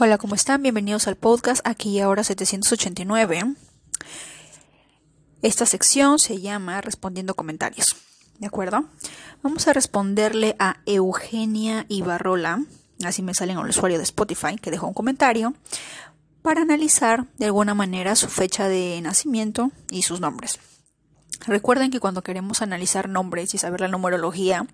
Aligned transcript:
Hola, 0.00 0.16
¿cómo 0.16 0.36
están? 0.36 0.62
Bienvenidos 0.62 1.08
al 1.08 1.16
podcast 1.16 1.60
aquí 1.66 1.98
ahora 1.98 2.22
789. 2.22 3.56
Esta 5.42 5.66
sección 5.66 6.20
se 6.20 6.40
llama 6.40 6.80
Respondiendo 6.80 7.34
comentarios. 7.34 7.96
¿De 8.38 8.46
acuerdo? 8.46 8.84
Vamos 9.42 9.66
a 9.66 9.72
responderle 9.72 10.54
a 10.60 10.76
Eugenia 10.86 11.84
Ibarrola, 11.88 12.62
así 13.04 13.22
me 13.22 13.34
sale 13.34 13.54
en 13.54 13.58
el 13.58 13.70
usuario 13.70 13.98
de 13.98 14.04
Spotify, 14.04 14.54
que 14.54 14.70
dejó 14.70 14.86
un 14.86 14.94
comentario, 14.94 15.54
para 16.42 16.62
analizar 16.62 17.26
de 17.36 17.46
alguna 17.46 17.74
manera 17.74 18.14
su 18.14 18.28
fecha 18.28 18.68
de 18.68 19.00
nacimiento 19.02 19.72
y 19.90 20.02
sus 20.02 20.20
nombres. 20.20 20.60
Recuerden 21.44 21.90
que 21.90 21.98
cuando 21.98 22.22
queremos 22.22 22.62
analizar 22.62 23.08
nombres 23.08 23.52
y 23.54 23.58
saber 23.58 23.80
la 23.80 23.88
numerología, 23.88 24.66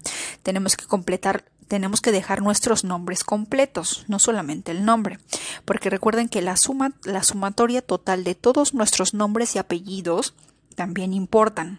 tenemos 0.42 0.76
que 0.76 0.86
completar 0.86 1.44
tenemos 1.68 2.00
que 2.00 2.12
dejar 2.12 2.42
nuestros 2.42 2.84
nombres 2.84 3.24
completos, 3.24 4.04
no 4.08 4.18
solamente 4.18 4.72
el 4.72 4.84
nombre, 4.84 5.18
porque 5.64 5.90
recuerden 5.90 6.28
que 6.28 6.42
la 6.42 6.56
suma, 6.56 6.92
la 7.04 7.22
sumatoria 7.22 7.82
total 7.82 8.24
de 8.24 8.34
todos 8.34 8.74
nuestros 8.74 9.14
nombres 9.14 9.54
y 9.54 9.58
apellidos 9.58 10.34
también 10.74 11.12
importan. 11.12 11.78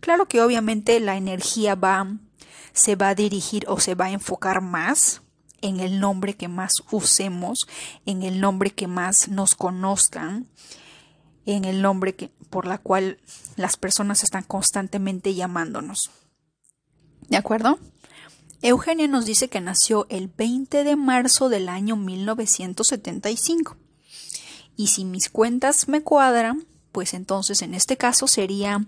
Claro 0.00 0.26
que 0.26 0.42
obviamente 0.42 1.00
la 1.00 1.16
energía 1.16 1.74
va 1.74 2.06
se 2.76 2.94
va 2.94 3.08
a 3.08 3.14
dirigir 3.14 3.64
o 3.68 3.80
se 3.80 3.94
va 3.94 4.06
a 4.06 4.10
enfocar 4.10 4.60
más 4.60 5.22
en 5.62 5.80
el 5.80 5.98
nombre 5.98 6.34
que 6.34 6.48
más 6.48 6.74
usemos, 6.90 7.66
en 8.04 8.22
el 8.22 8.40
nombre 8.40 8.70
que 8.70 8.86
más 8.86 9.28
nos 9.28 9.54
conozcan, 9.54 10.46
en 11.46 11.64
el 11.64 11.80
nombre 11.80 12.14
que, 12.14 12.28
por 12.50 12.66
la 12.66 12.78
cual 12.78 13.18
las 13.56 13.76
personas 13.76 14.22
están 14.22 14.42
constantemente 14.42 15.34
llamándonos. 15.34 16.10
¿De 17.28 17.36
acuerdo? 17.36 17.78
Eugenia 18.62 19.06
nos 19.06 19.26
dice 19.26 19.48
que 19.48 19.60
nació 19.60 20.06
el 20.08 20.28
20 20.28 20.84
de 20.84 20.96
marzo 20.96 21.48
del 21.48 21.68
año 21.68 21.96
1975. 21.96 23.76
Y 24.76 24.88
si 24.88 25.04
mis 25.04 25.28
cuentas 25.28 25.88
me 25.88 26.02
cuadran, 26.02 26.66
pues 26.92 27.14
entonces 27.14 27.62
en 27.62 27.74
este 27.74 27.96
caso 27.96 28.26
sería 28.26 28.84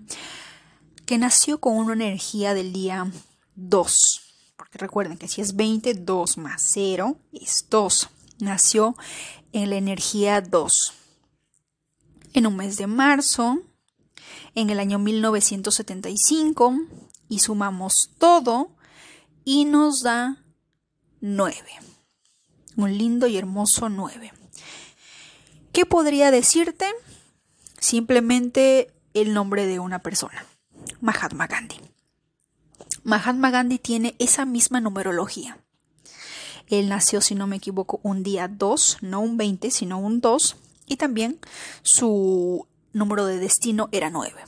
que 1.07 1.19
nació 1.19 1.59
con 1.61 1.77
una 1.77 1.95
energía 1.95 2.55
del 2.55 2.73
día 2.73 3.11
2. 3.57 4.21
Porque 4.57 4.79
recuerden 4.79 5.19
que 5.19 5.29
si 5.29 5.41
es 5.41 5.57
20, 5.57 5.95
2 5.95 6.39
más 6.39 6.63
0 6.73 7.17
es 7.33 7.67
2. 7.71 8.09
Nació 8.41 8.97
en 9.53 9.71
la 9.71 9.77
energía 9.77 10.41
2. 10.41 10.93
En 12.35 12.47
un 12.47 12.57
mes 12.57 12.77
de 12.77 12.87
marzo, 12.87 13.59
en 14.55 14.71
el 14.71 14.81
año 14.81 14.99
1975, 14.99 16.75
y 17.29 17.39
sumamos 17.41 18.11
todo, 18.19 18.71
y 19.51 19.65
nos 19.65 20.03
da 20.03 20.45
9. 21.23 21.57
Un 22.77 22.99
lindo 22.99 23.27
y 23.27 23.39
hermoso 23.39 23.89
9. 23.89 24.31
¿Qué 25.73 25.87
podría 25.87 26.31
decirte? 26.31 26.85
Simplemente 27.79 28.93
el 29.15 29.33
nombre 29.33 29.65
de 29.65 29.79
una 29.79 30.01
persona, 30.01 30.45
Mahatma 31.01 31.47
Gandhi. 31.47 31.77
Mahatma 33.05 33.51
Gandhi 33.51 33.79
tiene 33.79 34.15
esa 34.19 34.45
misma 34.45 34.83
numerología. 34.83 35.57
Él 36.67 36.91
nació, 36.91 37.23
si 37.23 37.35
no 37.35 37.47
me 37.47 37.57
equivoco, 37.57 38.01
un 38.03 38.23
día 38.23 38.49
2, 38.49 38.99
no 39.01 39.21
un 39.21 39.39
20, 39.39 39.71
sino 39.71 39.99
un 39.99 40.21
2, 40.21 40.57
y 40.85 40.97
también 40.97 41.41
su 41.81 42.67
número 42.93 43.25
de 43.25 43.39
destino 43.39 43.89
era 43.93 44.11
9. 44.11 44.45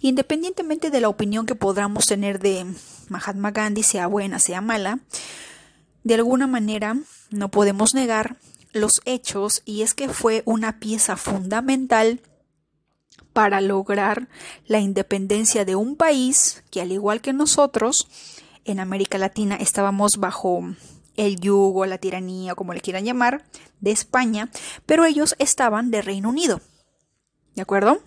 Independientemente 0.00 0.88
de 0.88 1.02
la 1.02 1.10
opinión 1.10 1.44
que 1.44 1.54
podamos 1.54 2.06
tener 2.06 2.38
de 2.38 2.64
Mahatma 3.08 3.50
Gandhi, 3.50 3.82
sea 3.82 4.06
buena, 4.06 4.38
sea 4.38 4.60
mala, 4.60 5.00
de 6.02 6.14
alguna 6.14 6.46
manera 6.46 6.96
no 7.30 7.50
podemos 7.50 7.94
negar 7.94 8.36
los 8.72 9.00
hechos 9.04 9.62
y 9.64 9.82
es 9.82 9.94
que 9.94 10.08
fue 10.08 10.42
una 10.44 10.78
pieza 10.78 11.16
fundamental 11.16 12.20
para 13.32 13.60
lograr 13.60 14.28
la 14.66 14.80
independencia 14.80 15.64
de 15.64 15.76
un 15.76 15.96
país 15.96 16.62
que 16.70 16.80
al 16.80 16.92
igual 16.92 17.20
que 17.20 17.32
nosotros 17.32 18.08
en 18.64 18.80
América 18.80 19.18
Latina 19.18 19.56
estábamos 19.56 20.16
bajo 20.18 20.62
el 21.16 21.40
yugo, 21.40 21.86
la 21.86 21.98
tiranía, 21.98 22.54
como 22.54 22.74
le 22.74 22.80
quieran 22.80 23.04
llamar, 23.04 23.44
de 23.80 23.90
España, 23.90 24.50
pero 24.86 25.04
ellos 25.04 25.36
estaban 25.38 25.90
de 25.90 26.02
Reino 26.02 26.28
Unido. 26.28 26.60
¿De 27.54 27.62
acuerdo? 27.62 28.00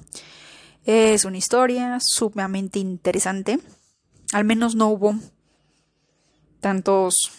Es 0.85 1.25
una 1.25 1.37
historia 1.37 1.99
sumamente 1.99 2.79
interesante. 2.79 3.59
Al 4.33 4.43
menos 4.43 4.75
no 4.75 4.89
hubo 4.89 5.15
tantos, 6.59 7.31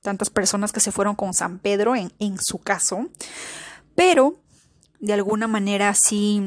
tantas 0.00 0.30
personas 0.30 0.72
que 0.72 0.80
se 0.80 0.92
fueron 0.92 1.16
con 1.16 1.34
San 1.34 1.58
Pedro 1.58 1.96
en, 1.96 2.12
en 2.18 2.38
su 2.40 2.58
caso. 2.58 3.08
Pero 3.94 4.40
de 5.00 5.12
alguna 5.12 5.46
manera 5.48 5.94
sí 5.94 6.42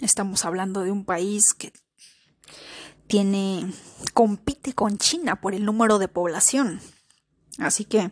estamos 0.00 0.44
hablando 0.44 0.82
de 0.82 0.90
un 0.90 1.04
país 1.04 1.54
que 1.54 1.72
tiene 3.06 3.72
compite 4.12 4.72
con 4.72 4.98
China 4.98 5.40
por 5.40 5.54
el 5.54 5.64
número 5.64 5.98
de 5.98 6.08
población. 6.08 6.80
Así 7.58 7.84
que, 7.84 8.10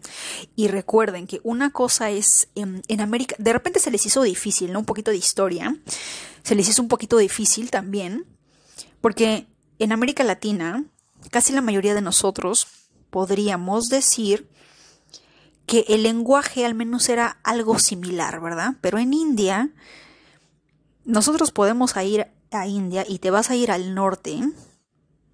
y 0.54 0.68
recuerden 0.68 1.26
que 1.26 1.40
una 1.42 1.70
cosa 1.70 2.10
es 2.10 2.48
en, 2.54 2.82
en, 2.86 3.00
América, 3.00 3.34
de 3.38 3.52
repente 3.52 3.80
se 3.80 3.90
les 3.90 4.06
hizo 4.06 4.22
difícil, 4.22 4.72
¿no? 4.72 4.78
Un 4.80 4.84
poquito 4.84 5.10
de 5.10 5.16
historia, 5.16 5.76
se 6.44 6.54
les 6.54 6.68
hizo 6.68 6.80
un 6.80 6.88
poquito 6.88 7.16
difícil 7.16 7.70
también, 7.70 8.24
porque 9.00 9.48
en 9.78 9.92
América 9.92 10.24
Latina, 10.24 10.84
casi 11.30 11.52
la 11.52 11.60
mayoría 11.60 11.94
de 11.94 12.02
nosotros 12.02 12.66
podríamos 13.10 13.88
decir 13.88 14.48
que 15.66 15.84
el 15.88 16.02
lenguaje 16.02 16.66
al 16.66 16.74
menos 16.74 17.08
era 17.08 17.38
algo 17.44 17.78
similar, 17.78 18.40
¿verdad? 18.40 18.74
Pero 18.80 18.98
en 18.98 19.12
India, 19.12 19.70
nosotros 21.04 21.50
podemos 21.50 21.94
ir 21.96 22.26
a 22.50 22.66
India 22.66 23.04
y 23.08 23.18
te 23.18 23.30
vas 23.30 23.50
a 23.50 23.56
ir 23.56 23.70
al 23.70 23.94
norte, 23.94 24.40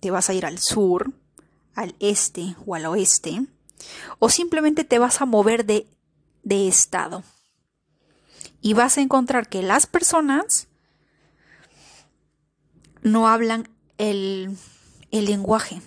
te 0.01 0.11
vas 0.11 0.29
a 0.31 0.35
ir 0.35 0.47
al 0.47 0.59
sur, 0.59 1.13
al 1.75 1.95
este 2.01 2.57
o 2.67 2.75
al 2.75 2.87
oeste, 2.87 3.47
o 4.19 4.29
simplemente 4.29 4.85
te 4.85 4.99
vas 4.99 5.21
a 5.21 5.27
mover 5.27 5.65
de, 5.65 5.87
de 6.43 6.69
estado. 6.69 7.23
Y 8.61 8.75
vas 8.75 8.99
a 8.99 9.01
encontrar 9.01 9.49
que 9.49 9.63
las 9.63 9.87
personas 9.87 10.67
no 13.03 13.29
hablan 13.29 13.69
el, 13.99 14.57
lenguaje 15.11 15.83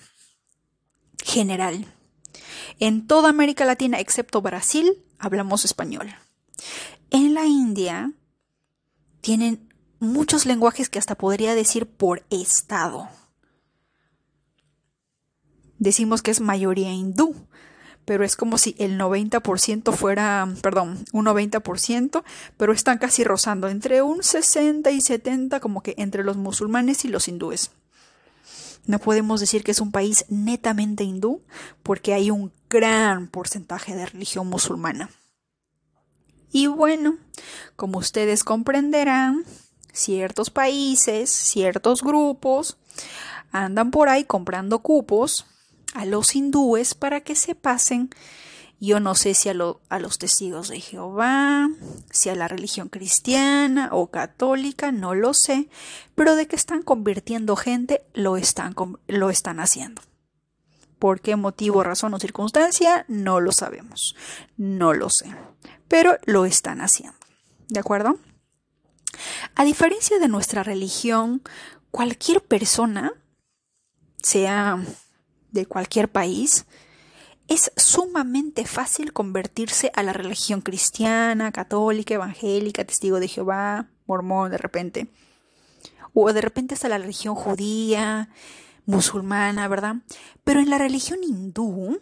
general. 1.24 1.86
En 2.80 3.08
toda 3.08 3.30
América 3.30 3.66
Latina, 3.66 4.00
excepto 4.00 4.42
Brasil, 4.42 5.04
hablamos 5.18 5.66
español. 5.66 6.14
En 7.10 7.34
la 7.34 7.46
India 7.46 8.12
tienen 9.22 9.74
muchos 10.00 10.46
lenguajes 10.46 10.90
que 10.90 11.00
hasta 11.00 11.16
podría 11.16 11.56
decir 11.56 11.88
por 11.88 12.24
estado. 12.30 13.08
Decimos 15.78 16.22
que 16.22 16.32
es 16.32 16.42
mayoría 16.42 16.92
hindú, 16.92 17.36
pero 18.06 18.24
es 18.24 18.36
como 18.36 18.58
si 18.58 18.76
el 18.78 19.00
90% 19.00 19.94
fuera, 19.94 20.48
perdón, 20.62 21.06
un 21.12 21.26
90%, 21.26 22.24
pero 22.58 22.74
están 22.74 22.98
casi 22.98 23.24
rozando 23.24 23.68
entre 23.68 24.02
un 24.02 24.24
60 24.24 24.90
y 24.92 25.02
70 25.02 25.60
como 25.60 25.82
que 25.82 25.96
entre 25.98 26.24
los 26.24 26.38
musulmanes 26.38 27.06
y 27.06 27.08
los 27.08 27.28
hindúes. 27.28 27.72
No 28.86 29.00
podemos 29.00 29.40
decir 29.40 29.64
que 29.64 29.72
es 29.72 29.82
un 29.82 29.92
país 29.92 30.26
netamente 30.30 31.04
hindú 31.04 31.42
porque 31.84 32.14
hay 32.14 32.32
un 32.32 32.52
gran 32.70 33.28
porcentaje 33.28 33.96
de 33.96 34.06
religión 34.06 34.48
musulmana. 34.48 35.10
Y 36.52 36.68
bueno, 36.68 37.18
como 37.76 38.00
ustedes 38.00 38.44
comprenderán, 38.44 39.46
ciertos 39.94 40.50
países, 40.50 41.30
ciertos 41.30 42.02
grupos 42.02 42.78
andan 43.52 43.92
por 43.92 44.10
ahí 44.10 44.24
comprando 44.24 44.80
cupos 44.80 45.46
a 45.94 46.06
los 46.06 46.36
hindúes 46.36 46.94
para 46.94 47.22
que 47.22 47.36
se 47.36 47.56
pasen, 47.56 48.10
yo 48.82 49.00
no 49.00 49.14
sé 49.14 49.36
si 49.36 49.48
a, 49.48 49.54
a, 49.90 50.00
los 50.00 50.18
testigos 50.18 50.68
de 50.68 50.82
Jehová, 50.82 51.70
si 52.10 52.30
a 52.30 52.36
la 52.36 52.48
religión 52.48 52.90
cristiana 52.90 53.90
o 53.92 54.10
católica, 54.10 54.92
no 54.92 55.14
lo 55.14 55.36
sé, 55.36 55.70
pero 56.16 56.36
de 56.36 56.48
que 56.48 56.56
están 56.56 56.82
convirtiendo 56.82 57.56
gente, 57.56 58.04
lo 58.16 58.38
están, 58.38 58.76
lo 59.08 59.30
están 59.30 59.60
haciendo. 59.60 60.02
¿Por 60.98 61.22
qué 61.22 61.36
motivo, 61.36 61.84
razón 61.84 62.16
o 62.16 62.20
circunstancia? 62.20 63.06
No 63.08 63.40
lo 63.40 63.52
sabemos, 63.52 64.16
no 64.58 64.94
lo 64.94 65.12
sé, 65.12 65.36
pero 65.88 66.18
lo 66.26 66.46
están 66.46 66.82
haciendo. 66.82 67.18
¿De 67.70 67.80
acuerdo? 67.80 68.18
A 69.54 69.64
diferencia 69.64 70.18
de 70.18 70.28
nuestra 70.28 70.64
religión, 70.64 71.44
cualquier 71.92 72.42
persona, 72.42 73.14
sea 74.24 74.84
de 75.52 75.68
cualquier 75.68 76.10
país, 76.10 76.66
es 77.52 77.74
sumamente 77.76 78.66
fácil 78.66 79.12
convertirse 79.12 79.92
a 79.94 80.04
la 80.04 80.14
religión 80.14 80.62
cristiana, 80.62 81.52
católica, 81.52 82.14
evangélica, 82.14 82.86
testigo 82.86 83.20
de 83.20 83.28
Jehová, 83.28 83.90
mormón 84.08 84.52
de 84.52 84.58
repente. 84.58 85.08
O 86.14 86.32
de 86.32 86.40
repente 86.40 86.76
hasta 86.76 86.88
la 86.88 86.98
religión 86.98 87.36
judía, 87.36 88.30
musulmana, 88.86 89.68
¿verdad? 89.68 89.98
Pero 90.46 90.62
en 90.62 90.70
la 90.70 90.78
religión 90.78 91.20
hindú, 91.24 92.02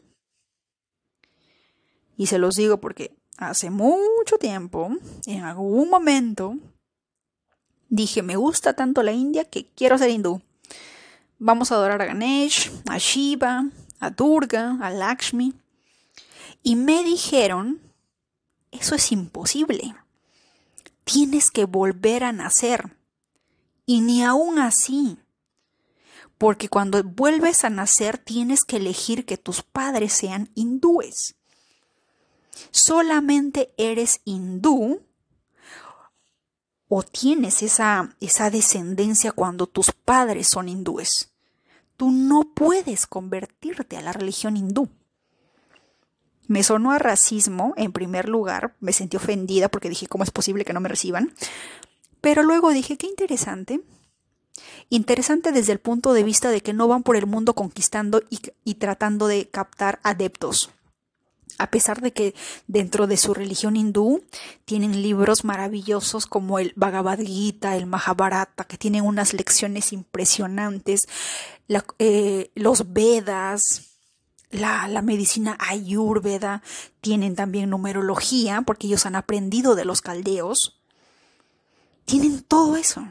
Y 2.16 2.28
se 2.28 2.38
los 2.38 2.56
digo 2.56 2.80
porque 2.80 3.18
hace 3.38 3.72
mucho 3.72 4.38
tiempo, 4.40 4.92
en 5.25 5.44
algún 5.46 5.90
momento, 5.90 6.57
dije, 7.88 8.22
me 8.22 8.36
gusta 8.36 8.74
tanto 8.74 9.01
la 9.01 9.13
India 9.13 9.46
que 9.46 9.66
quiero 9.66 9.98
ser 9.98 10.12
hindú. 10.12 10.44
Vamos 11.40 11.72
a 11.72 11.75
adorar 11.75 12.04
a 12.04 12.06
Ganesh, 12.06 12.72
a 12.88 13.00
Shiva, 13.00 13.66
a 14.00 14.10
Durga, 14.10 14.78
a 14.81 14.90
Lakshmi. 14.90 15.54
Y 16.63 16.75
me 16.75 17.04
dijeron, 17.04 17.81
eso 18.72 18.96
es 18.96 19.12
imposible. 19.12 19.96
Tienes 21.04 21.51
que 21.51 21.66
volver 21.66 22.24
a 22.24 22.31
nacer. 22.31 22.96
Y 23.86 24.01
ni 24.01 24.24
aún 24.24 24.60
así. 24.60 25.18
Porque 26.38 26.69
cuando 26.69 27.04
vuelves 27.04 27.63
a 27.63 27.69
nacer 27.69 28.18
tienes 28.18 28.63
que 28.63 28.78
elegir 28.78 29.25
que 29.25 29.38
tus 29.38 29.62
padres 29.62 30.13
sean 30.13 30.50
hindúes. 30.56 31.36
Solamente 32.72 33.74
eres 33.78 34.22
hindú 34.25 35.01
o 36.88 37.04
tienes 37.04 37.62
esa, 37.62 38.16
esa 38.19 38.50
descendencia 38.50 39.31
cuando 39.31 39.68
tus 39.68 39.92
padres 39.92 40.48
son 40.48 40.69
hindúes. 40.69 41.28
Tú 42.00 42.12
no 42.12 42.44
puedes 42.56 43.07
convertirte 43.07 43.98
a 43.98 44.01
la 44.01 44.13
religión 44.13 44.56
hindú. 44.56 44.88
Me 46.48 46.63
sonó 46.63 46.94
a 46.94 46.98
racismo, 46.98 47.74
en 47.75 47.92
primer 47.92 48.30
lugar, 48.30 48.74
me 48.80 48.94
sentí 48.94 49.18
ofendida 49.18 49.68
porque 49.68 49.90
dije, 49.90 50.07
¿cómo 50.07 50.24
es 50.24 50.31
posible 50.31 50.63
que 50.63 50.72
no 50.72 50.80
me 50.80 50.88
reciban? 50.88 51.34
Pero 52.22 52.44
luego 52.44 52.69
dije, 52.69 52.98
qué 52.98 53.06
interesante. 53.06 53.81
Interesante 54.88 55.51
desde 55.51 55.74
el 55.74 55.81
punto 55.81 56.13
de 56.13 56.24
vista 56.24 56.51
de 56.51 56.62
que 56.62 56.72
no 56.72 56.88
van 56.88 57.04
por 57.04 57.18
el 57.18 57.25
mundo 57.25 57.54
conquistando 57.54 58.24
y, 58.30 58.40
y 58.63 58.75
tratando 58.75 59.28
de 59.28 59.50
captar 59.50 60.00
adeptos 60.01 60.72
a 61.59 61.69
pesar 61.69 62.01
de 62.01 62.13
que 62.13 62.33
dentro 62.67 63.06
de 63.06 63.17
su 63.17 63.33
religión 63.33 63.75
hindú 63.75 64.23
tienen 64.65 65.03
libros 65.03 65.44
maravillosos 65.44 66.25
como 66.25 66.57
el 66.57 66.73
Bhagavad 66.75 67.19
Gita, 67.19 67.75
el 67.75 67.85
Mahabharata, 67.85 68.63
que 68.63 68.77
tienen 68.77 69.06
unas 69.06 69.33
lecciones 69.33 69.91
impresionantes, 69.91 71.01
eh, 72.00 72.50
los 72.56 72.94
Vedas, 72.94 73.97
la, 74.50 74.88
la, 74.88 75.01
medicina 75.01 75.57
ayurveda, 75.59 76.63
tienen 77.01 77.35
también 77.35 77.69
numerología, 77.69 78.63
porque 78.65 78.88
ellos 78.88 79.05
han 79.05 79.15
aprendido 79.15 79.75
de 79.75 79.85
los 79.85 80.01
caldeos. 80.01 80.81
Tienen 82.05 82.41
todo 82.41 82.77
eso. 82.77 83.05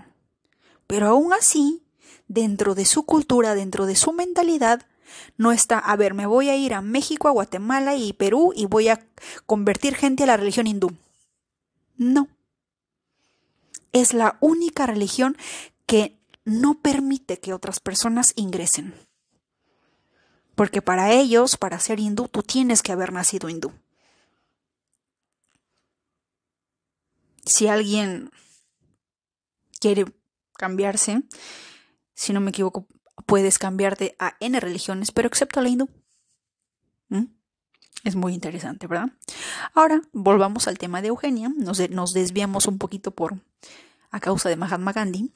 Pero 0.86 1.08
aún 1.08 1.34
así, 1.34 1.84
dentro 2.28 2.74
de 2.74 2.86
su 2.86 3.04
cultura, 3.04 3.54
dentro 3.54 3.84
de 3.84 3.94
su 3.94 4.12
mentalidad, 4.12 4.86
no 5.36 5.52
está, 5.52 5.78
a 5.78 5.96
ver, 5.96 6.14
me 6.14 6.26
voy 6.26 6.48
a 6.50 6.56
ir 6.56 6.74
a 6.74 6.82
México, 6.82 7.28
a 7.28 7.32
Guatemala 7.32 7.94
y 7.96 8.12
Perú 8.12 8.52
y 8.54 8.66
voy 8.66 8.88
a 8.88 9.06
convertir 9.46 9.94
gente 9.94 10.24
a 10.24 10.26
la 10.26 10.36
religión 10.36 10.66
hindú. 10.66 10.96
No. 11.96 12.28
Es 13.92 14.14
la 14.14 14.36
única 14.40 14.86
religión 14.86 15.36
que 15.86 16.18
no 16.44 16.80
permite 16.80 17.38
que 17.38 17.52
otras 17.52 17.80
personas 17.80 18.32
ingresen. 18.36 18.94
Porque 20.54 20.82
para 20.82 21.12
ellos, 21.12 21.56
para 21.56 21.78
ser 21.78 22.00
hindú, 22.00 22.28
tú 22.28 22.42
tienes 22.42 22.82
que 22.82 22.92
haber 22.92 23.12
nacido 23.12 23.48
hindú. 23.48 23.72
Si 27.44 27.68
alguien 27.68 28.30
quiere 29.78 30.04
cambiarse, 30.54 31.22
si 32.14 32.32
no 32.32 32.40
me 32.40 32.50
equivoco, 32.50 32.86
puedes 33.26 33.58
cambiarte 33.58 34.16
a 34.18 34.36
N 34.40 34.58
religiones, 34.60 35.12
pero 35.12 35.28
excepto 35.28 35.60
la 35.60 35.68
hindú. 35.68 35.88
¿Mm? 37.08 37.24
Es 38.04 38.16
muy 38.16 38.34
interesante, 38.34 38.86
¿verdad? 38.86 39.10
Ahora, 39.74 40.00
volvamos 40.12 40.68
al 40.68 40.78
tema 40.78 41.02
de 41.02 41.08
Eugenia. 41.08 41.50
Nos, 41.56 41.90
nos, 41.90 42.12
desviamos 42.12 42.66
un 42.66 42.78
poquito 42.78 43.10
por 43.10 43.36
a 44.10 44.20
causa 44.20 44.48
de 44.48 44.56
Mahatma 44.56 44.92
Gandhi, 44.92 45.32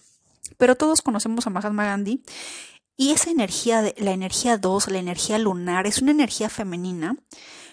pero 0.56 0.76
todos 0.76 1.02
conocemos 1.02 1.46
a 1.46 1.50
Mahatma 1.50 1.84
Gandhi 1.84 2.22
y 2.96 3.10
esa 3.10 3.30
energía, 3.30 3.82
de, 3.82 3.94
la 3.98 4.12
energía 4.12 4.58
2, 4.58 4.88
la 4.88 4.98
energía 4.98 5.38
lunar, 5.38 5.86
es 5.86 6.02
una 6.02 6.12
energía 6.12 6.48
femenina, 6.48 7.16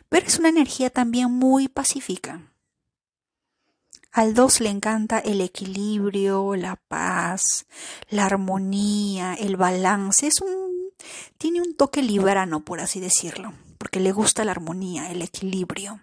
pero 0.10 0.26
es 0.26 0.40
una 0.40 0.50
energía 0.50 0.90
también 0.90 1.32
muy 1.32 1.68
pacífica. 1.68 2.42
Al 4.20 4.34
2 4.34 4.60
le 4.60 4.70
encanta 4.70 5.20
el 5.20 5.40
equilibrio, 5.40 6.54
la 6.58 6.76
paz, 6.76 7.68
la 8.10 8.26
armonía, 8.26 9.34
el 9.36 9.56
balance. 9.56 10.28
Es 10.28 10.42
un 10.42 10.92
tiene 11.38 11.62
un 11.62 11.74
toque 11.74 12.04
librano, 12.04 12.60
por 12.60 12.82
así 12.82 13.00
decirlo, 13.00 13.54
porque 13.78 14.02
le 14.02 14.12
gusta 14.12 14.44
la 14.44 14.52
armonía, 14.52 15.10
el 15.10 15.22
equilibrio. 15.22 16.02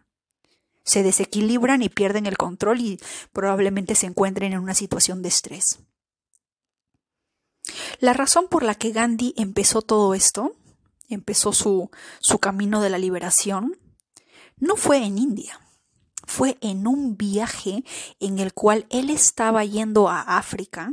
Se 0.82 1.02
desequilibran 1.02 1.82
y 1.82 1.90
pierden 1.90 2.24
el 2.24 2.38
control 2.38 2.80
y 2.80 2.98
probablemente 3.34 3.94
se 3.94 4.06
encuentren 4.06 4.54
en 4.54 4.60
una 4.60 4.72
situación 4.72 5.20
de 5.20 5.28
estrés. 5.28 5.80
La 7.98 8.14
razón 8.14 8.48
por 8.48 8.62
la 8.62 8.76
que 8.76 8.92
Gandhi 8.92 9.34
empezó 9.36 9.82
todo 9.82 10.14
esto, 10.14 10.56
empezó 11.10 11.52
su, 11.52 11.90
su 12.20 12.38
camino 12.38 12.80
de 12.80 12.88
la 12.88 12.96
liberación, 12.96 13.76
no 14.56 14.76
fue 14.76 15.04
en 15.04 15.18
India 15.18 15.60
fue 16.26 16.58
en 16.60 16.86
un 16.86 17.16
viaje 17.16 17.84
en 18.20 18.38
el 18.38 18.52
cual 18.52 18.86
él 18.90 19.10
estaba 19.10 19.64
yendo 19.64 20.08
a 20.08 20.20
África, 20.20 20.92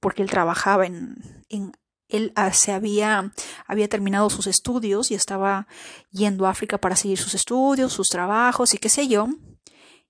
porque 0.00 0.22
él 0.22 0.30
trabajaba 0.30 0.86
en, 0.86 1.44
en 1.48 1.72
él 2.10 2.32
ah, 2.34 2.52
se 2.52 2.72
había, 2.72 3.32
había 3.66 3.88
terminado 3.88 4.30
sus 4.30 4.46
estudios 4.46 5.10
y 5.10 5.14
estaba 5.14 5.66
yendo 6.10 6.46
a 6.46 6.50
África 6.50 6.78
para 6.78 6.96
seguir 6.96 7.18
sus 7.18 7.34
estudios, 7.34 7.92
sus 7.92 8.08
trabajos 8.08 8.74
y 8.74 8.78
qué 8.78 8.88
sé 8.88 9.08
yo. 9.08 9.28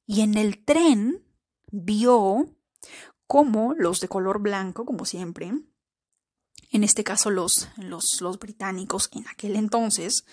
Y 0.07 0.23
en 0.23 0.37
el 0.37 0.65
tren 0.65 1.25
vio 1.71 2.47
cómo 3.27 3.75
los 3.77 4.01
de 4.01 4.09
color 4.09 4.41
blanco, 4.41 4.85
como 4.85 5.05
siempre, 5.05 5.53
en 6.73 6.85
este 6.85 7.05
caso 7.05 7.31
los, 7.31 7.69
los, 7.77 8.21
los 8.21 8.39
británicos 8.39 9.11
en 9.13 9.29
aquel 9.29 9.57
entonces, 9.57 10.25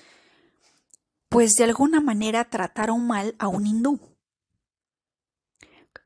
pues 1.30 1.56
de 1.56 1.66
alguna 1.66 2.02
manera 2.02 2.50
trataron 2.50 3.06
mal 3.06 3.36
a 3.40 3.48
un 3.48 3.68
hindú. 3.68 4.00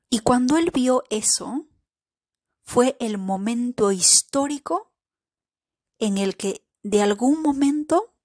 Y 0.09 0.19
cuando 0.19 0.57
él 0.57 0.71
vio 0.73 1.03
eso, 1.09 1.67
fue 2.63 2.97
el 2.99 3.17
momento 3.17 3.91
histórico 3.91 4.91
en 5.99 6.17
el 6.17 6.35
que 6.35 6.65
de 6.83 7.01
algún 7.01 7.41
momento 7.41 8.15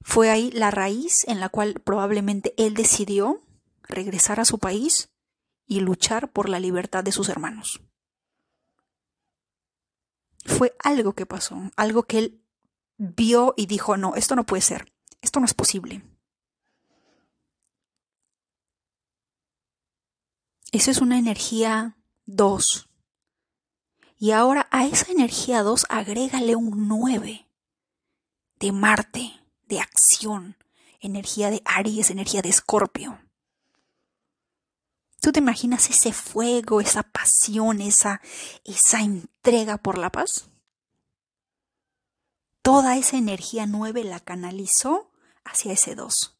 fue 0.00 0.30
ahí 0.30 0.50
la 0.52 0.70
raíz 0.70 1.26
en 1.28 1.40
la 1.40 1.48
cual 1.48 1.74
probablemente 1.74 2.54
él 2.56 2.74
decidió 2.74 3.42
regresar 3.82 4.40
a 4.40 4.44
su 4.44 4.58
país 4.58 5.10
y 5.66 5.80
luchar 5.80 6.32
por 6.32 6.48
la 6.48 6.60
libertad 6.60 7.04
de 7.04 7.12
sus 7.12 7.28
hermanos. 7.28 7.82
Fue 10.44 10.76
algo 10.78 11.14
que 11.14 11.26
pasó, 11.26 11.70
algo 11.76 12.04
que 12.04 12.18
él 12.18 12.45
vio 12.98 13.54
y 13.56 13.66
dijo, 13.66 13.96
no, 13.96 14.14
esto 14.14 14.36
no 14.36 14.44
puede 14.44 14.62
ser, 14.62 14.92
esto 15.20 15.40
no 15.40 15.46
es 15.46 15.54
posible. 15.54 16.02
Eso 20.72 20.90
es 20.90 21.00
una 21.00 21.18
energía 21.18 21.96
2. 22.26 22.88
Y 24.18 24.32
ahora 24.32 24.68
a 24.70 24.86
esa 24.86 25.10
energía 25.12 25.62
2 25.62 25.86
agrégale 25.88 26.56
un 26.56 26.88
9 26.88 27.46
de 28.58 28.72
Marte, 28.72 29.32
de 29.68 29.80
acción, 29.80 30.56
energía 31.00 31.50
de 31.50 31.62
Aries, 31.64 32.10
energía 32.10 32.42
de 32.42 32.48
Escorpio. 32.48 33.18
¿Tú 35.20 35.32
te 35.32 35.40
imaginas 35.40 35.90
ese 35.90 36.12
fuego, 36.12 36.80
esa 36.80 37.02
pasión, 37.02 37.80
esa, 37.80 38.20
esa 38.64 39.00
entrega 39.00 39.78
por 39.78 39.98
la 39.98 40.10
paz? 40.10 40.48
Toda 42.66 42.96
esa 42.96 43.16
energía 43.16 43.64
9 43.64 44.02
la 44.02 44.18
canalizó 44.18 45.12
hacia 45.44 45.70
ese 45.70 45.94
2. 45.94 46.36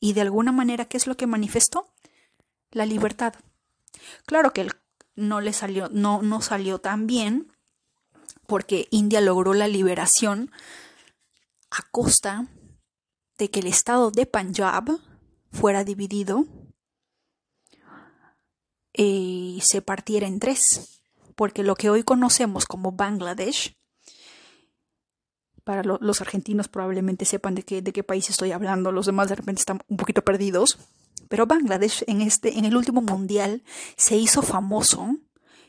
Y 0.00 0.12
de 0.12 0.20
alguna 0.20 0.52
manera, 0.52 0.84
¿qué 0.84 0.98
es 0.98 1.06
lo 1.06 1.16
que 1.16 1.26
manifestó? 1.26 1.90
La 2.72 2.84
libertad. 2.84 3.32
Claro 4.26 4.52
que 4.52 4.68
no 5.14 5.40
le 5.40 5.54
salió, 5.54 5.88
no, 5.88 6.20
no 6.20 6.42
salió 6.42 6.78
tan 6.78 7.06
bien, 7.06 7.56
porque 8.46 8.86
India 8.90 9.22
logró 9.22 9.54
la 9.54 9.66
liberación 9.66 10.50
a 11.70 11.88
costa 11.90 12.48
de 13.38 13.50
que 13.50 13.60
el 13.60 13.66
estado 13.66 14.10
de 14.10 14.26
Punjab 14.26 15.00
fuera 15.52 15.84
dividido 15.84 16.44
y 18.92 19.62
se 19.64 19.80
partiera 19.80 20.26
en 20.26 20.38
tres 20.38 20.93
porque 21.36 21.62
lo 21.62 21.74
que 21.74 21.90
hoy 21.90 22.02
conocemos 22.02 22.66
como 22.66 22.92
Bangladesh, 22.92 23.76
para 25.64 25.82
los 25.82 26.20
argentinos 26.20 26.68
probablemente 26.68 27.24
sepan 27.24 27.54
de 27.54 27.62
qué, 27.62 27.80
de 27.80 27.92
qué 27.92 28.04
país 28.04 28.28
estoy 28.28 28.52
hablando, 28.52 28.92
los 28.92 29.06
demás 29.06 29.28
de 29.28 29.36
repente 29.36 29.60
están 29.60 29.80
un 29.88 29.96
poquito 29.96 30.22
perdidos, 30.22 30.78
pero 31.28 31.46
Bangladesh 31.46 32.04
en, 32.06 32.20
este, 32.20 32.58
en 32.58 32.64
el 32.64 32.76
último 32.76 33.00
mundial 33.00 33.62
se 33.96 34.16
hizo 34.16 34.42
famoso 34.42 35.16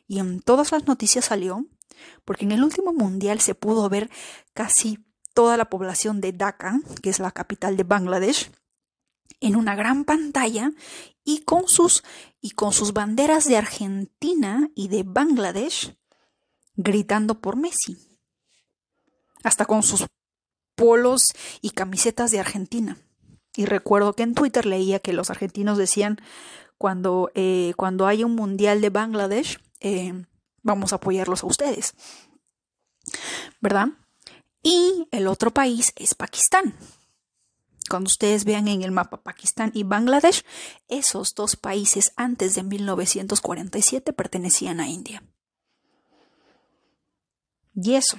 y 0.08 0.20
en 0.20 0.42
todas 0.42 0.72
las 0.72 0.86
noticias 0.86 1.26
salió, 1.26 1.66
porque 2.26 2.46
en 2.46 2.52
el 2.52 2.64
último 2.64 2.94
mundial 2.94 3.40
se 3.40 3.56
pudo 3.56 3.88
ver 3.90 4.10
casi 4.54 5.06
toda 5.34 5.58
la 5.58 5.70
población 5.70 6.22
de 6.22 6.34
Dhaka, 6.34 6.80
que 7.02 7.10
es 7.10 7.20
la 7.20 7.32
capital 7.32 7.78
de 7.78 7.84
Bangladesh, 7.84 8.52
en 9.40 9.56
una 9.56 9.76
gran 9.76 10.06
pantalla 10.06 10.72
y 11.24 11.40
con 11.40 11.68
sus, 11.68 12.04
y 12.46 12.52
con 12.52 12.74
sus 12.74 12.94
banderas 12.94 13.46
de 13.46 13.58
Argentina 13.58 14.70
y 14.76 14.88
de 14.88 15.02
Bangladesh 15.02 15.98
gritando 16.76 17.42
por 17.42 17.56
Messi. 17.56 17.98
Hasta 19.44 19.66
con 19.66 19.82
sus 19.82 20.06
polos 20.76 21.34
y 21.62 21.72
camisetas 21.72 22.30
de 22.30 22.40
Argentina. 22.40 23.00
Y 23.56 23.66
recuerdo 23.66 24.14
que 24.14 24.22
en 24.22 24.36
Twitter 24.36 24.68
leía 24.68 25.00
que 25.00 25.12
los 25.12 25.32
argentinos 25.32 25.80
decían, 25.80 26.22
cuando, 26.78 27.32
eh, 27.34 27.74
cuando 27.78 28.06
haya 28.06 28.28
un 28.28 28.36
mundial 28.36 28.80
de 28.80 28.92
Bangladesh, 28.92 29.58
eh, 29.80 30.14
vamos 30.62 30.94
a 30.94 30.98
apoyarlos 30.98 31.42
a 31.42 31.48
ustedes. 31.48 31.96
¿Verdad? 33.60 33.88
Y 34.62 35.08
el 35.10 35.26
otro 35.26 35.50
país 35.50 35.94
es 35.96 36.14
Pakistán. 36.14 36.76
Cuando 37.90 38.08
ustedes 38.08 38.46
vean 38.46 38.68
en 38.68 38.82
el 38.82 38.92
mapa 38.92 39.22
Pakistán 39.22 39.72
y 39.74 39.84
Bangladesh, 39.84 40.44
esos 40.88 41.36
dos 41.36 41.56
países 41.56 42.14
antes 42.16 42.56
de 42.56 42.64
1947 42.64 44.12
pertenecían 44.14 44.80
a 44.80 44.88
India. 44.88 45.24
Y 47.76 47.94
eso, 47.94 48.18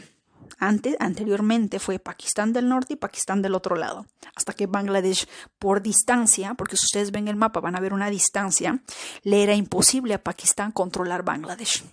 antes, 0.59 0.97
anteriormente 1.01 1.79
fue 1.79 1.99
Pakistán 1.99 2.53
del 2.53 2.69
norte 2.69 2.95
y 2.95 2.97
Pakistán 2.97 3.43
del 3.43 3.55
otro 3.55 3.75
lado, 3.75 4.07
hasta 4.35 4.53
que 4.53 4.67
Bangladesh, 4.67 5.27
por 5.59 5.83
distancia, 5.83 6.55
porque 6.55 6.77
si 6.77 6.85
ustedes 6.85 7.11
ven 7.11 7.27
el 7.27 7.37
mapa 7.37 7.61
van 7.61 7.77
a 7.77 7.81
ver 7.81 7.93
una 7.93 8.11
distancia, 8.11 8.83
le 9.23 9.43
era 9.43 9.55
imposible 9.55 10.15
a 10.15 10.23
Pakistán 10.23 10.73
controlar 10.73 11.25
Bangladesh. 11.25 11.85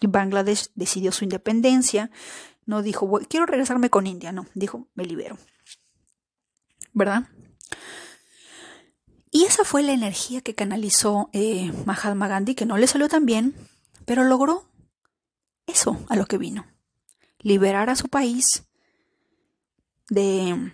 Y 0.00 0.06
Bangladesh 0.06 0.68
decidió 0.74 1.12
su 1.12 1.24
independencia, 1.24 2.10
no 2.66 2.82
dijo, 2.82 3.08
quiero 3.28 3.46
regresarme 3.46 3.88
con 3.88 4.06
India, 4.06 4.32
no, 4.32 4.46
dijo, 4.54 4.88
me 4.94 5.04
libero. 5.04 5.38
¿Verdad? 6.96 7.28
Y 9.30 9.44
esa 9.44 9.64
fue 9.64 9.82
la 9.82 9.92
energía 9.92 10.40
que 10.40 10.54
canalizó 10.54 11.28
eh, 11.34 11.70
Mahatma 11.84 12.26
Gandhi, 12.26 12.54
que 12.54 12.64
no 12.64 12.78
le 12.78 12.86
salió 12.86 13.06
tan 13.06 13.26
bien, 13.26 13.54
pero 14.06 14.24
logró 14.24 14.70
eso 15.66 16.02
a 16.08 16.16
lo 16.16 16.24
que 16.24 16.38
vino. 16.38 16.64
Liberar 17.40 17.90
a 17.90 17.96
su 17.96 18.08
país 18.08 18.64
de, 20.08 20.72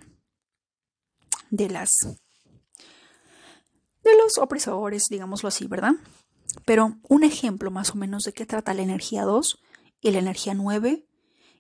de 1.50 1.68
las 1.70 1.90
de 4.04 4.16
los 4.16 4.38
opresores, 4.38 5.06
digámoslo 5.10 5.48
así, 5.48 5.66
¿verdad? 5.66 5.94
Pero 6.64 6.98
un 7.08 7.24
ejemplo 7.24 7.72
más 7.72 7.90
o 7.90 7.96
menos 7.96 8.22
de 8.22 8.32
qué 8.32 8.46
trata 8.46 8.74
la 8.74 8.82
energía 8.82 9.24
2 9.24 9.60
y 10.00 10.12
la 10.12 10.20
energía 10.20 10.54
9, 10.54 11.04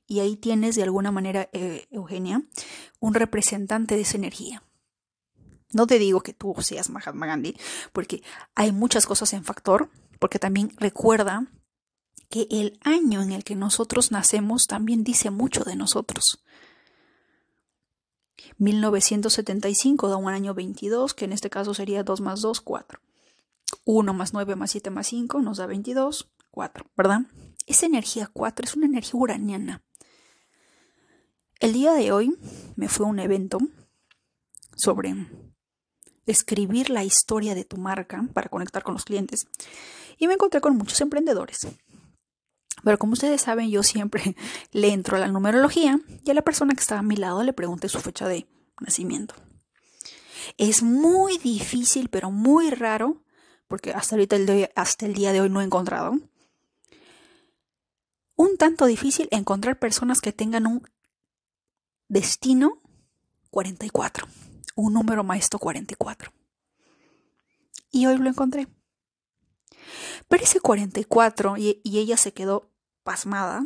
y 0.06 0.20
ahí 0.20 0.36
tienes 0.36 0.76
de 0.76 0.82
alguna 0.82 1.10
manera, 1.10 1.48
eh, 1.52 1.86
Eugenia, 1.90 2.42
un 3.00 3.14
representante 3.14 3.96
de 3.96 4.02
esa 4.02 4.16
energía. 4.16 4.62
No 5.72 5.86
te 5.86 5.98
digo 5.98 6.20
que 6.20 6.34
tú 6.34 6.54
seas 6.60 6.90
Mahatma 6.90 7.26
Gandhi, 7.26 7.56
porque 7.92 8.22
hay 8.54 8.72
muchas 8.72 9.06
cosas 9.06 9.32
en 9.32 9.44
factor, 9.44 9.90
porque 10.18 10.38
también 10.38 10.72
recuerda 10.76 11.46
que 12.28 12.46
el 12.50 12.78
año 12.82 13.22
en 13.22 13.32
el 13.32 13.44
que 13.44 13.54
nosotros 13.54 14.10
nacemos 14.10 14.66
también 14.66 15.04
dice 15.04 15.30
mucho 15.30 15.64
de 15.64 15.76
nosotros. 15.76 16.42
1975 18.58 20.08
da 20.08 20.16
un 20.16 20.28
año 20.28 20.54
22, 20.54 21.14
que 21.14 21.24
en 21.24 21.32
este 21.32 21.50
caso 21.50 21.74
sería 21.74 22.02
2 22.02 22.20
más 22.20 22.40
2, 22.40 22.60
4. 22.60 23.00
1 23.84 24.14
más 24.14 24.32
9 24.32 24.56
más 24.56 24.70
7 24.70 24.90
más 24.90 25.06
5 25.08 25.40
nos 25.42 25.58
da 25.58 25.66
22, 25.66 26.30
4, 26.50 26.86
¿verdad? 26.96 27.22
Esa 27.66 27.86
energía 27.86 28.30
4 28.32 28.64
es 28.64 28.76
una 28.76 28.86
energía 28.86 29.20
uraniana. 29.20 29.82
El 31.62 31.72
día 31.72 31.94
de 31.94 32.12
hoy 32.12 32.36
me 32.76 32.88
fue 32.88 33.06
un 33.06 33.20
evento 33.20 33.58
sobre 34.74 35.14
escribir 36.26 36.90
la 36.90 37.04
historia 37.04 37.54
de 37.54 37.64
tu 37.64 37.76
marca 37.76 38.28
para 38.34 38.50
conectar 38.50 38.82
con 38.82 38.94
los 38.94 39.04
clientes 39.04 39.46
y 40.18 40.26
me 40.26 40.34
encontré 40.34 40.60
con 40.60 40.76
muchos 40.76 41.00
emprendedores 41.00 41.66
pero 42.82 42.98
como 42.98 43.12
ustedes 43.12 43.42
saben, 43.42 43.70
yo 43.70 43.84
siempre 43.84 44.34
le 44.72 44.92
entro 44.92 45.16
a 45.16 45.20
la 45.20 45.28
numerología 45.28 46.00
y 46.24 46.30
a 46.30 46.34
la 46.34 46.42
persona 46.42 46.74
que 46.74 46.80
estaba 46.80 46.98
a 46.98 47.04
mi 47.04 47.16
lado 47.16 47.44
le 47.44 47.52
pregunté 47.52 47.88
su 47.88 48.00
fecha 48.00 48.26
de 48.26 48.48
nacimiento. 48.80 49.34
Es 50.58 50.82
muy 50.82 51.38
difícil, 51.38 52.08
pero 52.08 52.32
muy 52.32 52.70
raro, 52.70 53.22
porque 53.68 53.92
hasta 53.92 54.16
ahorita 54.16 54.34
el, 54.34 54.70
hasta 54.74 55.06
el 55.06 55.14
día 55.14 55.32
de 55.32 55.40
hoy 55.40 55.48
no 55.48 55.60
he 55.60 55.64
encontrado. 55.64 56.18
Un 58.34 58.56
tanto 58.56 58.86
difícil 58.86 59.28
encontrar 59.30 59.78
personas 59.78 60.20
que 60.20 60.32
tengan 60.32 60.66
un 60.66 60.82
destino 62.12 62.78
44, 63.50 64.28
un 64.76 64.92
número 64.92 65.24
maestro 65.24 65.58
44. 65.58 66.30
Y 67.90 68.04
hoy 68.04 68.18
lo 68.18 68.28
encontré. 68.28 68.68
Pero 70.28 70.44
ese 70.44 70.60
44, 70.60 71.56
y, 71.56 71.80
y 71.82 72.00
ella 72.00 72.18
se 72.18 72.34
quedó 72.34 72.70
pasmada, 73.02 73.64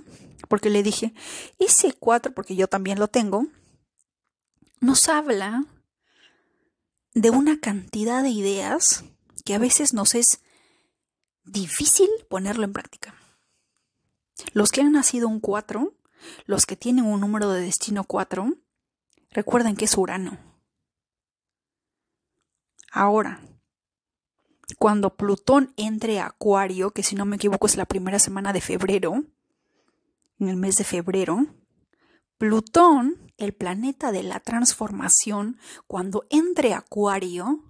porque 0.48 0.70
le 0.70 0.84
dije, 0.84 1.12
ese 1.58 1.92
4, 1.92 2.34
porque 2.34 2.54
yo 2.54 2.68
también 2.68 3.00
lo 3.00 3.08
tengo, 3.08 3.46
nos 4.80 5.08
habla 5.08 5.64
de 7.14 7.30
una 7.30 7.58
cantidad 7.58 8.22
de 8.22 8.30
ideas 8.30 9.04
que 9.44 9.54
a 9.54 9.58
veces 9.58 9.92
nos 9.92 10.14
es 10.14 10.40
difícil 11.44 12.08
ponerlo 12.28 12.62
en 12.62 12.72
práctica. 12.72 13.16
Los 14.52 14.70
que 14.70 14.82
han 14.82 14.92
nacido 14.92 15.26
un 15.26 15.40
4, 15.40 15.95
los 16.46 16.66
que 16.66 16.76
tienen 16.76 17.04
un 17.04 17.20
número 17.20 17.50
de 17.50 17.62
destino 17.62 18.04
4, 18.04 18.52
recuerden 19.30 19.76
que 19.76 19.84
es 19.86 19.96
Urano. 19.96 20.38
Ahora, 22.90 23.40
cuando 24.78 25.16
Plutón 25.16 25.72
entre 25.76 26.20
a 26.20 26.26
Acuario, 26.26 26.90
que 26.90 27.02
si 27.02 27.14
no 27.14 27.24
me 27.24 27.36
equivoco 27.36 27.66
es 27.66 27.76
la 27.76 27.86
primera 27.86 28.18
semana 28.18 28.52
de 28.52 28.60
febrero, 28.60 29.24
en 30.38 30.48
el 30.48 30.56
mes 30.56 30.76
de 30.76 30.84
febrero, 30.84 31.46
Plutón, 32.38 33.32
el 33.38 33.54
planeta 33.54 34.12
de 34.12 34.22
la 34.22 34.40
transformación, 34.40 35.58
cuando 35.86 36.26
entre 36.30 36.74
a 36.74 36.78
Acuario, 36.78 37.64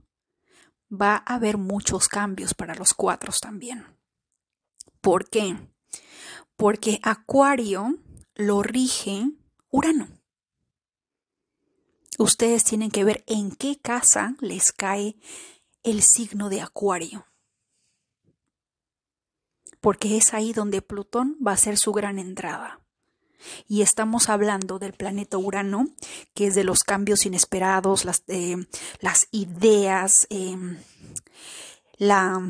va 0.91 1.23
a 1.27 1.35
haber 1.35 1.59
muchos 1.59 2.09
cambios 2.09 2.55
para 2.55 2.75
los 2.75 2.95
cuatro 2.95 3.33
también. 3.41 3.87
¿Por 5.01 5.29
qué? 5.29 5.57
Porque 6.57 6.99
Acuario 7.03 7.99
lo 8.37 8.63
rige 8.63 9.31
Urano. 9.71 10.09
Ustedes 12.19 12.65
tienen 12.65 12.91
que 12.91 13.05
ver 13.05 13.25
en 13.27 13.51
qué 13.51 13.79
casa 13.79 14.37
les 14.41 14.73
cae 14.73 15.17
el 15.83 16.03
signo 16.03 16.49
de 16.49 16.61
Acuario. 16.61 17.27
Porque 19.81 20.17
es 20.17 20.33
ahí 20.35 20.53
donde 20.53 20.83
Plutón 20.83 21.37
va 21.47 21.53
a 21.53 21.57
ser 21.57 21.77
su 21.77 21.93
gran 21.93 22.19
entrada. 22.19 22.81
Y 23.69 23.83
estamos 23.83 24.29
hablando 24.29 24.79
del 24.79 24.93
planeta 24.93 25.39
Urano, 25.39 25.89
que 26.35 26.49
es 26.49 26.55
de 26.55 26.65
los 26.65 26.85
cambios 26.85 27.27
inesperados, 27.27 28.05
las, 28.05 28.25
eh, 28.29 28.57
ideas, 29.31 30.27
em, 30.31 30.79
la, 31.99 32.41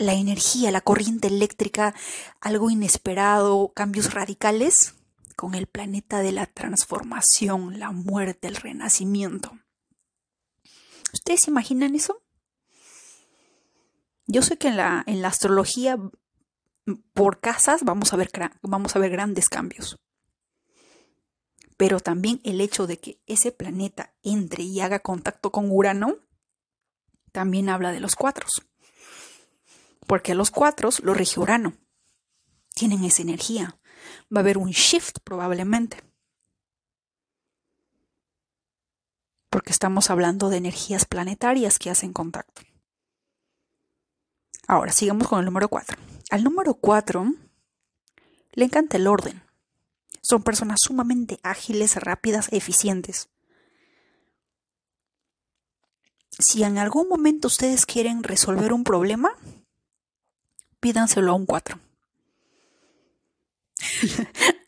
la 0.00 0.14
energía, 0.14 0.70
la 0.70 0.80
corriente 0.80 1.28
eléctrica, 1.28 1.94
algo 2.40 2.70
inesperado, 2.70 3.72
cambios 3.74 4.12
radicales, 4.12 4.94
con 5.36 5.54
el 5.54 5.66
planeta 5.66 6.20
de 6.20 6.32
la 6.32 6.46
transformación, 6.46 7.78
la 7.78 7.92
muerte, 7.92 8.48
el 8.48 8.56
renacimiento. 8.56 9.58
¿Ustedes 11.12 11.48
imaginan 11.48 11.94
eso? 11.94 12.22
Yo 14.26 14.42
sé 14.42 14.58
que 14.58 14.68
en 14.68 14.76
la, 14.76 15.02
en 15.06 15.22
la 15.22 15.28
astrología 15.28 15.98
por 17.14 17.40
casas 17.40 17.84
vamos 17.84 18.12
a, 18.12 18.16
ver, 18.16 18.30
vamos 18.62 18.94
a 18.94 18.98
ver 18.98 19.10
grandes 19.10 19.48
cambios. 19.48 19.98
Pero 21.76 22.00
también 22.00 22.40
el 22.44 22.60
hecho 22.60 22.86
de 22.86 22.98
que 22.98 23.20
ese 23.26 23.52
planeta 23.52 24.14
entre 24.22 24.62
y 24.62 24.80
haga 24.80 25.00
contacto 25.00 25.50
con 25.50 25.70
Urano 25.70 26.16
también 27.32 27.68
habla 27.68 27.92
de 27.92 28.00
los 28.00 28.16
cuatros. 28.16 28.69
Porque 30.10 30.34
los 30.34 30.50
cuatros 30.50 30.98
lo 31.04 31.14
rige 31.14 31.38
Urano. 31.38 31.74
Tienen 32.74 33.04
esa 33.04 33.22
energía. 33.22 33.78
Va 34.34 34.40
a 34.40 34.44
haber 34.44 34.58
un 34.58 34.70
shift 34.70 35.20
probablemente. 35.22 36.02
porque 39.50 39.72
estamos 39.72 40.10
hablando 40.10 40.48
de 40.48 40.56
energías 40.56 41.04
planetarias 41.04 41.78
que 41.78 41.90
hacen 41.90 42.12
contacto. 42.12 42.62
Ahora, 44.66 44.92
sigamos 44.92 45.28
con 45.28 45.40
el 45.40 45.44
número 45.44 45.68
4. 45.68 45.98
Al 46.30 46.44
número 46.44 46.74
4 46.74 47.34
le 48.52 48.64
encanta 48.64 48.96
el 48.96 49.08
orden. 49.08 49.42
Son 50.22 50.42
personas 50.42 50.78
sumamente 50.80 51.40
ágiles, 51.42 51.96
rápidas, 51.96 52.48
eficientes. 52.52 53.28
Si 56.38 56.62
en 56.62 56.78
algún 56.78 57.08
momento 57.08 57.48
ustedes 57.48 57.84
quieren 57.84 58.22
resolver 58.22 58.72
un 58.72 58.84
problema, 58.84 59.32
pídanselo 60.80 61.32
a 61.32 61.34
un 61.34 61.46
4. 61.46 61.78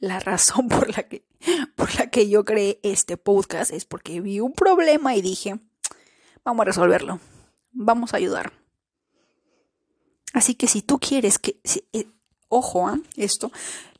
la, 0.00 0.20
razón 0.20 0.68
por 0.68 0.94
la, 0.96 1.04
que, 1.04 1.24
por 1.76 1.94
la 1.96 2.10
que 2.10 2.28
yo 2.28 2.44
creé 2.44 2.80
este 2.82 3.16
podcast 3.16 3.72
es 3.72 3.84
porque 3.84 4.20
vi 4.20 4.40
un 4.40 4.52
problema 4.52 5.14
y 5.14 5.22
dije, 5.22 5.58
vamos 6.44 6.62
a 6.62 6.66
resolverlo, 6.66 7.20
vamos 7.72 8.14
a 8.14 8.16
ayudar. 8.16 8.52
Así 10.32 10.54
que 10.54 10.66
si 10.66 10.82
tú 10.82 10.98
quieres 10.98 11.38
que, 11.38 11.60
eh, 11.92 12.06
ojo 12.48 12.88
¿ah? 12.88 12.98
esto, 13.16 13.52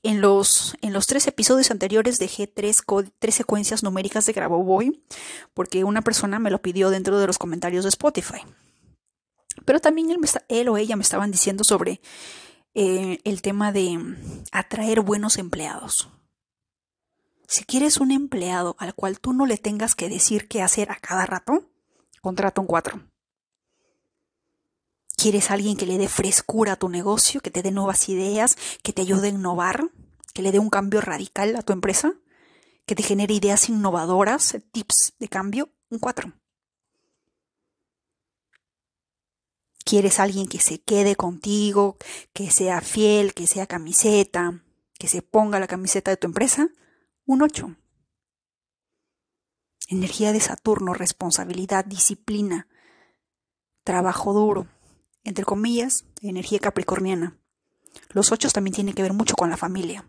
en 0.03 0.21
los, 0.21 0.77
en 0.83 0.93
los 0.93 1.07
tres 1.07 1.27
episodios 1.27 1.71
anteriores 1.71 2.19
dejé 2.19 2.47
tres, 2.47 2.83
tres 3.19 3.35
secuencias 3.35 3.83
numéricas 3.83 4.27
de 4.27 4.33
Grabovoi 4.33 5.03
porque 5.55 5.85
una 5.85 6.03
persona 6.03 6.39
me 6.39 6.51
lo 6.51 6.61
pidió 6.61 6.91
dentro 6.91 7.19
de 7.19 7.27
los 7.27 7.39
comentarios 7.39 7.85
de 7.85 7.89
Spotify. 7.91 8.43
Pero 9.65 9.81
también 9.81 10.11
él, 10.11 10.19
él 10.49 10.69
o 10.69 10.77
ella 10.77 10.97
me 10.97 11.03
estaban 11.03 11.31
diciendo 11.31 11.65
sobre 11.65 12.01
eh, 12.75 13.21
el 13.25 13.41
tema 13.41 13.73
de 13.73 13.99
atraer 14.51 15.01
buenos 15.01 15.39
empleados. 15.39 16.09
Si 17.47 17.65
quieres 17.65 17.99
un 17.99 18.11
empleado 18.11 18.75
al 18.79 18.95
cual 18.95 19.21
tú 19.21 19.33
no 19.33 19.47
le 19.47 19.59
tengas 19.59 19.95
que 19.95 20.09
decir 20.09 20.49
qué 20.49 20.63
hacer 20.63 20.91
a 20.91 20.97
cada 20.97 21.27
rato, 21.27 21.71
contrata 22.21 22.61
un 22.61 22.67
cuatro. 22.67 23.01
¿Quieres 25.17 25.51
alguien 25.51 25.77
que 25.77 25.87
le 25.87 25.99
dé 25.99 26.09
frescura 26.09 26.73
a 26.73 26.77
tu 26.77 26.89
negocio, 26.89 27.41
que 27.41 27.51
te 27.51 27.63
dé 27.63 27.71
nuevas 27.71 28.09
ideas, 28.09 28.57
que 28.83 28.93
te 28.93 29.03
ayude 29.03 29.29
a 29.29 29.31
innovar, 29.31 29.91
que 30.33 30.43
le 30.43 30.51
dé 30.51 30.59
un 30.59 30.71
cambio 30.71 31.01
radical 31.01 31.55
a 31.57 31.63
tu 31.63 31.73
empresa, 31.73 32.15
que 32.87 32.95
te 32.95 33.03
genere 33.03 33.35
ideas 33.35 33.69
innovadoras, 33.69 34.57
tips 34.73 35.15
de 35.19 35.29
cambio? 35.29 35.71
Un 35.91 35.99
cuatro. 36.01 36.33
Quieres 39.85 40.19
alguien 40.19 40.49
que 40.49 40.59
se 40.59 40.81
quede 40.81 41.15
contigo, 41.15 41.97
que 42.33 42.51
sea 42.51 42.81
fiel, 42.81 43.35
que 43.35 43.47
sea 43.47 43.67
camiseta, 43.67 44.65
que 44.99 45.09
se 45.09 45.23
ponga 45.23 45.61
la 45.61 45.67
camiseta 45.67 46.11
de 46.11 46.17
tu 46.17 46.27
empresa, 46.27 46.69
un 47.27 47.43
8. 47.43 47.77
Energía 49.89 50.33
de 50.33 50.41
Saturno, 50.41 50.95
responsabilidad, 50.95 51.85
disciplina, 51.85 52.69
trabajo 53.85 54.33
duro, 54.33 54.67
entre 55.23 55.45
comillas, 55.45 56.07
energía 56.23 56.59
capricorniana. 56.59 57.39
Los 58.11 58.33
8 58.33 58.49
también 58.51 58.75
tienen 58.75 58.95
que 58.95 59.03
ver 59.03 59.13
mucho 59.13 59.37
con 59.37 59.51
la 59.51 59.57
familia. 59.57 60.09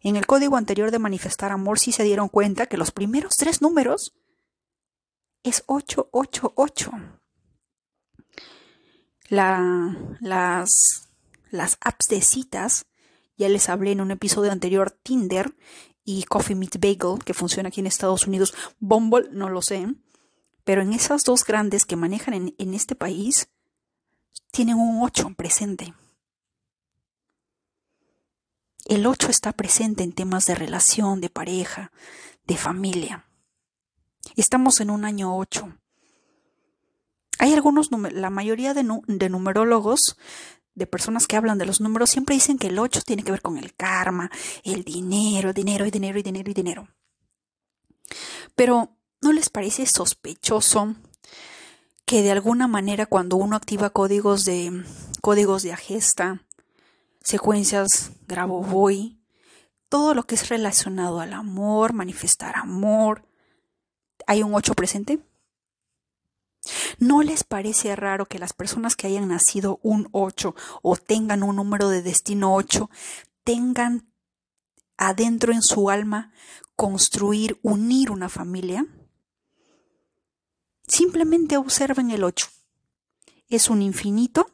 En 0.00 0.16
el 0.16 0.26
código 0.26 0.56
anterior 0.56 0.90
de 0.90 0.98
manifestar 0.98 1.52
amor 1.52 1.78
sí 1.78 1.92
se 1.92 2.02
dieron 2.02 2.28
cuenta 2.28 2.66
que 2.66 2.76
los 2.76 2.90
primeros 2.90 3.36
tres 3.36 3.62
números 3.62 4.14
es 5.44 5.62
888 5.66 7.21
las, 9.32 11.08
las 11.50 11.78
apps 11.80 12.08
de 12.08 12.20
citas. 12.20 12.84
Ya 13.38 13.48
les 13.48 13.68
hablé 13.70 13.92
en 13.92 14.02
un 14.02 14.10
episodio 14.10 14.52
anterior 14.52 14.90
Tinder 14.90 15.54
y 16.04 16.24
Coffee 16.24 16.54
Meet 16.54 16.78
Bagel, 16.78 17.24
que 17.24 17.32
funciona 17.32 17.68
aquí 17.68 17.80
en 17.80 17.86
Estados 17.86 18.26
Unidos. 18.26 18.54
Bumble, 18.78 19.28
no 19.32 19.48
lo 19.48 19.62
sé. 19.62 19.86
Pero 20.64 20.82
en 20.82 20.92
esas 20.92 21.22
dos 21.24 21.44
grandes 21.44 21.86
que 21.86 21.96
manejan 21.96 22.34
en, 22.34 22.54
en 22.58 22.74
este 22.74 22.94
país, 22.94 23.48
tienen 24.50 24.76
un 24.76 25.02
8 25.02 25.32
presente. 25.34 25.94
El 28.84 29.06
8 29.06 29.30
está 29.30 29.52
presente 29.52 30.02
en 30.02 30.12
temas 30.12 30.44
de 30.44 30.54
relación, 30.54 31.22
de 31.22 31.30
pareja, 31.30 31.90
de 32.46 32.56
familia. 32.58 33.24
Estamos 34.36 34.80
en 34.80 34.90
un 34.90 35.06
año 35.06 35.36
8. 35.36 35.72
Hay 37.42 37.52
algunos, 37.54 37.90
la 37.90 38.30
mayoría 38.30 38.72
de, 38.72 38.84
numerólogos, 38.84 40.16
de 40.76 40.86
personas 40.86 41.26
que 41.26 41.34
hablan 41.34 41.58
de 41.58 41.66
los 41.66 41.80
números, 41.80 42.10
siempre 42.10 42.36
dicen 42.36 42.56
que 42.56 42.68
el 42.68 42.78
8 42.78 43.00
tiene 43.04 43.24
que 43.24 43.32
ver 43.32 43.42
con 43.42 43.58
el 43.58 43.74
karma, 43.74 44.30
el 44.62 44.84
dinero, 44.84 45.52
dinero 45.52 45.84
y 45.84 45.90
dinero 45.90 46.20
y 46.20 46.22
dinero 46.22 46.48
y 46.52 46.54
dinero. 46.54 46.88
Pero, 48.54 48.96
¿no 49.20 49.32
les 49.32 49.50
parece 49.50 49.86
sospechoso 49.86 50.94
que 52.04 52.22
de 52.22 52.30
alguna 52.30 52.68
manera 52.68 53.06
cuando 53.06 53.34
uno 53.34 53.56
activa 53.56 53.90
códigos 53.90 54.44
de 54.44 54.84
códigos 55.20 55.64
de 55.64 55.72
agesta, 55.72 56.44
secuencias 57.24 58.12
Grabovoi, 58.28 59.18
todo 59.88 60.14
lo 60.14 60.22
que 60.28 60.36
es 60.36 60.48
relacionado 60.48 61.18
al 61.18 61.32
amor, 61.32 61.92
manifestar 61.92 62.54
amor, 62.54 63.26
hay 64.28 64.44
un 64.44 64.54
8 64.54 64.74
presente? 64.74 65.18
¿No 67.02 67.24
les 67.24 67.42
parece 67.42 67.96
raro 67.96 68.26
que 68.26 68.38
las 68.38 68.52
personas 68.52 68.94
que 68.94 69.08
hayan 69.08 69.26
nacido 69.26 69.80
un 69.82 70.08
8 70.12 70.54
o 70.82 70.96
tengan 70.96 71.42
un 71.42 71.56
número 71.56 71.88
de 71.88 72.00
destino 72.00 72.54
8 72.54 72.88
tengan 73.42 74.06
adentro 74.96 75.52
en 75.52 75.62
su 75.62 75.90
alma 75.90 76.32
construir, 76.76 77.58
unir 77.62 78.12
una 78.12 78.28
familia? 78.28 78.86
Simplemente 80.86 81.56
observen 81.56 82.12
el 82.12 82.22
8. 82.22 82.46
Es 83.48 83.68
un 83.68 83.82
infinito, 83.82 84.46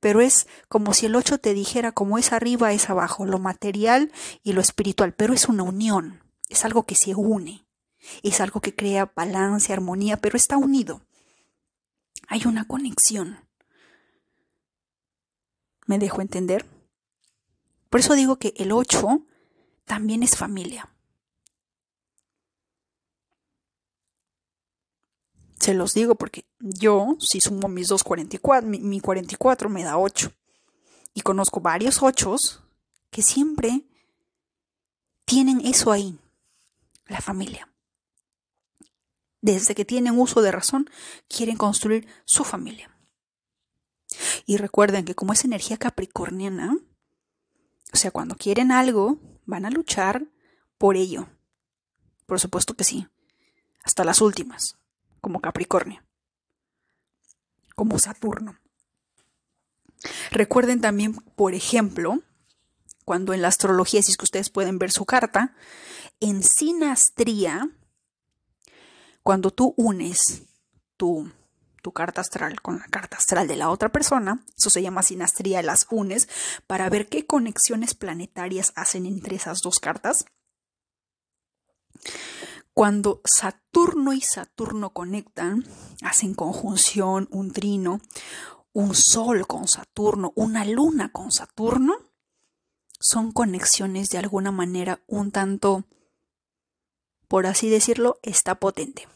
pero 0.00 0.20
es 0.20 0.48
como 0.68 0.92
si 0.92 1.06
el 1.06 1.16
8 1.16 1.38
te 1.38 1.54
dijera 1.54 1.92
como 1.92 2.18
es 2.18 2.34
arriba 2.34 2.74
es 2.74 2.90
abajo, 2.90 3.24
lo 3.24 3.38
material 3.38 4.12
y 4.42 4.52
lo 4.52 4.60
espiritual, 4.60 5.14
pero 5.14 5.32
es 5.32 5.48
una 5.48 5.62
unión, 5.62 6.22
es 6.50 6.66
algo 6.66 6.84
que 6.84 6.94
se 6.94 7.14
une, 7.14 7.66
es 8.22 8.42
algo 8.42 8.60
que 8.60 8.76
crea 8.76 9.10
balance, 9.16 9.72
armonía, 9.72 10.18
pero 10.18 10.36
está 10.36 10.58
unido. 10.58 11.00
Hay 12.28 12.46
una 12.46 12.66
conexión. 12.66 13.38
¿Me 15.86 15.98
dejo 15.98 16.20
entender? 16.20 16.64
Por 17.88 18.00
eso 18.00 18.14
digo 18.14 18.36
que 18.36 18.54
el 18.56 18.72
8 18.72 19.26
también 19.84 20.22
es 20.22 20.36
familia. 20.36 20.88
Se 25.58 25.74
los 25.74 25.92
digo 25.92 26.14
porque 26.14 26.46
yo, 26.58 27.16
si 27.18 27.40
sumo 27.40 27.68
mis 27.68 27.88
dos 27.88 28.04
44, 28.04 28.68
mi, 28.68 28.78
mi 28.80 29.00
44 29.00 29.68
me 29.68 29.82
da 29.82 29.98
8. 29.98 30.32
Y 31.12 31.22
conozco 31.22 31.60
varios 31.60 32.02
8 32.02 32.36
que 33.10 33.22
siempre 33.22 33.84
tienen 35.24 35.60
eso 35.60 35.90
ahí, 35.90 36.18
la 37.06 37.20
familia 37.20 37.69
desde 39.40 39.74
que 39.74 39.84
tienen 39.84 40.18
uso 40.18 40.42
de 40.42 40.52
razón, 40.52 40.90
quieren 41.28 41.56
construir 41.56 42.06
su 42.24 42.44
familia. 42.44 42.90
Y 44.46 44.56
recuerden 44.56 45.04
que 45.04 45.14
como 45.14 45.32
es 45.32 45.44
energía 45.44 45.76
capricorniana, 45.76 46.76
o 47.92 47.96
sea, 47.96 48.10
cuando 48.10 48.36
quieren 48.36 48.72
algo, 48.72 49.18
van 49.46 49.66
a 49.66 49.70
luchar 49.70 50.26
por 50.78 50.96
ello. 50.96 51.28
Por 52.26 52.38
supuesto 52.40 52.74
que 52.74 52.84
sí. 52.84 53.08
Hasta 53.82 54.04
las 54.04 54.20
últimas, 54.20 54.76
como 55.20 55.40
Capricornio, 55.40 56.02
como 57.74 57.98
Saturno. 57.98 58.60
Recuerden 60.30 60.80
también, 60.80 61.14
por 61.14 61.54
ejemplo, 61.54 62.22
cuando 63.04 63.32
en 63.32 63.42
la 63.42 63.48
astrología, 63.48 64.02
si 64.02 64.12
es 64.12 64.16
que 64.16 64.24
ustedes 64.24 64.50
pueden 64.50 64.78
ver 64.78 64.92
su 64.92 65.06
carta, 65.06 65.54
en 66.20 66.42
sinastría, 66.42 67.70
cuando 69.30 69.52
tú 69.52 69.74
unes 69.76 70.42
tu, 70.96 71.30
tu 71.82 71.92
carta 71.92 72.20
astral 72.20 72.60
con 72.60 72.80
la 72.80 72.86
carta 72.86 73.18
astral 73.18 73.46
de 73.46 73.54
la 73.54 73.70
otra 73.70 73.92
persona, 73.92 74.44
eso 74.58 74.70
se 74.70 74.82
llama 74.82 75.04
sinastría, 75.04 75.62
las 75.62 75.86
unes 75.88 76.28
para 76.66 76.90
ver 76.90 77.08
qué 77.08 77.26
conexiones 77.26 77.94
planetarias 77.94 78.72
hacen 78.74 79.06
entre 79.06 79.36
esas 79.36 79.60
dos 79.60 79.78
cartas. 79.78 80.24
Cuando 82.74 83.20
Saturno 83.24 84.14
y 84.14 84.20
Saturno 84.20 84.90
conectan, 84.90 85.64
hacen 86.02 86.34
conjunción, 86.34 87.28
un 87.30 87.52
trino, 87.52 88.00
un 88.72 88.96
Sol 88.96 89.46
con 89.46 89.68
Saturno, 89.68 90.32
una 90.34 90.64
luna 90.64 91.12
con 91.12 91.30
Saturno, 91.30 91.98
son 92.98 93.30
conexiones 93.30 94.10
de 94.10 94.18
alguna 94.18 94.50
manera 94.50 95.04
un 95.06 95.30
tanto 95.30 95.84
por 97.30 97.46
así 97.46 97.70
decirlo, 97.70 98.18
está 98.24 98.56
potente. 98.56 99.06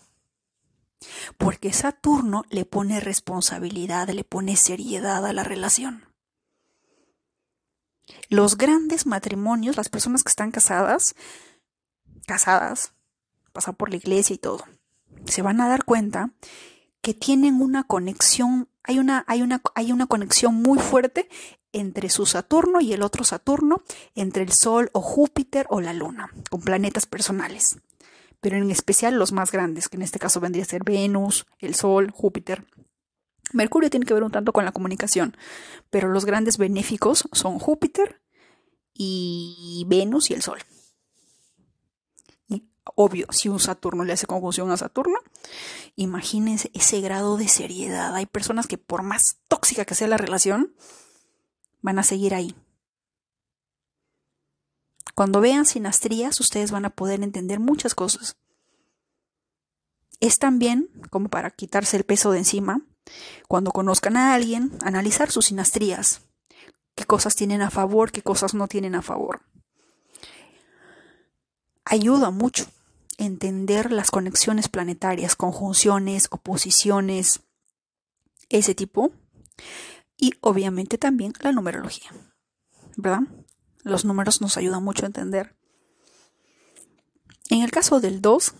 Porque 1.38 1.72
Saturno 1.72 2.44
le 2.50 2.64
pone 2.64 3.00
responsabilidad, 3.00 4.08
le 4.08 4.24
pone 4.24 4.56
seriedad 4.56 5.24
a 5.24 5.32
la 5.32 5.44
relación. 5.44 6.04
Los 8.28 8.56
grandes 8.56 9.06
matrimonios, 9.06 9.76
las 9.76 9.88
personas 9.88 10.22
que 10.22 10.30
están 10.30 10.50
casadas, 10.50 11.14
casadas, 12.26 12.92
pasan 13.52 13.74
por 13.74 13.90
la 13.90 13.96
iglesia 13.96 14.34
y 14.34 14.38
todo, 14.38 14.64
se 15.26 15.42
van 15.42 15.60
a 15.60 15.68
dar 15.68 15.84
cuenta 15.84 16.30
que 17.00 17.14
tienen 17.14 17.60
una 17.60 17.84
conexión, 17.84 18.68
hay 18.82 18.98
una, 18.98 19.24
hay 19.26 19.42
una, 19.42 19.62
hay 19.74 19.92
una 19.92 20.06
conexión 20.06 20.54
muy 20.54 20.78
fuerte 20.78 21.28
entre 21.72 22.08
su 22.08 22.26
Saturno 22.26 22.80
y 22.80 22.92
el 22.92 23.02
otro 23.02 23.24
Saturno, 23.24 23.82
entre 24.14 24.42
el 24.42 24.52
Sol 24.52 24.90
o 24.92 25.00
Júpiter 25.00 25.66
o 25.70 25.80
la 25.80 25.92
Luna, 25.92 26.30
con 26.50 26.60
planetas 26.60 27.06
personales 27.06 27.76
pero 28.44 28.58
en 28.58 28.70
especial 28.70 29.14
los 29.14 29.32
más 29.32 29.50
grandes, 29.50 29.88
que 29.88 29.96
en 29.96 30.02
este 30.02 30.18
caso 30.18 30.38
vendría 30.38 30.64
a 30.64 30.66
ser 30.66 30.84
Venus, 30.84 31.46
el 31.60 31.74
Sol, 31.74 32.10
Júpiter. 32.10 32.66
Mercurio 33.54 33.88
tiene 33.88 34.04
que 34.04 34.12
ver 34.12 34.22
un 34.22 34.30
tanto 34.30 34.52
con 34.52 34.66
la 34.66 34.72
comunicación, 34.72 35.34
pero 35.88 36.10
los 36.10 36.26
grandes 36.26 36.58
benéficos 36.58 37.26
son 37.32 37.58
Júpiter 37.58 38.20
y 38.92 39.86
Venus 39.88 40.30
y 40.30 40.34
el 40.34 40.42
Sol. 40.42 40.58
Y 42.46 42.68
obvio, 42.94 43.28
si 43.30 43.48
un 43.48 43.60
Saturno 43.60 44.04
le 44.04 44.12
hace 44.12 44.26
conjunción 44.26 44.70
a 44.70 44.76
Saturno, 44.76 45.16
imagínense 45.96 46.70
ese 46.74 47.00
grado 47.00 47.38
de 47.38 47.48
seriedad. 47.48 48.14
Hay 48.14 48.26
personas 48.26 48.66
que 48.66 48.76
por 48.76 49.02
más 49.02 49.38
tóxica 49.48 49.86
que 49.86 49.94
sea 49.94 50.06
la 50.06 50.18
relación, 50.18 50.74
van 51.80 51.98
a 51.98 52.02
seguir 52.02 52.34
ahí. 52.34 52.54
Cuando 55.14 55.40
vean 55.40 55.64
sinastrías, 55.64 56.40
ustedes 56.40 56.70
van 56.70 56.84
a 56.84 56.90
poder 56.90 57.22
entender 57.22 57.60
muchas 57.60 57.94
cosas. 57.94 58.36
Es 60.20 60.38
también, 60.38 60.88
como 61.10 61.28
para 61.28 61.50
quitarse 61.50 61.96
el 61.96 62.04
peso 62.04 62.32
de 62.32 62.38
encima, 62.38 62.80
cuando 63.48 63.70
conozcan 63.70 64.16
a 64.16 64.34
alguien, 64.34 64.72
analizar 64.82 65.30
sus 65.30 65.46
sinastrías. 65.46 66.22
Qué 66.94 67.04
cosas 67.04 67.34
tienen 67.34 67.62
a 67.62 67.70
favor, 67.70 68.12
qué 68.12 68.22
cosas 68.22 68.54
no 68.54 68.68
tienen 68.68 68.94
a 68.94 69.02
favor. 69.02 69.42
Ayuda 71.84 72.30
mucho 72.30 72.66
entender 73.18 73.92
las 73.92 74.10
conexiones 74.10 74.68
planetarias, 74.68 75.36
conjunciones, 75.36 76.28
oposiciones, 76.30 77.40
ese 78.48 78.74
tipo. 78.74 79.12
Y 80.16 80.32
obviamente 80.40 80.98
también 80.98 81.32
la 81.40 81.52
numerología. 81.52 82.10
¿Verdad? 82.96 83.22
Los 83.84 84.04
números 84.04 84.40
nos 84.40 84.56
ayudan 84.56 84.82
mucho 84.82 85.04
a 85.04 85.06
entender. 85.06 85.54
En 87.50 87.62
el 87.62 87.70
caso 87.70 88.00
del 88.00 88.20
2, 88.20 88.54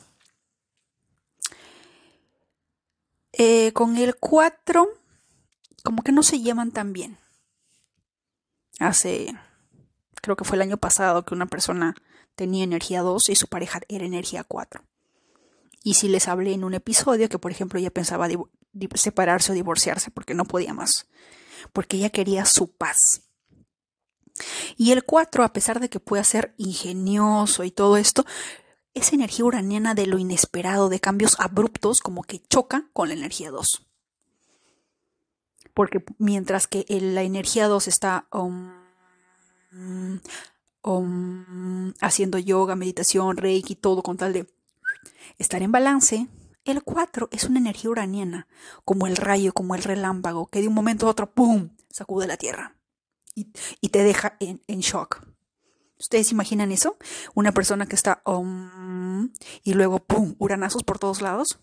eh, 3.33 3.73
con 3.73 3.97
el 3.97 4.15
4, 4.17 4.89
como 5.83 6.03
que 6.03 6.13
no 6.13 6.23
se 6.23 6.41
llevan 6.41 6.71
tan 6.71 6.93
bien. 6.93 7.19
Hace, 8.79 9.35
creo 10.21 10.37
que 10.37 10.45
fue 10.45 10.57
el 10.57 10.63
año 10.63 10.77
pasado 10.77 11.25
que 11.25 11.35
una 11.35 11.47
persona 11.47 11.95
tenía 12.37 12.65
energía 12.65 13.03
2 13.03 13.31
y 13.31 13.35
su 13.35 13.49
pareja 13.49 13.81
era 13.89 14.05
energía 14.05 14.45
4. 14.45 14.85
Y 15.83 15.95
si 15.95 16.09
les 16.09 16.29
hablé 16.29 16.53
en 16.53 16.65
un 16.65 16.75
episodio 16.75 17.29
que, 17.29 17.39
por 17.39 17.51
ejemplo, 17.51 17.79
ella 17.79 17.91
pensaba 17.91 18.29
separarse 18.95 19.53
o 19.53 19.55
divorciarse 19.55 20.11
porque 20.11 20.35
no 20.35 20.45
podía 20.45 20.73
más, 20.73 21.07
porque 21.73 21.97
ella 21.97 22.11
quería 22.11 22.45
su 22.45 22.71
paz. 22.73 23.24
Y 24.77 24.93
el 24.93 25.05
4, 25.05 25.45
a 25.45 25.53
pesar 25.53 25.81
de 25.81 25.89
que 25.89 26.01
pueda 26.01 26.25
ser 26.25 26.55
ingenioso 26.57 27.65
y 27.65 27.71
todo 27.71 27.97
esto, 27.97 28.25
esa 28.95 29.15
energía 29.15 29.45
uraniana 29.45 29.95
de 29.95 30.07
lo 30.07 30.19
inesperado, 30.19 30.89
de 30.89 31.01
cambios 31.01 31.39
abruptos, 31.39 32.01
como 32.01 32.23
que 32.23 32.41
choca 32.49 32.89
con 32.93 33.09
la 33.09 33.15
energía 33.15 33.51
2. 33.51 33.87
Porque 35.73 36.05
mientras 36.19 36.67
que 36.67 36.87
la 36.89 37.23
energía 37.23 37.67
2 37.67 37.89
está 37.89 38.29
um, 38.33 38.73
um, 40.83 41.93
haciendo 42.01 42.39
yoga, 42.39 42.77
meditación, 42.77 43.37
reiki, 43.37 43.75
todo 43.75 44.03
con 44.03 44.17
tal 44.17 44.33
de 44.33 44.47
estar 45.39 45.63
en 45.63 45.73
balance, 45.73 46.29
el 46.65 46.83
4 46.83 47.29
es 47.33 47.45
una 47.45 47.59
energía 47.59 47.91
uraniana, 47.91 48.47
como 48.85 49.07
el 49.07 49.17
rayo, 49.17 49.53
como 49.53 49.75
el 49.75 49.83
relámpago, 49.83 50.47
que 50.47 50.61
de 50.61 50.69
un 50.69 50.75
momento 50.75 51.07
a 51.07 51.11
otro, 51.11 51.33
¡pum!, 51.33 51.71
sacude 51.91 52.27
la 52.29 52.37
Tierra 52.37 52.74
y, 53.35 53.89
te 53.89 54.03
deja 54.03 54.37
en, 54.41 54.81
shock. 54.81 55.27
¿Ustedes 55.99 56.33
imaginan 56.33 56.73
eso? 56.73 56.97
Una 57.35 57.53
persona 57.53 57.87
que 57.87 57.97
está 57.97 58.23
um, 58.25 59.31
y 59.63 59.75
luego 59.75 60.01
¡pum! 60.01 60.35
uranazos 60.39 60.83
por 60.83 60.99
todos 60.99 61.23
lados. 61.23 61.59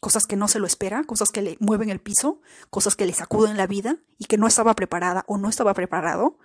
Cosas 0.00 0.26
que 0.26 0.36
no 0.36 0.46
se 0.46 0.58
lo 0.58 0.66
espera, 0.66 1.04
cosas 1.04 1.30
que 1.30 1.42
le 1.42 1.56
mueven 1.58 1.90
el 1.90 2.00
piso, 2.00 2.40
cosas 2.70 2.96
que 2.96 3.06
le 3.06 3.14
sacuden 3.14 3.56
la 3.56 3.66
vida 3.66 3.98
y 4.18 4.26
que 4.26 4.36
no 4.36 4.46
estaba 4.46 4.74
preparada 4.74 5.24
o 5.26 5.38
no 5.38 5.48
estaba 5.48 5.74
preparado. 5.74 6.38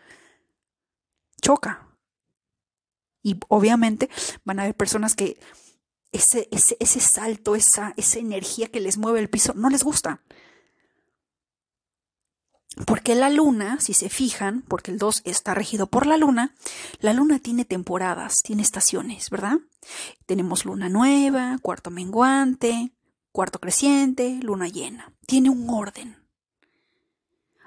Choca. 1.41 1.88
Y 3.24 3.39
obviamente 3.50 4.10
van 4.45 4.60
a 4.60 4.63
haber 4.63 4.76
personas 4.76 5.15
que 5.15 5.39
ese, 6.12 6.47
ese, 6.52 6.78
ese 6.80 7.00
salto, 7.00 7.56
esa, 7.56 7.93
esa 7.97 8.19
energía 8.19 8.67
que 8.67 8.80
les 8.80 8.97
mueve 8.97 9.19
el 9.19 9.30
piso, 9.30 9.54
no 9.56 9.69
les 9.69 9.84
gusta. 9.84 10.21
Porque 12.86 13.15
la 13.15 13.29
luna, 13.29 13.79
si 13.79 13.93
se 13.93 14.10
fijan, 14.10 14.62
porque 14.62 14.91
el 14.91 14.97
2 14.97 15.23
está 15.25 15.53
regido 15.53 15.88
por 15.88 16.05
la 16.05 16.17
luna, 16.17 16.55
la 16.99 17.13
luna 17.13 17.39
tiene 17.39 17.65
temporadas, 17.65 18.41
tiene 18.43 18.62
estaciones, 18.62 19.29
¿verdad? 19.29 19.57
Tenemos 20.25 20.63
luna 20.63 20.88
nueva, 20.88 21.57
cuarto 21.62 21.91
menguante, 21.91 22.91
cuarto 23.31 23.60
creciente, 23.60 24.39
luna 24.41 24.67
llena. 24.67 25.13
Tiene 25.27 25.49
un 25.49 25.69
orden. 25.69 26.17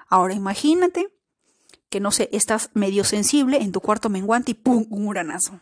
Ahora 0.07 0.33
imagínate 0.33 1.09
que, 1.89 1.99
no 1.99 2.11
sé, 2.11 2.29
estás 2.31 2.71
medio 2.73 3.03
sensible 3.03 3.61
en 3.61 3.71
tu 3.71 3.81
cuarto 3.81 4.09
menguante 4.09 4.51
y 4.51 4.55
¡pum! 4.55 4.85
un 4.89 5.07
uranazo. 5.07 5.59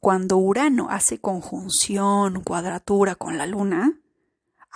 Cuando 0.00 0.36
Urano 0.36 0.88
hace 0.90 1.18
conjunción, 1.18 2.42
cuadratura 2.42 3.14
con 3.14 3.38
la 3.38 3.46
luna, 3.46 3.98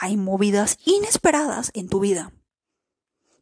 hay 0.01 0.17
movidas 0.17 0.79
inesperadas 0.87 1.71
en 1.75 1.91
tu 1.91 2.01
vida. 2.01 2.33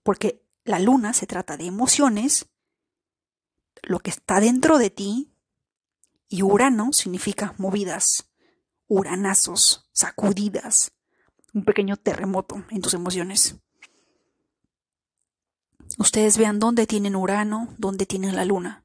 Porque 0.03 0.45
la 0.65 0.81
luna 0.81 1.13
se 1.13 1.27
trata 1.27 1.57
de 1.57 1.67
emociones, 1.67 2.49
lo 3.83 4.01
que 4.01 4.11
está 4.11 4.41
dentro 4.41 4.79
de 4.79 4.91
ti, 4.91 5.33
y 6.29 6.43
Urano 6.43 6.93
significa 6.93 7.55
movidas, 7.59 8.29
uranazos, 8.89 9.89
sacudidas, 9.93 10.91
un 11.55 11.65
pequeño 11.65 11.97
terremoto 11.97 12.65
en 12.71 12.83
tus 12.83 12.93
emociones. 12.93 13.57
Ustedes 15.97 16.39
vean 16.39 16.59
dónde 16.59 16.89
tienen 16.89 17.15
Urano, 17.15 17.73
dónde 17.79 18.05
tienen 18.05 18.35
la 18.35 18.45
luna. 18.45 18.85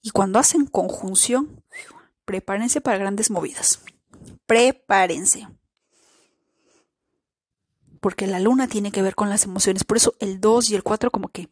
Y 0.00 0.10
cuando 0.10 0.38
hacen 0.38 0.64
conjunción, 0.66 1.62
prepárense 2.24 2.80
para 2.80 2.96
grandes 2.96 3.30
movidas. 3.30 3.82
Prepárense 4.46 5.46
porque 8.00 8.26
la 8.26 8.40
luna 8.40 8.68
tiene 8.68 8.92
que 8.92 9.02
ver 9.02 9.14
con 9.14 9.28
las 9.28 9.44
emociones. 9.44 9.84
Por 9.84 9.96
eso 9.96 10.14
el 10.20 10.40
2 10.40 10.70
y 10.70 10.74
el 10.74 10.82
4 10.82 11.10
como 11.10 11.28
que... 11.28 11.48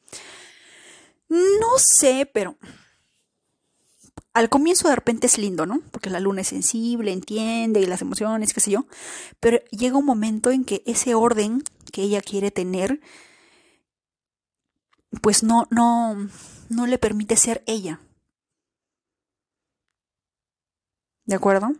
No 1.29 1.79
sé, 1.79 2.29
pero... 2.33 2.57
Al 4.33 4.51
comienzo 4.51 4.89
de 4.89 4.97
repente 4.97 5.27
es 5.27 5.39
lindo, 5.39 5.65
¿no? 5.65 5.81
Porque 5.91 6.11
la 6.11 6.21
luna 6.21 6.43
es 6.43 6.49
sensible, 6.49 7.11
entiende 7.11 7.81
y 7.81 7.87
las 7.87 8.03
emociones, 8.03 8.53
qué 8.53 8.61
sé 8.61 8.71
yo. 8.71 8.87
Pero 9.41 9.65
llega 9.71 9.97
un 9.97 10.05
momento 10.05 10.51
en 10.51 10.65
que 10.65 10.83
ese 10.85 11.15
orden 11.15 11.63
que 11.91 12.03
ella 12.03 12.21
quiere 12.21 12.51
tener, 12.51 13.01
pues 15.23 15.43
no, 15.43 15.67
no, 15.71 16.29
no 16.69 16.87
le 16.87 16.99
permite 16.99 17.37
ser 17.37 17.63
ella. 17.67 18.01
¿De 21.25 21.35
acuerdo? 21.35 21.73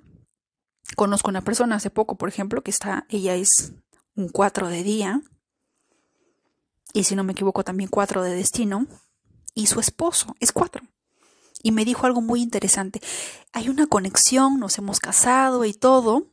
Conozco 0.97 1.31
una 1.31 1.43
persona 1.43 1.77
hace 1.77 1.91
poco, 1.91 2.17
por 2.17 2.29
ejemplo, 2.29 2.63
que 2.63 2.71
está, 2.71 3.07
ella 3.09 3.35
es 3.35 3.75
un 4.17 4.29
4 4.29 4.69
de 4.69 4.83
día, 4.83 5.23
y 6.93 7.05
si 7.05 7.15
no 7.15 7.25
me 7.25 7.33
equivoco 7.33 7.63
también 7.63 7.91
4 7.91 8.23
de 8.23 8.35
destino, 8.35 8.87
y 9.55 9.67
su 9.67 9.81
esposo 9.81 10.35
es 10.41 10.53
4. 10.53 10.83
Y 11.63 11.73
me 11.73 11.85
dijo 11.85 12.07
algo 12.07 12.21
muy 12.21 12.43
interesante. 12.43 13.01
Hay 13.53 13.69
una 13.69 13.87
conexión, 13.87 14.61
nos 14.61 14.79
hemos 14.79 15.01
casado 15.01 15.65
y 15.65 15.73
todo. 15.73 16.31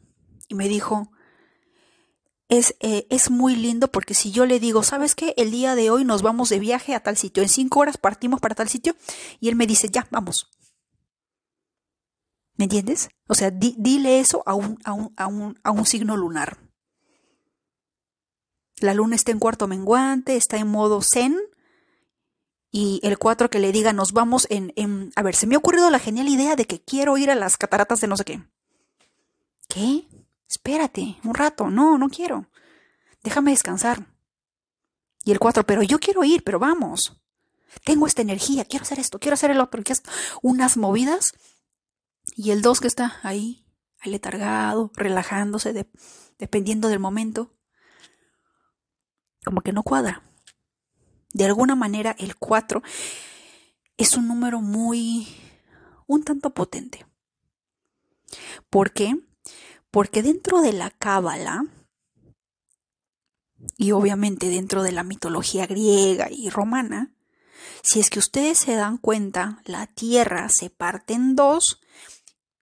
Y 0.47 0.55
me 0.55 0.67
dijo, 0.67 1.09
es, 2.49 2.75
eh, 2.81 3.07
es, 3.09 3.31
muy 3.31 3.55
lindo 3.55 3.91
porque 3.91 4.13
si 4.13 4.31
yo 4.31 4.45
le 4.45 4.59
digo, 4.59 4.83
¿sabes 4.83 5.15
qué? 5.15 5.33
El 5.37 5.51
día 5.51 5.75
de 5.75 5.89
hoy 5.89 6.05
nos 6.05 6.21
vamos 6.21 6.49
de 6.49 6.59
viaje 6.59 6.93
a 6.93 7.01
tal 7.01 7.17
sitio. 7.17 7.41
En 7.41 7.49
cinco 7.49 7.79
horas 7.79 7.97
partimos 7.97 8.41
para 8.41 8.55
tal 8.55 8.69
sitio. 8.69 8.95
Y 9.39 9.49
él 9.49 9.55
me 9.55 9.65
dice, 9.65 9.89
ya, 9.89 10.07
vamos. 10.11 10.49
¿Me 12.55 12.65
entiendes? 12.65 13.09
O 13.27 13.33
sea, 13.33 13.49
dile 13.51 14.19
eso 14.19 14.43
a 14.45 14.53
un, 14.53 14.77
a, 14.83 14.93
un, 14.93 15.13
a, 15.17 15.27
un, 15.27 15.59
a 15.63 15.71
un 15.71 15.85
signo 15.85 16.15
lunar. 16.15 16.62
La 18.83 18.93
luna 18.93 19.15
está 19.15 19.31
en 19.31 19.39
cuarto 19.39 19.69
menguante, 19.69 20.35
está 20.35 20.57
en 20.57 20.67
modo 20.67 21.01
zen. 21.01 21.39
Y 22.69 22.99
el 23.01 23.17
4 23.17 23.49
que 23.49 23.59
le 23.59 23.71
diga, 23.71 23.93
nos 23.93 24.11
vamos 24.11 24.45
en. 24.49 25.13
A 25.15 25.21
ver, 25.21 25.35
se 25.35 25.47
me 25.47 25.55
ha 25.55 25.57
ocurrido 25.57 25.89
la 25.89 25.99
genial 25.99 26.27
idea 26.27 26.57
de 26.57 26.65
que 26.65 26.83
quiero 26.83 27.17
ir 27.17 27.31
a 27.31 27.35
las 27.35 27.55
cataratas 27.55 28.01
de 28.01 28.07
no 28.07 28.17
sé 28.17 28.25
qué. 28.25 28.43
¿Qué? 29.69 30.09
Espérate, 30.49 31.17
un 31.23 31.33
rato. 31.33 31.69
No, 31.69 31.97
no 31.97 32.09
quiero. 32.09 32.49
Déjame 33.23 33.51
descansar. 33.51 34.05
Y 35.23 35.31
el 35.31 35.39
4, 35.39 35.65
pero 35.65 35.81
yo 35.81 35.97
quiero 35.97 36.25
ir, 36.25 36.43
pero 36.43 36.59
vamos. 36.59 37.21
Tengo 37.85 38.05
esta 38.05 38.21
energía, 38.21 38.65
quiero 38.65 38.83
hacer 38.83 38.99
esto, 38.99 39.17
quiero 39.17 39.35
hacer 39.35 39.51
el 39.51 39.61
otro. 39.61 39.81
Unas 40.41 40.75
movidas. 40.75 41.31
Y 42.35 42.51
el 42.51 42.61
2 42.61 42.81
que 42.81 42.87
está 42.87 43.21
ahí, 43.23 43.65
aletargado, 44.01 44.91
relajándose, 44.93 45.87
dependiendo 46.37 46.89
del 46.89 46.99
momento 46.99 47.52
como 49.43 49.61
que 49.61 49.73
no 49.73 49.83
cuadra. 49.83 50.23
De 51.33 51.45
alguna 51.45 51.75
manera 51.75 52.15
el 52.19 52.35
4 52.35 52.81
es 53.97 54.15
un 54.17 54.27
número 54.27 54.61
muy, 54.61 55.27
un 56.07 56.23
tanto 56.23 56.51
potente. 56.51 57.05
¿Por 58.69 58.91
qué? 58.93 59.15
Porque 59.91 60.23
dentro 60.23 60.61
de 60.61 60.73
la 60.73 60.89
cábala, 60.89 61.65
y 63.77 63.91
obviamente 63.91 64.49
dentro 64.49 64.83
de 64.83 64.91
la 64.91 65.03
mitología 65.03 65.65
griega 65.67 66.27
y 66.31 66.49
romana, 66.49 67.13
Si 67.81 67.99
es 67.99 68.09
que 68.09 68.19
ustedes 68.19 68.57
se 68.57 68.75
dan 68.75 68.97
cuenta, 68.97 69.61
la 69.65 69.87
Tierra 69.87 70.49
se 70.49 70.69
parte 70.69 71.13
en 71.13 71.35
dos 71.35 71.81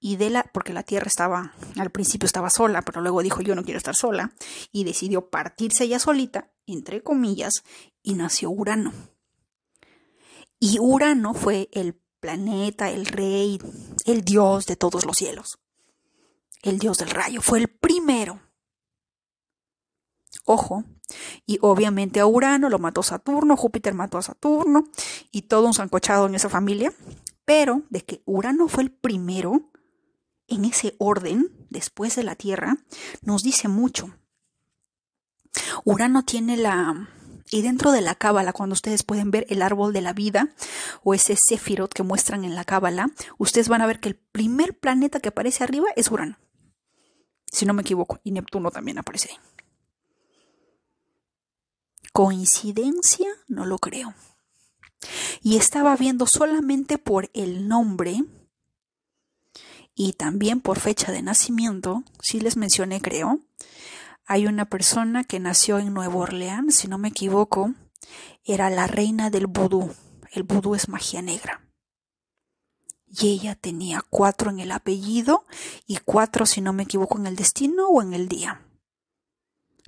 y 0.04 0.18
de 0.18 0.32
la 0.32 0.44
porque 0.44 0.74
la 0.74 0.84
Tierra 0.84 1.08
estaba 1.08 1.54
al 1.78 1.92
principio 1.92 2.26
estaba 2.26 2.50
sola, 2.50 2.82
pero 2.82 3.02
luego 3.02 3.22
dijo 3.22 3.42
yo 3.42 3.56
no 3.56 3.64
quiero 3.64 3.78
estar 3.78 3.96
sola 3.96 4.34
y 4.72 4.84
decidió 4.84 5.30
partirse 5.30 5.86
ella 5.86 6.00
solita, 6.00 6.52
entre 6.66 7.04
comillas, 7.04 7.64
y 8.02 8.16
nació 8.16 8.50
Urano. 8.50 8.92
Y 10.60 10.80
Urano 10.80 11.34
fue 11.36 11.70
el 11.72 12.02
planeta, 12.20 12.90
el 12.90 13.06
rey, 13.06 13.60
el 14.06 14.24
dios 14.24 14.66
de 14.66 14.76
todos 14.76 15.06
los 15.06 15.18
cielos. 15.18 15.60
El 16.64 16.80
dios 16.80 16.98
del 16.98 17.10
rayo 17.12 17.42
fue 17.42 17.60
el 17.60 17.68
primero. 17.68 18.42
Ojo, 20.46 20.84
y 21.46 21.60
obviamente 21.62 22.20
a 22.20 22.26
Urano 22.26 22.70
lo 22.70 22.80
mató 22.80 23.04
Saturno, 23.04 23.56
Júpiter 23.56 23.94
mató 23.94 24.18
a 24.18 24.24
Saturno 24.24 24.84
y 25.32 25.44
todo 25.44 25.68
un 25.68 25.74
zancochado 25.74 26.26
en 26.26 26.36
esa 26.36 26.50
familia. 26.50 26.92
Pero 27.46 27.84
de 27.90 28.02
que 28.02 28.22
Urano 28.26 28.68
fue 28.68 28.84
el 28.84 28.92
primero 28.92 29.71
en 30.52 30.66
ese 30.66 30.96
orden, 31.00 31.50
después 31.70 32.16
de 32.16 32.24
la 32.24 32.36
Tierra, 32.36 32.78
nos 33.22 33.42
dice 33.42 33.68
mucho. 33.68 34.14
Urano 35.84 36.24
tiene 36.24 36.58
la... 36.58 37.10
Y 37.54 37.64
dentro 37.64 37.92
de 37.92 38.02
la 38.02 38.16
cábala, 38.16 38.54
cuando 38.54 38.74
ustedes 38.74 39.04
pueden 39.04 39.30
ver 39.30 39.46
el 39.50 39.62
árbol 39.62 39.92
de 39.92 40.02
la 40.02 40.14
vida 40.14 40.54
o 41.04 41.14
ese 41.14 41.36
Sefirot 41.36 41.94
que 41.94 42.04
muestran 42.04 42.46
en 42.46 42.56
la 42.56 42.64
cábala, 42.64 43.10
ustedes 43.38 43.68
van 43.68 43.82
a 43.82 43.88
ver 43.88 44.00
que 44.00 44.10
el 44.10 44.16
primer 44.16 44.78
planeta 44.78 45.20
que 45.20 45.30
aparece 45.30 45.64
arriba 45.64 45.88
es 45.98 46.10
Urano. 46.10 46.38
Si 47.52 47.66
no 47.66 47.74
me 47.74 47.82
equivoco, 47.82 48.20
y 48.24 48.32
Neptuno 48.32 48.72
también 48.72 49.00
aparece 49.00 49.32
ahí. 49.32 49.38
¿Coincidencia? 52.14 53.28
No 53.48 53.66
lo 53.66 53.80
creo. 53.80 54.14
Y 55.42 55.58
estaba 55.58 55.96
viendo 55.98 56.28
solamente 56.28 56.98
por 56.98 57.30
el 57.34 57.68
nombre 57.68 58.24
y 59.96 60.14
también 60.14 60.62
por 60.62 60.80
fecha 60.80 61.12
de 61.12 61.22
nacimiento, 61.22 62.04
si 62.22 62.40
les 62.40 62.58
mencioné 62.58 63.02
creo, 63.02 63.40
hay 64.26 64.48
una 64.48 64.66
persona 64.66 65.24
que 65.24 65.40
nació 65.40 65.80
en 65.80 65.94
Nueva 65.94 66.16
Orleans, 66.16 66.76
si 66.76 66.88
no 66.88 66.98
me 66.98 67.10
equivoco, 67.10 67.74
era 68.44 68.70
la 68.70 68.88
reina 68.88 69.30
del 69.30 69.48
vudú. 69.48 69.94
El 70.32 70.44
vudú 70.44 70.76
es 70.76 70.88
magia 70.88 71.22
negra. 71.22 71.68
Y 73.08 73.28
ella 73.28 73.56
tenía 73.56 74.02
cuatro 74.10 74.50
en 74.50 74.60
el 74.60 74.72
apellido 74.72 75.46
y 75.86 75.98
cuatro, 75.98 76.46
si 76.46 76.62
no 76.62 76.72
me 76.72 76.84
equivoco, 76.84 77.18
en 77.18 77.28
el 77.28 77.36
destino 77.36 77.90
o 77.90 78.02
en 78.02 78.14
el 78.14 78.30
día. 78.30 78.66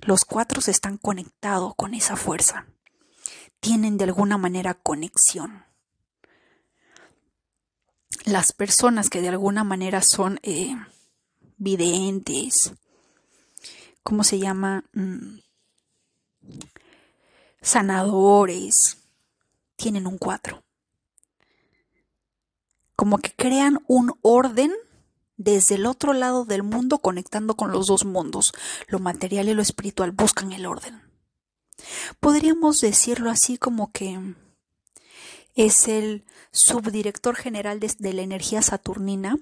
Los 0.00 0.26
cuatro 0.26 0.60
están 0.66 0.98
conectados 0.98 1.74
con 1.74 1.94
esa 1.94 2.16
fuerza. 2.16 2.66
Tienen 3.60 3.96
de 3.96 4.04
alguna 4.04 4.36
manera 4.36 4.74
conexión. 4.74 5.64
Las 8.24 8.52
personas 8.52 9.10
que 9.10 9.20
de 9.20 9.28
alguna 9.28 9.64
manera 9.64 10.00
son 10.00 10.40
eh, 10.42 10.74
videntes, 11.58 12.72
¿cómo 14.02 14.24
se 14.24 14.38
llama? 14.38 14.84
Mm, 14.94 15.40
sanadores, 17.60 18.98
tienen 19.76 20.06
un 20.06 20.16
cuatro. 20.16 20.62
Como 22.96 23.18
que 23.18 23.34
crean 23.34 23.82
un 23.88 24.12
orden 24.22 24.72
desde 25.36 25.74
el 25.74 25.84
otro 25.84 26.14
lado 26.14 26.46
del 26.46 26.62
mundo 26.62 27.00
conectando 27.00 27.56
con 27.56 27.72
los 27.72 27.88
dos 27.88 28.06
mundos, 28.06 28.54
lo 28.86 29.00
material 29.00 29.48
y 29.48 29.54
lo 29.54 29.60
espiritual, 29.60 30.12
buscan 30.12 30.52
el 30.52 30.64
orden. 30.64 31.02
Podríamos 32.20 32.80
decirlo 32.80 33.30
así 33.30 33.58
como 33.58 33.92
que 33.92 34.18
es 35.54 35.88
el 35.88 36.24
subdirector 36.50 37.36
general 37.36 37.80
de, 37.80 38.12
la 38.12 38.22
energía 38.22 38.62
saturnina, 38.62 39.36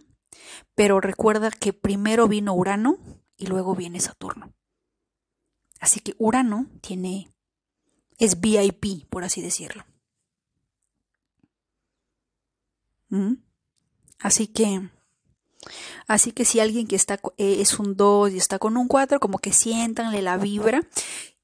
pero 0.75 1.01
recuerda 1.01 1.51
que 1.51 1.73
primero 1.73 2.29
vino 2.29 2.55
Urano 2.55 2.99
y 3.37 3.47
luego 3.47 3.75
viene 3.75 4.01
Saturno. 4.01 4.53
Así 5.81 6.01
que 6.01 6.15
Urano 6.19 6.67
tiene 6.81 7.29
es 8.19 8.41
VIP, 8.41 9.09
por 9.09 9.25
así 9.25 9.43
decirlo. 9.43 9.85
¿Mm? 13.09 13.35
Así 14.21 14.47
que 14.47 14.89
Así 16.07 16.33
que 16.33 16.45
si 16.45 16.61
alguien 16.61 16.87
que 16.87 16.97
está 16.97 17.21
eh, 17.37 17.61
es 17.61 17.79
un 17.79 17.97
2 17.97 18.33
y 18.33 18.37
está 18.37 18.59
con 18.59 18.77
un 18.77 18.89
4, 18.89 19.21
como 19.21 19.39
que 19.39 19.53
siéntanle 19.53 20.23
la 20.23 20.37
vibra 20.37 20.83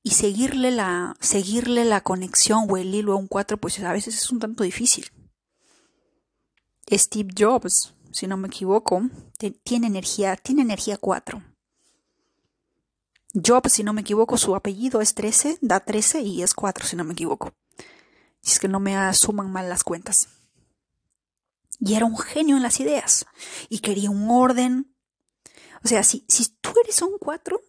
y 0.02 0.10
seguirle 0.10 0.70
la, 0.70 1.16
seguirle 1.20 1.84
la 1.84 2.00
conexión 2.00 2.66
o 2.68 2.76
el 2.76 2.94
hilo 2.94 3.12
a 3.12 3.16
un 3.16 3.26
4, 3.26 3.58
pues 3.58 3.78
a 3.80 3.92
veces 3.92 4.16
es 4.16 4.30
un 4.30 4.38
tanto 4.38 4.64
difícil. 4.64 5.10
Steve 6.90 7.30
Jobs, 7.36 7.94
si 8.12 8.26
no 8.26 8.36
me 8.36 8.48
equivoco, 8.48 9.02
tiene 9.62 9.86
energía, 9.86 10.36
tiene 10.36 10.62
energía 10.62 10.96
4. 10.96 11.42
Jobs, 13.34 13.72
si 13.72 13.82
no 13.82 13.92
me 13.92 14.00
equivoco, 14.00 14.38
su 14.38 14.54
apellido 14.54 15.00
es 15.00 15.14
13, 15.14 15.58
da 15.60 15.80
13 15.80 16.22
y 16.22 16.42
es 16.42 16.54
4, 16.54 16.86
si 16.86 16.96
no 16.96 17.04
me 17.04 17.12
equivoco. 17.12 17.52
Si 18.40 18.52
es 18.52 18.58
que 18.58 18.68
no 18.68 18.80
me 18.80 18.96
asuman 18.96 19.50
mal 19.50 19.68
las 19.68 19.84
cuentas. 19.84 20.28
Y 21.78 21.94
era 21.94 22.06
un 22.06 22.18
genio 22.18 22.56
en 22.56 22.62
las 22.62 22.80
ideas. 22.80 23.26
Y 23.68 23.80
quería 23.80 24.10
un 24.10 24.30
orden. 24.30 24.94
O 25.84 25.88
sea, 25.88 26.02
si, 26.02 26.24
si 26.28 26.48
tú 26.60 26.72
eres 26.82 27.02
un 27.02 27.18
4, 27.18 27.60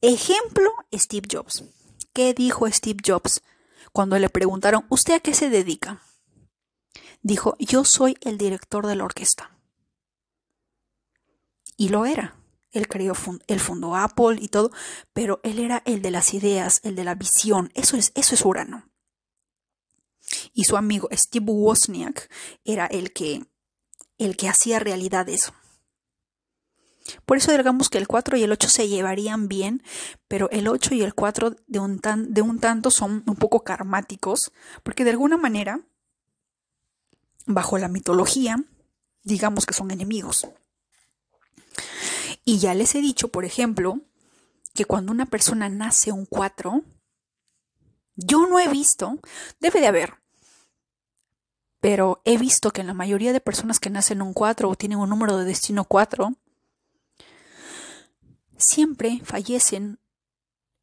ejemplo, 0.00 0.70
Steve 0.92 1.28
Jobs. 1.30 1.64
¿Qué 2.12 2.34
dijo 2.34 2.70
Steve 2.70 3.00
Jobs 3.04 3.42
cuando 3.92 4.18
le 4.18 4.28
preguntaron, 4.28 4.86
¿usted 4.88 5.14
a 5.14 5.20
qué 5.20 5.34
se 5.34 5.50
dedica? 5.50 6.02
Dijo, 7.22 7.56
yo 7.58 7.84
soy 7.84 8.16
el 8.20 8.38
director 8.38 8.86
de 8.86 8.96
la 8.96 9.04
orquesta. 9.04 9.56
Y 11.76 11.88
lo 11.88 12.06
era. 12.06 12.36
Él 12.70 12.86
creó, 12.86 13.14
él 13.46 13.60
fundó 13.60 13.96
Apple 13.96 14.36
y 14.40 14.48
todo, 14.48 14.70
pero 15.12 15.40
él 15.42 15.58
era 15.58 15.82
el 15.86 16.02
de 16.02 16.10
las 16.10 16.34
ideas, 16.34 16.80
el 16.82 16.96
de 16.96 17.04
la 17.04 17.14
visión. 17.14 17.70
Eso 17.74 17.96
es, 17.96 18.12
eso 18.14 18.34
es 18.34 18.44
Urano 18.44 18.88
y 20.52 20.64
su 20.64 20.76
amigo 20.76 21.08
Steve 21.12 21.46
Wozniak 21.48 22.30
era 22.64 22.86
el 22.86 23.12
que, 23.12 23.44
el 24.18 24.36
que 24.36 24.48
hacía 24.48 24.78
realidad 24.78 25.28
eso. 25.28 25.54
Por 27.24 27.36
eso 27.36 27.52
digamos 27.56 27.88
que 27.88 27.98
el 27.98 28.08
4 28.08 28.36
y 28.36 28.42
el 28.42 28.52
8 28.52 28.68
se 28.68 28.88
llevarían 28.88 29.48
bien, 29.48 29.82
pero 30.26 30.50
el 30.50 30.68
8 30.68 30.94
y 30.94 31.02
el 31.02 31.14
4 31.14 31.56
de 31.66 31.78
un, 31.78 31.98
tan, 31.98 32.32
de 32.32 32.42
un 32.42 32.58
tanto 32.58 32.90
son 32.90 33.22
un 33.26 33.36
poco 33.36 33.64
karmáticos, 33.64 34.52
porque 34.82 35.04
de 35.04 35.10
alguna 35.10 35.36
manera, 35.36 35.80
bajo 37.46 37.78
la 37.78 37.88
mitología, 37.88 38.62
digamos 39.22 39.66
que 39.66 39.74
son 39.74 39.90
enemigos. 39.90 40.46
Y 42.44 42.58
ya 42.58 42.74
les 42.74 42.94
he 42.94 43.00
dicho, 43.00 43.28
por 43.28 43.44
ejemplo, 43.44 44.00
que 44.74 44.84
cuando 44.84 45.12
una 45.12 45.26
persona 45.26 45.68
nace 45.68 46.12
un 46.12 46.24
4, 46.24 46.82
yo 48.16 48.46
no 48.46 48.58
he 48.58 48.68
visto, 48.68 49.18
debe 49.60 49.80
de 49.80 49.86
haber, 49.86 50.14
pero 51.80 52.20
he 52.24 52.38
visto 52.38 52.70
que 52.70 52.80
en 52.80 52.88
la 52.88 52.94
mayoría 52.94 53.32
de 53.32 53.40
personas 53.40 53.80
que 53.80 53.90
nacen 53.90 54.22
un 54.22 54.32
4 54.32 54.68
o 54.68 54.76
tienen 54.76 54.98
un 54.98 55.08
número 55.08 55.36
de 55.36 55.44
destino 55.44 55.84
4, 55.84 56.34
siempre 58.58 59.20
fallecen 59.24 59.98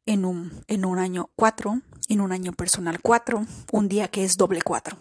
en 0.06 0.24
un, 0.24 0.64
en 0.66 0.84
un 0.84 0.98
año 0.98 1.30
4, 1.36 1.80
en 2.08 2.20
un 2.20 2.32
año 2.32 2.52
personal 2.52 3.00
4, 3.00 3.46
un 3.72 3.88
día 3.88 4.08
que 4.08 4.24
es 4.24 4.36
doble 4.36 4.62
4. 4.62 4.98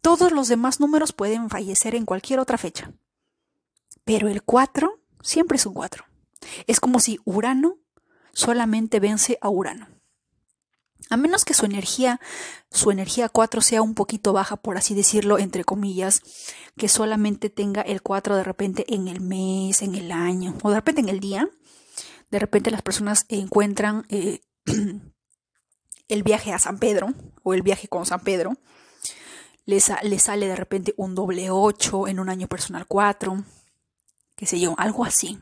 Todos 0.00 0.32
los 0.32 0.48
demás 0.48 0.80
números 0.80 1.12
pueden 1.12 1.50
fallecer 1.50 1.94
en 1.94 2.04
cualquier 2.04 2.38
otra 2.38 2.58
fecha, 2.58 2.92
pero 4.04 4.28
el 4.28 4.42
4 4.42 5.00
siempre 5.22 5.56
es 5.56 5.66
un 5.66 5.74
4. 5.74 6.04
Es 6.66 6.80
como 6.80 7.00
si 7.00 7.18
Urano 7.24 7.78
solamente 8.32 9.00
vence 9.00 9.38
a 9.40 9.48
Urano. 9.48 9.88
A 11.10 11.16
menos 11.16 11.44
que 11.44 11.54
su 11.54 11.64
energía, 11.64 12.20
su 12.70 12.90
energía 12.90 13.28
4 13.28 13.62
sea 13.62 13.82
un 13.82 13.94
poquito 13.94 14.32
baja, 14.32 14.56
por 14.56 14.76
así 14.76 14.94
decirlo, 14.94 15.38
entre 15.38 15.64
comillas, 15.64 16.22
que 16.76 16.88
solamente 16.88 17.48
tenga 17.48 17.80
el 17.80 18.02
4 18.02 18.36
de 18.36 18.44
repente 18.44 18.84
en 18.94 19.08
el 19.08 19.20
mes, 19.20 19.82
en 19.82 19.94
el 19.94 20.12
año, 20.12 20.54
o 20.62 20.70
de 20.70 20.76
repente 20.76 21.00
en 21.00 21.08
el 21.08 21.20
día, 21.20 21.48
de 22.30 22.38
repente 22.38 22.70
las 22.70 22.82
personas 22.82 23.24
encuentran 23.28 24.04
eh, 24.10 24.40
el 26.08 26.22
viaje 26.22 26.52
a 26.52 26.58
San 26.58 26.78
Pedro 26.78 27.14
o 27.42 27.54
el 27.54 27.62
viaje 27.62 27.88
con 27.88 28.04
San 28.04 28.20
Pedro, 28.20 28.58
les, 29.68 29.84
sale 29.84 30.48
de 30.48 30.56
repente 30.56 30.94
un 30.96 31.14
doble 31.14 31.50
8 31.50 32.08
en 32.08 32.20
un 32.20 32.30
año 32.30 32.48
personal 32.48 32.86
4, 32.86 33.44
qué 34.34 34.46
sé 34.46 34.58
yo, 34.58 34.74
algo 34.78 35.04
así. 35.04 35.38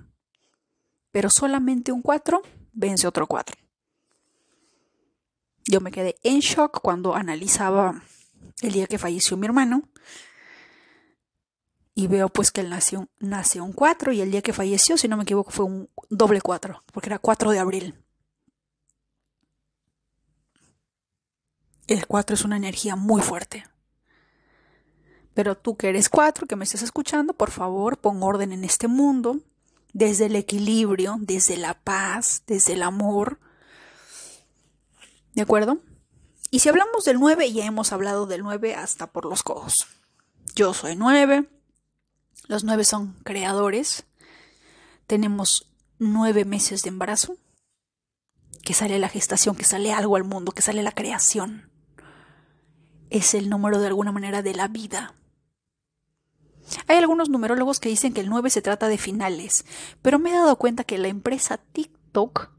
Pero 1.12 1.30
solamente 1.30 1.92
un 1.92 2.02
4 2.02 2.42
vence 2.72 3.06
otro 3.06 3.28
4. 3.28 3.56
Yo 5.66 5.80
me 5.80 5.90
quedé 5.90 6.16
en 6.22 6.40
shock 6.40 6.80
cuando 6.80 7.14
analizaba 7.14 8.02
el 8.62 8.72
día 8.72 8.86
que 8.86 8.98
falleció 8.98 9.36
mi 9.36 9.46
hermano. 9.46 9.82
Y 11.94 12.08
veo 12.08 12.28
pues 12.28 12.50
que 12.50 12.60
él 12.60 12.68
nació, 12.68 13.08
nació 13.18 13.64
un 13.64 13.72
4 13.72 14.12
y 14.12 14.20
el 14.20 14.30
día 14.30 14.42
que 14.42 14.52
falleció, 14.52 14.98
si 14.98 15.08
no 15.08 15.16
me 15.16 15.22
equivoco, 15.22 15.50
fue 15.50 15.64
un 15.64 15.88
doble 16.10 16.42
4, 16.42 16.84
porque 16.92 17.08
era 17.08 17.18
4 17.18 17.50
de 17.52 17.58
abril. 17.58 17.94
El 21.86 22.06
4 22.06 22.34
es 22.34 22.44
una 22.44 22.56
energía 22.56 22.96
muy 22.96 23.22
fuerte. 23.22 23.64
Pero 25.32 25.56
tú 25.56 25.76
que 25.76 25.88
eres 25.88 26.08
4, 26.08 26.46
que 26.46 26.56
me 26.56 26.64
estás 26.64 26.82
escuchando, 26.82 27.32
por 27.32 27.50
favor, 27.50 27.98
pon 27.98 28.22
orden 28.22 28.52
en 28.52 28.64
este 28.64 28.88
mundo, 28.88 29.40
desde 29.92 30.26
el 30.26 30.36
equilibrio, 30.36 31.16
desde 31.20 31.56
la 31.56 31.74
paz, 31.74 32.42
desde 32.46 32.74
el 32.74 32.82
amor. 32.82 33.38
¿De 35.36 35.42
acuerdo? 35.42 35.80
Y 36.50 36.60
si 36.60 36.70
hablamos 36.70 37.04
del 37.04 37.20
9, 37.20 37.52
ya 37.52 37.66
hemos 37.66 37.92
hablado 37.92 38.24
del 38.26 38.42
9 38.42 38.74
hasta 38.74 39.12
por 39.12 39.26
los 39.26 39.42
codos. 39.42 39.86
Yo 40.54 40.72
soy 40.72 40.96
9, 40.96 41.46
los 42.48 42.64
9 42.64 42.84
son 42.84 43.12
creadores, 43.22 44.06
tenemos 45.06 45.70
9 45.98 46.46
meses 46.46 46.82
de 46.82 46.88
embarazo, 46.88 47.36
que 48.64 48.72
sale 48.72 48.98
la 48.98 49.10
gestación, 49.10 49.56
que 49.56 49.64
sale 49.64 49.92
algo 49.92 50.16
al 50.16 50.24
mundo, 50.24 50.52
que 50.52 50.62
sale 50.62 50.82
la 50.82 50.92
creación. 50.92 51.70
Es 53.10 53.34
el 53.34 53.50
número 53.50 53.78
de 53.78 53.88
alguna 53.88 54.12
manera 54.12 54.40
de 54.40 54.54
la 54.54 54.68
vida. 54.68 55.12
Hay 56.86 56.96
algunos 56.96 57.28
numerólogos 57.28 57.78
que 57.78 57.90
dicen 57.90 58.14
que 58.14 58.22
el 58.22 58.30
9 58.30 58.48
se 58.48 58.62
trata 58.62 58.88
de 58.88 58.96
finales, 58.96 59.66
pero 60.00 60.18
me 60.18 60.30
he 60.30 60.34
dado 60.34 60.56
cuenta 60.56 60.84
que 60.84 60.96
la 60.96 61.08
empresa 61.08 61.58
TikTok 61.58 62.55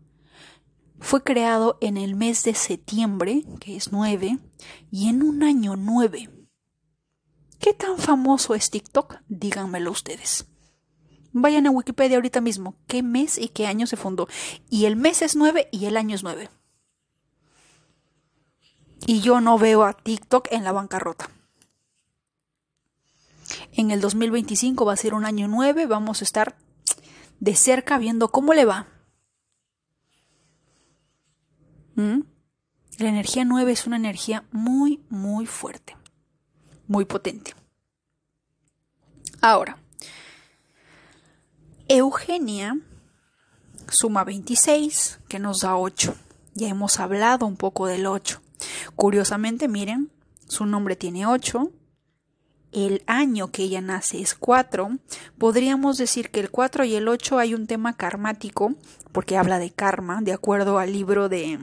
fue 1.00 1.24
creado 1.24 1.78
en 1.82 1.98
el 1.98 2.16
mes 2.16 2.44
de 2.44 2.54
septiembre, 2.54 3.44
que 3.60 3.76
es 3.76 3.92
9, 3.92 4.40
y 4.92 5.10
en 5.10 5.24
un 5.24 5.44
año 5.44 5.76
9. 5.76 6.30
¿Qué 7.60 7.74
tan 7.74 7.98
famoso 7.98 8.56
es 8.56 8.70
TikTok? 8.70 9.18
Díganmelo 9.28 9.92
ustedes. 9.92 10.46
Vayan 11.34 11.68
a 11.68 11.72
Wikipedia 11.72 12.18
ahorita 12.18 12.42
mismo, 12.42 12.76
qué 12.88 13.04
mes 13.04 13.38
y 13.38 13.50
qué 13.50 13.68
año 13.68 13.86
se 13.88 13.98
fundó. 13.98 14.28
Y 14.70 14.86
el 14.86 14.96
mes 14.96 15.22
es 15.22 15.36
9 15.36 15.70
y 15.72 15.86
el 15.86 15.98
año 15.98 16.16
es 16.16 16.24
9. 16.24 16.50
Y 19.06 19.22
yo 19.22 19.42
no 19.42 19.58
veo 19.58 19.84
a 19.84 19.94
TikTok 19.94 20.48
en 20.52 20.64
la 20.64 20.72
bancarrota. 20.72 21.30
En 23.72 23.92
el 23.92 24.02
2025 24.02 24.86
va 24.86 24.94
a 24.94 24.98
ser 24.98 25.14
un 25.14 25.26
año 25.26 25.48
9, 25.48 25.86
vamos 25.86 26.22
a 26.22 26.26
estar 26.26 26.58
de 27.40 27.56
cerca 27.56 27.98
viendo 27.98 28.30
cómo 28.30 28.54
le 28.54 28.66
va. 28.66 28.88
¿Mm? 31.98 32.22
La 33.00 33.10
energía 33.10 33.44
9 33.44 33.72
es 33.72 33.88
una 33.88 33.96
energía 33.96 34.46
muy, 34.52 35.02
muy 35.10 35.48
fuerte, 35.48 35.98
muy 36.88 37.06
potente. 37.06 37.56
Ahora, 39.42 39.78
Eugenia 41.88 42.78
suma 43.90 44.24
26, 44.24 45.20
que 45.28 45.40
nos 45.40 45.62
da 45.62 45.76
8. 45.76 46.16
Ya 46.54 46.68
hemos 46.68 47.00
hablado 47.00 47.46
un 47.48 47.58
poco 47.58 47.88
del 47.88 48.06
8. 48.06 48.42
Curiosamente, 48.96 49.68
miren, 49.68 50.12
su 50.48 50.66
nombre 50.66 50.96
tiene 50.96 51.26
8, 51.26 51.72
el 52.74 53.04
año 53.08 53.52
que 53.52 53.64
ella 53.64 53.82
nace 53.82 54.22
es 54.22 54.36
4, 54.36 54.98
podríamos 55.38 55.98
decir 55.98 56.30
que 56.30 56.42
el 56.42 56.52
4 56.52 56.84
y 56.86 56.96
el 56.96 57.08
8 57.08 57.40
hay 57.40 57.54
un 57.54 57.66
tema 57.66 57.94
karmático, 57.94 58.76
porque 59.12 59.38
habla 59.38 59.58
de 59.58 59.72
karma, 59.72 60.22
de 60.22 60.34
acuerdo 60.34 60.78
al 60.78 60.94
libro 60.94 61.30
de 61.30 61.54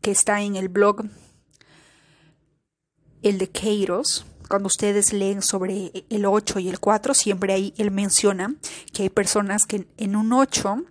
que 0.00 0.10
está 0.10 0.40
en 0.42 0.56
el 0.56 0.68
blog 0.68 1.04
el 3.22 3.38
de 3.38 3.50
Keiros. 3.50 4.26
Cuando 4.48 4.68
ustedes 4.68 5.12
leen 5.12 5.42
sobre 5.42 5.92
el 6.08 6.24
8 6.24 6.58
y 6.60 6.68
el 6.68 6.80
4, 6.80 7.12
siempre 7.12 7.52
ahí 7.52 7.74
él 7.76 7.90
menciona 7.90 8.54
que 8.94 9.02
hay 9.02 9.10
personas 9.10 9.66
que 9.66 9.86
en 9.98 10.16
un 10.16 10.32
8 10.32 10.84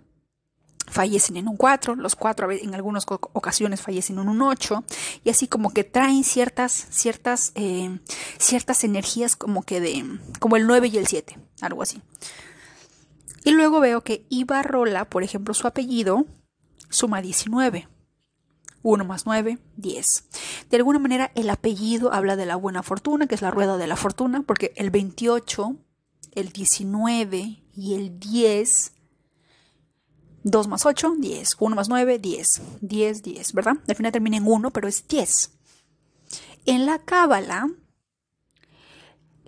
fallecen 0.86 1.36
en 1.36 1.48
un 1.48 1.56
4, 1.56 1.96
los 1.96 2.14
4 2.14 2.52
en 2.52 2.74
algunas 2.74 3.04
ocasiones 3.08 3.80
fallecen 3.80 4.18
en 4.18 4.28
un 4.28 4.42
8, 4.42 4.84
y 5.24 5.30
así 5.30 5.48
como 5.48 5.70
que 5.70 5.84
traen 5.84 6.24
ciertas, 6.24 6.86
ciertas, 6.90 7.52
eh, 7.56 7.98
ciertas 8.38 8.84
energías 8.84 9.36
como 9.36 9.62
que 9.62 9.80
de, 9.80 10.18
como 10.38 10.56
el 10.56 10.66
9 10.66 10.88
y 10.88 10.98
el 10.98 11.06
7, 11.06 11.38
algo 11.60 11.82
así. 11.82 12.00
Y 13.44 13.52
luego 13.52 13.80
veo 13.80 14.02
que 14.02 14.24
Ibarrola, 14.28 15.08
por 15.08 15.22
ejemplo, 15.22 15.54
su 15.54 15.66
apellido 15.66 16.26
suma 16.90 17.20
19. 17.20 17.88
1 18.88 19.04
más 19.04 19.26
9, 19.26 19.58
10. 19.76 20.24
De 20.70 20.76
alguna 20.76 20.98
manera 20.98 21.30
el 21.34 21.50
apellido 21.50 22.12
habla 22.12 22.36
de 22.36 22.46
la 22.46 22.56
buena 22.56 22.82
fortuna, 22.82 23.26
que 23.26 23.34
es 23.34 23.42
la 23.42 23.50
rueda 23.50 23.76
de 23.76 23.86
la 23.86 23.96
fortuna, 23.96 24.42
porque 24.46 24.72
el 24.76 24.90
28, 24.90 25.76
el 26.34 26.48
19 26.50 27.62
y 27.76 27.94
el 27.94 28.18
10 28.18 28.92
2 30.44 30.68
más 30.68 30.86
8, 30.86 31.16
10. 31.18 31.56
1 31.58 31.76
más 31.76 31.88
9, 31.88 32.18
10. 32.18 32.62
10, 32.80 33.22
10, 33.22 33.52
¿verdad? 33.52 33.74
Al 33.86 33.96
final 33.96 34.12
termina 34.12 34.36
en 34.36 34.46
1, 34.46 34.70
pero 34.70 34.88
es 34.88 35.06
10. 35.06 35.52
En 36.66 36.86
la 36.86 36.98
cábala, 36.98 37.68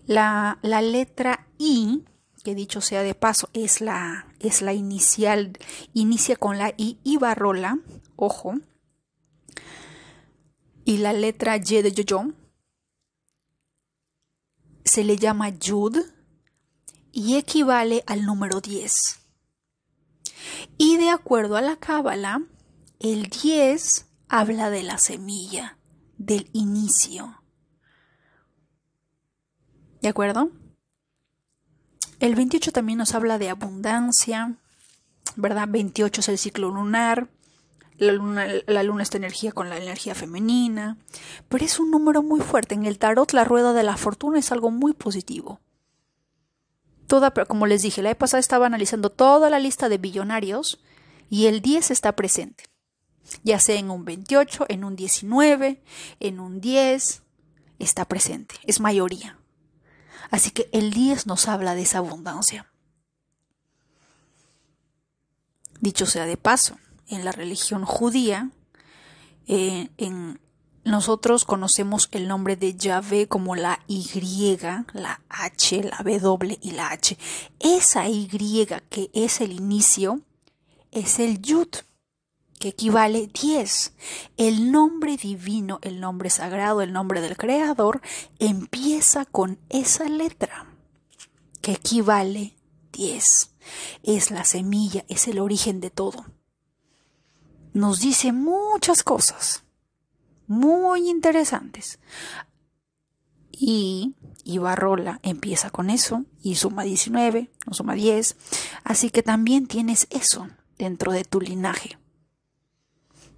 la, 0.06 0.58
la, 0.62 0.82
letra 0.82 1.46
I, 1.58 2.04
que 2.42 2.54
dicho 2.54 2.80
sea 2.80 3.02
de 3.02 3.14
paso, 3.14 3.48
es 3.52 3.80
la, 3.80 4.26
es 4.40 4.62
la 4.62 4.72
inicial, 4.72 5.58
inicia 5.94 6.36
con 6.36 6.58
la 6.58 6.74
I 6.76 6.98
y 7.04 7.16
barrola, 7.16 7.78
ojo. 8.16 8.54
Y 10.84 10.98
la 10.98 11.12
letra 11.12 11.56
Y 11.56 11.82
de 11.82 11.92
yo 11.92 12.32
se 14.84 15.04
le 15.04 15.16
llama 15.16 15.50
Yud 15.50 15.98
y 17.12 17.36
equivale 17.36 18.02
al 18.06 18.24
número 18.24 18.60
10. 18.60 18.92
Y 20.78 20.96
de 20.96 21.10
acuerdo 21.10 21.56
a 21.56 21.60
la 21.60 21.76
cábala, 21.76 22.42
el 22.98 23.24
10 23.28 24.06
habla 24.28 24.70
de 24.70 24.82
la 24.82 24.98
semilla, 24.98 25.78
del 26.16 26.48
inicio. 26.52 27.42
¿De 30.00 30.08
acuerdo? 30.08 30.50
El 32.20 32.34
28 32.34 32.72
también 32.72 32.98
nos 32.98 33.14
habla 33.14 33.38
de 33.38 33.50
abundancia, 33.50 34.58
¿verdad? 35.36 35.68
28 35.68 36.20
es 36.20 36.28
el 36.28 36.38
ciclo 36.38 36.70
lunar. 36.70 37.28
La 38.00 38.12
luna, 38.12 38.46
la 38.66 38.82
luna 38.82 39.04
energía 39.12 39.52
con 39.52 39.68
la 39.68 39.76
energía 39.76 40.14
femenina, 40.14 40.96
pero 41.48 41.64
es 41.64 41.78
un 41.78 41.90
número 41.90 42.22
muy 42.22 42.40
fuerte. 42.40 42.74
En 42.74 42.86
el 42.86 42.98
tarot 42.98 43.32
la 43.32 43.44
rueda 43.44 43.72
de 43.72 43.82
la 43.82 43.96
fortuna 43.96 44.38
es 44.38 44.50
algo 44.52 44.70
muy 44.70 44.92
positivo 44.92 45.60
toda, 47.10 47.32
como 47.32 47.66
les 47.66 47.82
dije, 47.82 48.02
la 48.02 48.10
vez 48.10 48.16
pasada 48.16 48.38
estaba 48.38 48.66
analizando 48.66 49.10
toda 49.10 49.50
la 49.50 49.58
lista 49.58 49.88
de 49.88 49.98
billonarios 49.98 50.80
y 51.28 51.46
el 51.46 51.60
10 51.60 51.90
está 51.90 52.14
presente. 52.14 52.64
Ya 53.42 53.58
sea 53.58 53.74
en 53.80 53.90
un 53.90 54.04
28, 54.04 54.66
en 54.68 54.84
un 54.84 54.94
19, 54.94 55.82
en 56.20 56.38
un 56.38 56.60
10, 56.60 57.22
está 57.80 58.04
presente, 58.04 58.54
es 58.62 58.78
mayoría. 58.78 59.40
Así 60.30 60.52
que 60.52 60.68
el 60.72 60.92
10 60.92 61.26
nos 61.26 61.48
habla 61.48 61.74
de 61.74 61.82
esa 61.82 61.98
abundancia. 61.98 62.70
Dicho 65.80 66.06
sea 66.06 66.26
de 66.26 66.36
paso, 66.36 66.78
en 67.10 67.24
la 67.24 67.32
religión 67.32 67.84
judía, 67.84 68.50
eh, 69.46 69.88
en, 69.98 70.40
nosotros 70.84 71.44
conocemos 71.44 72.08
el 72.12 72.26
nombre 72.26 72.56
de 72.56 72.74
Yahvé 72.74 73.28
como 73.28 73.54
la 73.54 73.80
Y, 73.86 74.56
la 74.94 75.20
H, 75.28 75.82
la 75.82 75.98
W 75.98 76.58
y 76.62 76.70
la 76.70 76.90
H. 76.90 77.18
Esa 77.58 78.08
Y 78.08 78.28
que 78.88 79.10
es 79.12 79.40
el 79.40 79.52
inicio 79.52 80.20
es 80.90 81.18
el 81.18 81.40
Yud, 81.40 81.68
que 82.58 82.68
equivale 82.68 83.28
10. 83.28 83.92
El 84.36 84.72
nombre 84.72 85.16
divino, 85.16 85.78
el 85.82 86.00
nombre 86.00 86.30
sagrado, 86.30 86.82
el 86.82 86.92
nombre 86.92 87.20
del 87.20 87.36
Creador, 87.36 88.00
empieza 88.38 89.24
con 89.24 89.58
esa 89.68 90.08
letra, 90.08 90.66
que 91.60 91.72
equivale 91.72 92.54
10. 92.92 93.50
Es 94.02 94.30
la 94.30 94.44
semilla, 94.44 95.04
es 95.08 95.28
el 95.28 95.38
origen 95.38 95.80
de 95.80 95.90
todo. 95.90 96.24
Nos 97.72 98.00
dice 98.00 98.32
muchas 98.32 99.02
cosas 99.02 99.64
muy 100.46 101.08
interesantes. 101.08 102.00
Y 103.52 104.14
Ibarrola 104.44 105.20
empieza 105.22 105.70
con 105.70 105.90
eso 105.90 106.24
y 106.42 106.56
suma 106.56 106.82
19, 106.82 107.50
no 107.66 107.74
suma 107.74 107.94
10. 107.94 108.36
Así 108.82 109.10
que 109.10 109.22
también 109.22 109.66
tienes 109.68 110.08
eso 110.10 110.48
dentro 110.76 111.12
de 111.12 111.24
tu 111.24 111.40
linaje. 111.40 111.98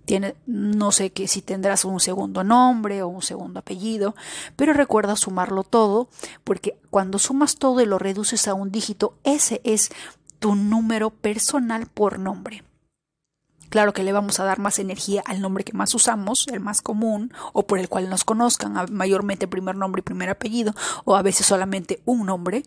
Tiene, 0.07 0.35
no 0.47 0.91
sé 0.91 1.13
que 1.13 1.29
si 1.29 1.43
tendrás 1.43 1.85
un 1.85 2.01
segundo 2.01 2.45
nombre 2.45 3.03
o 3.03 3.09
un 3.09 3.23
segundo 3.23 3.61
apellido, 3.61 4.17
pero 4.57 4.73
recuerda 4.73 5.15
sumarlo 5.15 5.65
todo, 5.65 6.09
porque 6.45 6.79
cuando 6.91 7.19
sumas 7.19 7.57
todo 7.57 7.81
y 7.81 7.87
lo 7.87 7.99
reduces 7.99 8.49
a 8.49 8.55
un 8.55 8.73
dígito, 8.73 9.19
ese 9.23 9.61
es 9.65 9.91
tu 10.39 10.55
número 10.57 11.11
personal 11.11 11.87
por 11.87 12.19
nombre. 12.19 12.65
Claro 13.73 13.95
que 13.95 14.03
le 14.03 14.13
vamos 14.13 14.39
a 14.39 14.45
dar 14.45 14.59
más 14.59 14.79
energía 14.79 15.23
al 15.25 15.41
nombre 15.41 15.65
que 15.65 15.73
más 15.73 15.95
usamos, 15.95 16.47
el 16.49 16.61
más 16.61 16.83
común, 16.83 17.33
o 17.55 17.67
por 17.67 17.79
el 17.79 17.89
cual 17.89 18.11
nos 18.11 18.23
conozcan, 18.23 18.75
mayormente 18.93 19.49
primer 19.49 19.77
nombre 19.77 20.01
y 20.01 20.03
primer 20.03 20.29
apellido, 20.29 20.75
o 21.07 21.17
a 21.17 21.23
veces 21.23 21.47
solamente 21.47 22.03
un 22.05 22.27
nombre. 22.27 22.65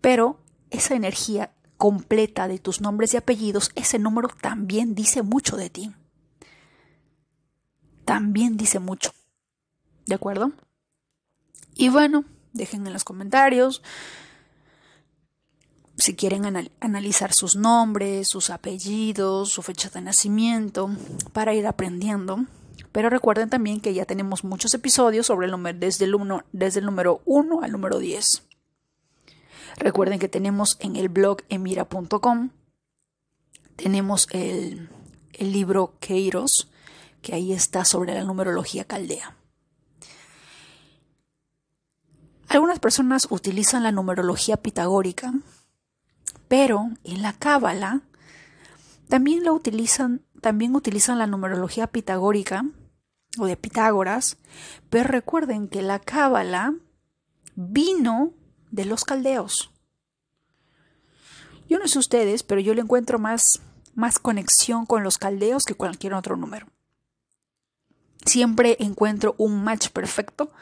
Pero 0.00 0.38
esa 0.70 0.94
energía 0.94 1.50
completa 1.76 2.46
de 2.46 2.60
tus 2.60 2.80
nombres 2.80 3.14
y 3.14 3.16
apellidos, 3.16 3.72
ese 3.74 3.98
número 3.98 4.28
también 4.40 4.94
dice 4.94 5.22
mucho 5.22 5.56
de 5.56 5.70
ti. 5.70 5.92
También 8.04 8.56
dice 8.56 8.78
mucho. 8.78 9.10
¿De 10.06 10.14
acuerdo? 10.14 10.52
Y 11.74 11.88
bueno, 11.88 12.24
dejen 12.52 12.86
en 12.86 12.92
los 12.92 13.02
comentarios 13.02 13.82
si 15.96 16.14
quieren 16.14 16.70
analizar 16.80 17.32
sus 17.32 17.56
nombres, 17.56 18.28
sus 18.28 18.50
apellidos, 18.50 19.50
su 19.50 19.62
fecha 19.62 19.88
de 19.88 20.02
nacimiento, 20.02 20.90
para 21.32 21.54
ir 21.54 21.66
aprendiendo. 21.66 22.44
Pero 22.92 23.10
recuerden 23.10 23.50
también 23.50 23.80
que 23.80 23.94
ya 23.94 24.04
tenemos 24.04 24.44
muchos 24.44 24.72
episodios 24.74 25.26
sobre 25.26 25.46
el 25.46 25.52
número, 25.52 25.78
desde, 25.78 26.04
el 26.04 26.16
desde 26.52 26.80
el 26.80 26.86
número 26.86 27.22
1 27.24 27.62
al 27.62 27.72
número 27.72 27.98
10. 27.98 28.42
Recuerden 29.78 30.18
que 30.18 30.28
tenemos 30.28 30.76
en 30.80 30.96
el 30.96 31.08
blog 31.08 31.38
emira.com, 31.48 32.50
tenemos 33.76 34.28
el, 34.32 34.88
el 35.34 35.52
libro 35.52 35.94
Keiros, 36.00 36.70
que 37.20 37.34
ahí 37.34 37.52
está 37.52 37.84
sobre 37.84 38.14
la 38.14 38.24
numerología 38.24 38.84
caldea. 38.84 39.36
Algunas 42.48 42.78
personas 42.78 43.26
utilizan 43.28 43.82
la 43.82 43.92
numerología 43.92 44.56
pitagórica, 44.56 45.34
pero 46.48 46.90
en 47.04 47.22
la 47.22 47.32
Cábala 47.32 48.02
también 49.08 49.44
la 49.44 49.52
utilizan, 49.52 50.22
también 50.40 50.74
utilizan 50.74 51.18
la 51.18 51.26
numerología 51.26 51.86
pitagórica 51.86 52.64
o 53.38 53.46
de 53.46 53.56
Pitágoras, 53.56 54.38
pero 54.90 55.08
recuerden 55.08 55.68
que 55.68 55.82
la 55.82 55.98
Cábala 55.98 56.74
vino 57.54 58.32
de 58.70 58.84
los 58.84 59.04
caldeos. 59.04 59.70
Yo 61.68 61.78
no 61.78 61.88
sé 61.88 61.98
ustedes, 61.98 62.42
pero 62.42 62.60
yo 62.60 62.74
le 62.74 62.82
encuentro 62.82 63.18
más, 63.18 63.60
más 63.94 64.18
conexión 64.18 64.86
con 64.86 65.02
los 65.02 65.18
caldeos 65.18 65.64
que 65.64 65.74
cualquier 65.74 66.14
otro 66.14 66.36
número. 66.36 66.66
Siempre 68.24 68.76
encuentro 68.80 69.34
un 69.38 69.62
match 69.64 69.90
perfecto 69.90 70.52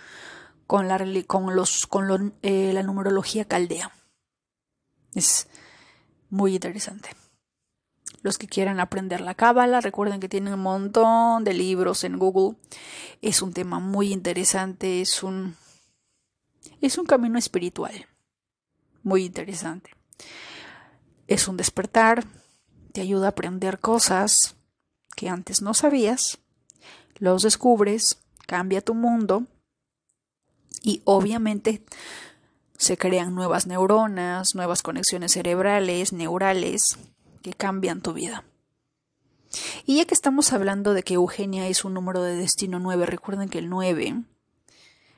con 0.67 0.89
la, 0.89 0.99
con 1.27 1.55
los, 1.55 1.87
con 1.87 2.35
eh, 2.43 2.73
la 2.73 2.83
numerología 2.83 3.45
caldea. 3.45 3.91
Es 5.15 5.49
muy 6.35 6.57
interesante. 6.57 7.11
Los 8.23 8.39
que 8.39 8.49
quieran 8.49 8.81
aprender 8.81 9.21
la 9.21 9.35
cábala, 9.35 9.81
recuerden 9.81 10.19
que 10.19 10.29
tienen 10.29 10.55
un 10.55 10.63
montón 10.63 11.45
de 11.45 11.55
libros 11.55 12.03
en 12.03 12.19
Google. 12.19 12.57
Es 13.23 13.41
un 13.41 13.53
tema 13.53 13.79
muy 13.79 14.13
interesante, 14.13 15.01
es 15.01 15.23
un 15.23 15.55
es 16.81 16.99
un 16.99 17.07
camino 17.07 17.39
espiritual 17.39 18.07
muy 19.03 19.25
interesante. 19.25 19.91
Es 21.29 21.47
un 21.47 21.57
despertar, 21.57 22.25
te 22.93 23.01
ayuda 23.01 23.27
a 23.27 23.31
aprender 23.31 23.79
cosas 23.79 24.57
que 25.15 25.29
antes 25.29 25.63
no 25.63 25.73
sabías, 25.73 26.39
los 27.19 27.43
descubres, 27.43 28.19
cambia 28.47 28.81
tu 28.81 28.95
mundo 28.95 29.45
y 30.83 31.01
obviamente 31.05 31.85
se 32.77 32.97
crean 32.97 33.35
nuevas 33.35 33.67
neuronas, 33.67 34.55
nuevas 34.55 34.83
conexiones 34.83 35.33
cerebrales, 35.33 36.13
neurales, 36.13 36.99
que 37.43 37.53
cambian 37.53 38.01
tu 38.01 38.13
vida. 38.13 38.45
Y 39.87 39.99
ya 39.99 40.05
que 40.05 40.15
estamos 40.15 40.53
hablando 40.53 40.95
de 40.95 41.03
que 41.03 41.15
Eugenia 41.15 41.69
es 41.69 41.85
un 41.85 41.95
número 41.95 42.23
de 42.23 42.35
destino 42.35 42.79
9, 42.79 43.07
recuerden 43.07 43.49
que 43.49 43.59
el 43.59 43.69
9 43.69 44.25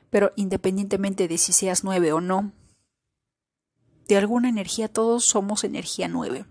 pero 0.09 0.31
independientemente 0.35 1.27
de 1.27 1.37
si 1.37 1.53
seas 1.53 1.83
nueve 1.83 2.13
o 2.13 2.21
no, 2.21 2.51
de 4.07 4.17
alguna 4.17 4.49
energía 4.49 4.87
todos 4.87 5.25
somos 5.25 5.63
energía 5.63 6.07
nueve. 6.07 6.45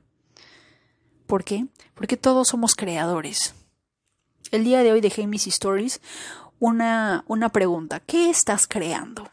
¿Por 1.27 1.43
qué? 1.43 1.67
Porque 1.95 2.17
todos 2.17 2.49
somos 2.49 2.77
creadores. 2.77 3.55
El 4.51 4.65
día 4.65 4.83
de 4.83 4.93
hoy 4.93 5.01
dejé 5.01 5.27
mis 5.27 5.47
stories 5.47 6.01
una, 6.61 7.25
una 7.27 7.49
pregunta. 7.49 8.01
¿Qué 8.01 8.31
estás 8.31 8.67
creando? 8.67 9.29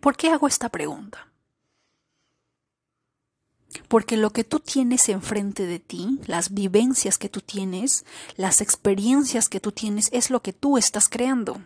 ¿Por 0.00 0.16
qué 0.16 0.30
hago 0.30 0.46
esta 0.46 0.68
pregunta? 0.68 1.28
Porque 3.88 4.16
lo 4.16 4.30
que 4.30 4.44
tú 4.44 4.60
tienes 4.60 5.08
enfrente 5.08 5.66
de 5.66 5.78
ti, 5.78 6.20
las 6.26 6.52
vivencias 6.52 7.18
que 7.18 7.28
tú 7.28 7.40
tienes, 7.40 8.04
las 8.36 8.60
experiencias 8.60 9.48
que 9.48 9.60
tú 9.60 9.72
tienes, 9.72 10.08
es 10.12 10.30
lo 10.30 10.40
que 10.40 10.52
tú 10.52 10.78
estás 10.78 11.08
creando. 11.08 11.60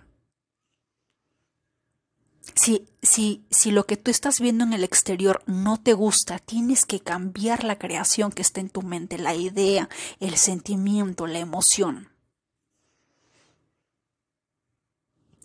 Si, 2.54 2.88
si, 3.02 3.44
si 3.50 3.70
lo 3.70 3.86
que 3.86 3.96
tú 3.96 4.10
estás 4.10 4.40
viendo 4.40 4.64
en 4.64 4.72
el 4.72 4.82
exterior 4.82 5.42
no 5.46 5.80
te 5.80 5.94
gusta, 5.94 6.38
tienes 6.38 6.84
que 6.86 7.00
cambiar 7.00 7.64
la 7.64 7.78
creación 7.78 8.32
que 8.32 8.42
está 8.42 8.60
en 8.60 8.68
tu 8.68 8.82
mente, 8.82 9.16
la 9.16 9.34
idea, 9.34 9.88
el 10.18 10.36
sentimiento, 10.36 11.26
la 11.26 11.38
emoción. 11.38 12.08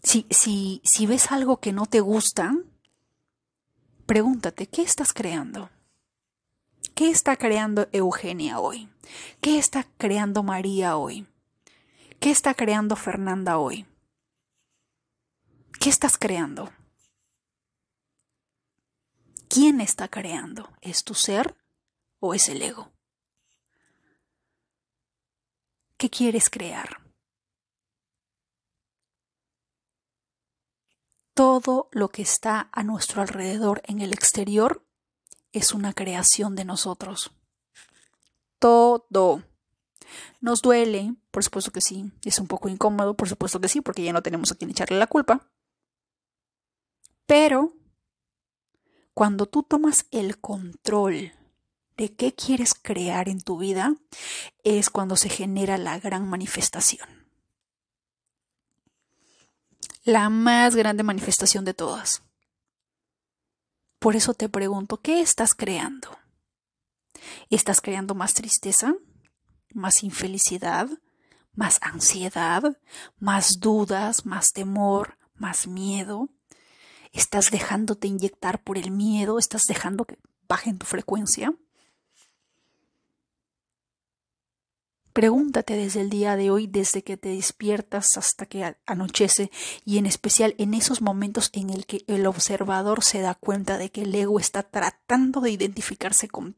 Si, 0.04 0.26
si, 0.30 0.82
si 0.84 1.06
ves 1.06 1.32
algo 1.32 1.58
que 1.58 1.72
no 1.72 1.86
te 1.86 2.00
gusta, 2.00 2.56
pregúntate, 4.08 4.68
¿qué 4.68 4.82
estás 4.82 5.14
creando? 5.14 5.70
¿Qué 6.96 7.12
está 7.12 7.36
creando 7.36 7.88
Eugenia 7.92 8.60
hoy? 8.60 8.90
¿Qué 9.42 9.60
está 9.60 9.86
creando 9.98 10.42
María 10.42 10.98
hoy? 10.98 11.28
¿Qué 12.20 12.32
está 12.32 12.56
creando 12.56 12.96
Fernanda 12.96 13.60
hoy? 13.60 13.86
¿Qué 15.80 15.90
estás 15.90 16.18
creando? 16.18 16.72
¿Quién 19.48 19.82
está 19.82 20.08
creando? 20.08 20.72
¿Es 20.82 21.04
tu 21.04 21.14
ser 21.14 21.56
o 22.20 22.34
es 22.34 22.50
el 22.50 22.62
ego? 22.64 22.92
¿Qué 25.98 26.10
quieres 26.10 26.50
crear? 26.50 27.07
Todo 31.38 31.88
lo 31.92 32.10
que 32.10 32.24
está 32.24 32.68
a 32.72 32.82
nuestro 32.82 33.22
alrededor 33.22 33.84
en 33.86 34.02
el 34.02 34.12
exterior 34.12 34.84
es 35.52 35.72
una 35.72 35.94
creación 35.94 36.56
de 36.56 36.66
nosotros. 36.66 37.32
Todo. 38.58 39.44
¿Nos 40.42 40.64
duele? 40.64 41.14
Por 41.30 41.44
supuesto 41.44 41.70
que 41.70 41.80
sí. 41.80 42.12
¿Es 42.24 42.40
un 42.40 42.48
poco 42.48 42.70
incómodo? 42.70 43.16
Por 43.16 43.30
supuesto 43.30 43.62
que 43.62 43.68
sí, 43.68 43.82
porque 43.82 44.02
ya 44.02 44.14
no 44.14 44.24
tenemos 44.24 44.52
a 44.52 44.56
quien 44.56 44.72
echarle 44.72 44.98
la 44.98 45.06
culpa. 45.06 45.48
Pero 47.28 47.76
cuando 49.14 49.46
tú 49.46 49.62
tomas 49.62 50.08
el 50.10 50.40
control 50.40 51.34
de 51.98 52.16
qué 52.16 52.34
quieres 52.34 52.74
crear 52.74 53.30
en 53.30 53.42
tu 53.42 53.60
vida, 53.60 53.94
es 54.64 54.90
cuando 54.90 55.16
se 55.16 55.30
genera 55.30 55.78
la 55.78 56.00
gran 56.00 56.28
manifestación. 56.28 57.17
La 60.08 60.30
más 60.30 60.74
grande 60.74 61.04
manifestación 61.04 61.66
de 61.66 61.74
todas. 61.74 62.24
Por 64.00 64.16
eso 64.16 64.34
te 64.34 64.48
pregunto, 64.48 65.02
¿qué 65.02 65.20
estás 65.20 65.54
creando? 65.54 66.18
¿Estás 67.50 67.82
creando 67.82 68.16
más 68.16 68.34
tristeza? 68.34 68.96
¿Más 69.74 70.04
infelicidad? 70.04 70.88
¿Más 71.56 71.80
ansiedad? 71.82 72.78
¿Más 73.20 73.60
dudas? 73.60 74.26
¿Más 74.26 74.54
temor? 74.54 75.18
¿Más 75.36 75.68
miedo? 75.68 76.30
¿Estás 77.12 77.52
dejándote 77.52 78.08
inyectar 78.08 78.64
por 78.64 78.78
el 78.78 78.92
miedo? 78.92 79.38
¿Estás 79.38 79.64
dejando 79.68 80.06
que 80.06 80.18
bajen 80.48 80.78
tu 80.78 80.86
frecuencia? 80.86 81.54
Pregúntate 85.18 85.76
desde 85.76 86.02
el 86.02 86.12
día 86.12 86.36
de 86.36 86.52
hoy, 86.52 86.68
desde 86.68 87.04
que 87.04 87.18
te 87.18 87.30
despiertas 87.30 88.18
hasta 88.18 88.46
que 88.46 88.78
anochece, 88.86 89.50
y 89.84 89.98
en 89.98 90.06
especial 90.06 90.54
en 90.60 90.76
esos 90.76 91.02
momentos 91.02 91.50
en 91.54 91.72
el 91.72 91.88
que 91.88 92.04
el 92.06 92.28
observador 92.28 93.04
se 93.04 93.22
da 93.22 93.34
cuenta 93.34 93.80
de 93.80 93.90
que 93.90 94.04
el 94.04 94.14
ego 94.14 94.40
está 94.40 94.62
tratando 94.62 95.42
de 95.42 95.50
identificarse 95.50 96.28
con 96.28 96.56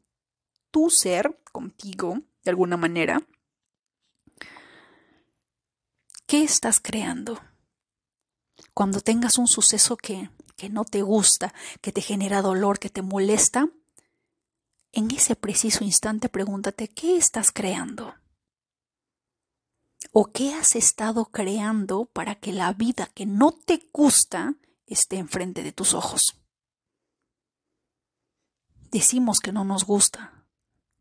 tu 0.70 0.90
ser, 0.90 1.40
contigo, 1.50 2.20
de 2.44 2.50
alguna 2.50 2.76
manera. 2.76 3.26
¿Qué 6.26 6.42
estás 6.42 6.80
creando? 6.80 7.40
Cuando 8.74 9.00
tengas 9.00 9.38
un 9.38 9.48
suceso 9.48 9.96
que 9.96 10.28
que 10.58 10.68
no 10.68 10.84
te 10.84 11.00
gusta, 11.00 11.54
que 11.80 11.92
te 11.92 12.02
genera 12.02 12.42
dolor, 12.42 12.78
que 12.78 12.90
te 12.90 13.00
molesta, 13.00 13.70
en 14.92 15.10
ese 15.12 15.34
preciso 15.34 15.82
instante 15.82 16.28
pregúntate, 16.28 16.88
¿qué 16.88 17.16
estás 17.16 17.52
creando? 17.52 18.20
¿O 20.12 20.32
qué 20.32 20.54
has 20.54 20.74
estado 20.74 21.26
creando 21.26 22.06
para 22.06 22.34
que 22.34 22.52
la 22.52 22.72
vida 22.72 23.10
que 23.14 23.26
no 23.26 23.52
te 23.52 23.88
gusta 23.92 24.56
esté 24.86 25.16
enfrente 25.16 25.62
de 25.62 25.72
tus 25.72 25.94
ojos? 25.94 26.36
Decimos 28.90 29.38
que 29.38 29.52
no 29.52 29.64
nos 29.64 29.84
gusta, 29.84 30.44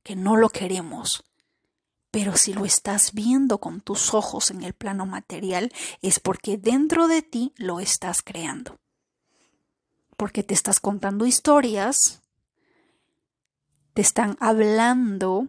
que 0.04 0.16
no 0.16 0.36
lo 0.38 0.50
queremos, 0.50 1.24
pero 2.12 2.38
si 2.38 2.54
lo 2.54 2.66
estás 2.66 3.14
viendo 3.14 3.60
con 3.60 3.82
tus 3.82 4.14
ojos 4.14 4.52
en 4.52 4.64
el 4.64 4.74
plano 4.74 5.08
material 5.08 5.72
es 6.02 6.20
porque 6.20 6.58
dentro 6.58 7.08
de 7.08 7.24
ti 7.24 7.54
lo 7.58 7.80
estás 7.80 8.22
creando 8.22 8.80
porque 10.20 10.44
te 10.44 10.54
estás 10.54 10.82
contando 10.82 11.26
historias, 11.26 12.22
te 13.94 14.02
están 14.02 14.36
hablando, 14.42 15.48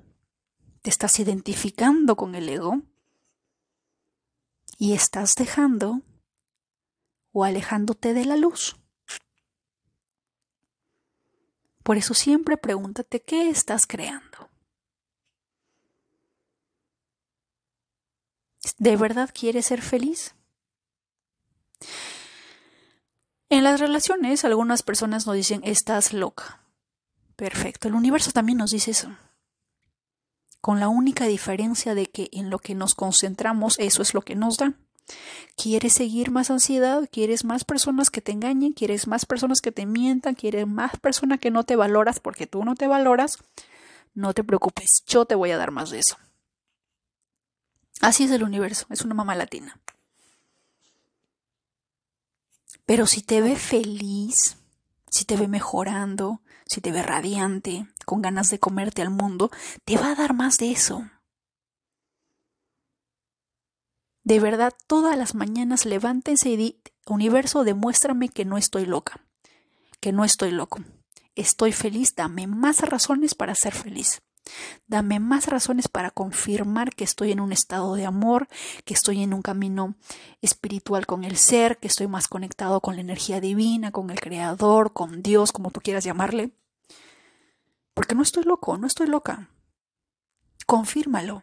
te 0.81 0.91
estás 0.91 1.19
identificando 1.19 2.15
con 2.15 2.37
el 2.37 2.49
ego 2.49 2.81
y 4.81 4.95
estás 4.95 5.35
dejando 5.35 6.01
o 7.33 7.45
alejándote 7.45 8.15
de 8.15 8.25
la 8.25 8.37
luz. 8.37 8.77
Por 11.83 11.99
eso 11.99 12.15
siempre 12.15 12.57
pregúntate 12.57 13.21
qué 13.21 13.51
estás 13.51 13.87
creando. 13.87 14.49
¿De 18.79 18.97
verdad 18.97 19.31
quieres 19.35 19.67
ser 19.67 19.83
feliz? 19.83 20.35
En 23.51 23.65
las 23.65 23.81
relaciones 23.81 24.47
algunas 24.47 24.83
personas 24.83 25.27
nos 25.27 25.37
dicen 25.37 25.61
estás 25.63 26.15
loca. 26.15 26.65
Perfecto, 27.37 27.87
el 27.87 27.95
universo 27.95 28.33
también 28.33 28.57
nos 28.57 28.71
dice 28.71 28.93
eso. 28.93 29.15
Con 30.61 30.81
la 30.81 30.89
única 30.89 31.27
diferencia 31.27 31.95
de 31.95 32.07
que 32.07 32.29
en 32.33 32.51
lo 32.51 32.59
que 32.59 32.75
nos 32.75 32.95
concentramos 32.95 33.79
eso 33.79 34.03
es 34.03 34.15
lo 34.15 34.23
que 34.23 34.35
nos 34.35 34.59
da. 34.59 34.75
¿Quieres 35.57 35.93
seguir 35.95 36.31
más 36.31 36.51
ansiedad? 36.51 37.09
¿Quieres 37.11 37.45
más 37.45 37.65
personas 37.65 38.11
que 38.11 38.21
te 38.21 38.33
engañen? 38.33 38.73
¿Quieres 38.73 39.07
más 39.07 39.27
personas 39.27 39.61
que 39.61 39.73
te 39.73 39.87
mientan? 39.87 40.35
¿Quieres 40.35 40.67
más 40.67 40.99
personas 40.99 41.41
que 41.41 41.51
no 41.51 41.65
te 41.65 41.77
valoras 41.77 42.21
porque 42.21 42.47
tú 42.47 42.65
no 42.65 42.75
te 42.75 42.87
valoras? 42.87 43.39
No 44.15 44.35
te 44.35 44.45
preocupes, 44.45 45.03
yo 45.07 45.25
te 45.25 45.35
voy 45.35 45.51
a 45.51 45.57
dar 45.57 45.71
más 45.71 45.91
de 45.91 46.01
eso. 46.01 46.17
Así 48.01 48.25
es 48.25 48.31
el 48.31 48.43
universo, 48.43 48.87
es 48.91 49.03
una 49.03 49.15
mamá 49.15 49.35
latina. 49.35 49.79
Pero 52.87 53.07
si 53.07 53.23
te 53.23 53.41
ve 53.41 53.57
feliz, 53.57 54.57
si 55.11 55.25
te 55.25 55.37
ve 55.37 55.49
mejorando, 55.49 56.41
si 56.71 56.81
te 56.81 56.93
ve 56.93 57.03
radiante, 57.03 57.89
con 58.07 58.23
ganas 58.23 58.49
de 58.49 58.61
comerte 58.61 59.03
al 59.03 59.11
mundo, 59.11 59.51
te 59.85 59.97
va 59.97 60.13
a 60.13 60.15
dar 60.15 60.35
más 60.35 60.57
de 60.59 60.71
eso. 60.71 61.11
De 64.23 64.39
verdad, 64.39 64.73
todas 64.87 65.19
las 65.19 65.35
mañanas 65.35 65.85
levántense 65.85 66.49
y 66.49 66.57
di, 66.57 66.81
universo, 67.07 67.65
demuéstrame 67.65 68.29
que 68.29 68.45
no 68.45 68.57
estoy 68.57 68.87
loca, 68.87 69.21
que 69.99 70.13
no 70.13 70.25
estoy 70.25 70.53
loco. 70.53 70.79
Estoy 71.35 71.73
feliz, 71.73 72.15
dame 72.15 72.47
más 72.47 72.79
razones 72.83 73.35
para 73.35 73.57
ser 73.57 73.75
feliz. 73.75 74.23
Dame 74.87 75.19
más 75.19 75.47
razones 75.47 75.89
para 75.89 76.13
confirmar 76.13 76.95
que 76.95 77.03
estoy 77.03 77.33
en 77.33 77.41
un 77.41 77.51
estado 77.51 77.97
de 77.97 78.07
amor, 78.07 78.47
que 78.85 78.95
estoy 78.95 79.25
en 79.25 79.35
un 79.35 79.43
camino 79.43 79.97
espiritual 80.41 81.07
con 81.07 81.25
el 81.25 81.37
ser, 81.37 81.79
que 81.79 81.89
estoy 81.89 82.07
más 82.07 82.29
conectado 82.29 82.81
con 82.81 82.95
la 82.95 83.01
energía 83.01 83.41
divina, 83.41 83.91
con 83.91 84.11
el 84.11 84.21
Creador, 84.21 84.93
con 84.93 85.21
Dios, 85.21 85.51
como 85.51 85.73
tú 85.73 85.81
quieras 85.81 86.05
llamarle. 86.05 86.53
Porque 88.01 88.15
no 88.15 88.23
estoy 88.23 88.45
loco, 88.45 88.79
no 88.79 88.87
estoy 88.87 89.09
loca. 89.09 89.51
Confírmalo. 90.65 91.43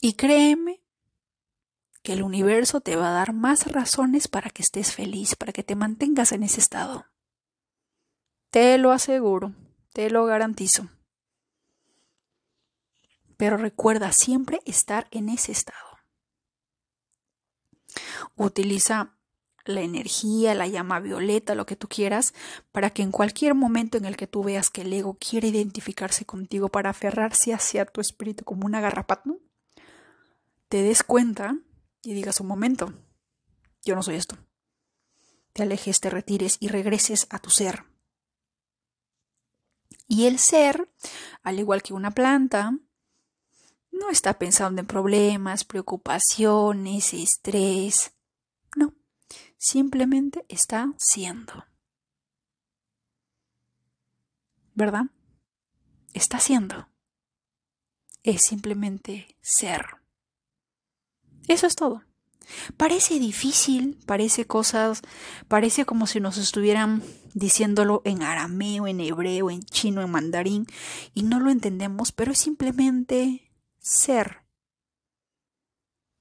Y 0.00 0.14
créeme 0.14 0.82
que 2.02 2.14
el 2.14 2.24
universo 2.24 2.80
te 2.80 2.96
va 2.96 3.10
a 3.10 3.12
dar 3.12 3.32
más 3.32 3.70
razones 3.70 4.26
para 4.26 4.50
que 4.50 4.62
estés 4.62 4.92
feliz, 4.92 5.36
para 5.36 5.52
que 5.52 5.62
te 5.62 5.76
mantengas 5.76 6.32
en 6.32 6.42
ese 6.42 6.58
estado. 6.58 7.06
Te 8.50 8.78
lo 8.78 8.90
aseguro, 8.90 9.52
te 9.92 10.10
lo 10.10 10.26
garantizo. 10.26 10.88
Pero 13.36 13.58
recuerda 13.58 14.10
siempre 14.10 14.60
estar 14.64 15.06
en 15.12 15.28
ese 15.28 15.52
estado. 15.52 16.00
Utiliza 18.34 19.13
la 19.64 19.80
energía, 19.80 20.54
la 20.54 20.66
llama 20.66 21.00
violeta, 21.00 21.54
lo 21.54 21.66
que 21.66 21.76
tú 21.76 21.88
quieras, 21.88 22.34
para 22.72 22.90
que 22.90 23.02
en 23.02 23.10
cualquier 23.10 23.54
momento 23.54 23.98
en 23.98 24.04
el 24.04 24.16
que 24.16 24.26
tú 24.26 24.44
veas 24.44 24.70
que 24.70 24.82
el 24.82 24.92
ego 24.92 25.16
quiere 25.18 25.48
identificarse 25.48 26.24
contigo 26.24 26.68
para 26.68 26.90
aferrarse 26.90 27.52
hacia 27.52 27.86
tu 27.86 28.00
espíritu 28.00 28.44
como 28.44 28.66
una 28.66 28.80
garrapata, 28.80 29.30
te 30.68 30.82
des 30.82 31.02
cuenta 31.02 31.56
y 32.02 32.14
digas 32.14 32.40
un 32.40 32.46
momento, 32.46 32.92
yo 33.84 33.94
no 33.94 34.02
soy 34.02 34.16
esto. 34.16 34.36
Te 35.52 35.62
alejes, 35.62 36.00
te 36.00 36.10
retires 36.10 36.56
y 36.58 36.68
regreses 36.68 37.26
a 37.30 37.38
tu 37.38 37.50
ser. 37.50 37.84
Y 40.08 40.26
el 40.26 40.38
ser, 40.38 40.88
al 41.42 41.58
igual 41.58 41.82
que 41.82 41.94
una 41.94 42.10
planta, 42.10 42.76
no 43.90 44.10
está 44.10 44.38
pensando 44.38 44.80
en 44.80 44.86
problemas, 44.86 45.64
preocupaciones, 45.64 47.14
estrés. 47.14 48.12
Simplemente 49.66 50.44
está 50.50 50.92
siendo. 50.98 51.64
¿Verdad? 54.74 55.06
Está 56.12 56.38
siendo. 56.38 56.86
Es 58.22 58.42
simplemente 58.42 59.38
ser. 59.40 59.86
Eso 61.48 61.66
es 61.66 61.76
todo. 61.76 62.04
Parece 62.76 63.18
difícil, 63.18 63.98
parece 64.04 64.46
cosas, 64.46 65.00
parece 65.48 65.86
como 65.86 66.06
si 66.06 66.20
nos 66.20 66.36
estuvieran 66.36 67.02
diciéndolo 67.32 68.02
en 68.04 68.22
arameo, 68.22 68.86
en 68.86 69.00
hebreo, 69.00 69.50
en 69.50 69.62
chino, 69.62 70.02
en 70.02 70.10
mandarín, 70.10 70.66
y 71.14 71.22
no 71.22 71.40
lo 71.40 71.50
entendemos, 71.50 72.12
pero 72.12 72.32
es 72.32 72.38
simplemente 72.38 73.50
ser. 73.78 74.44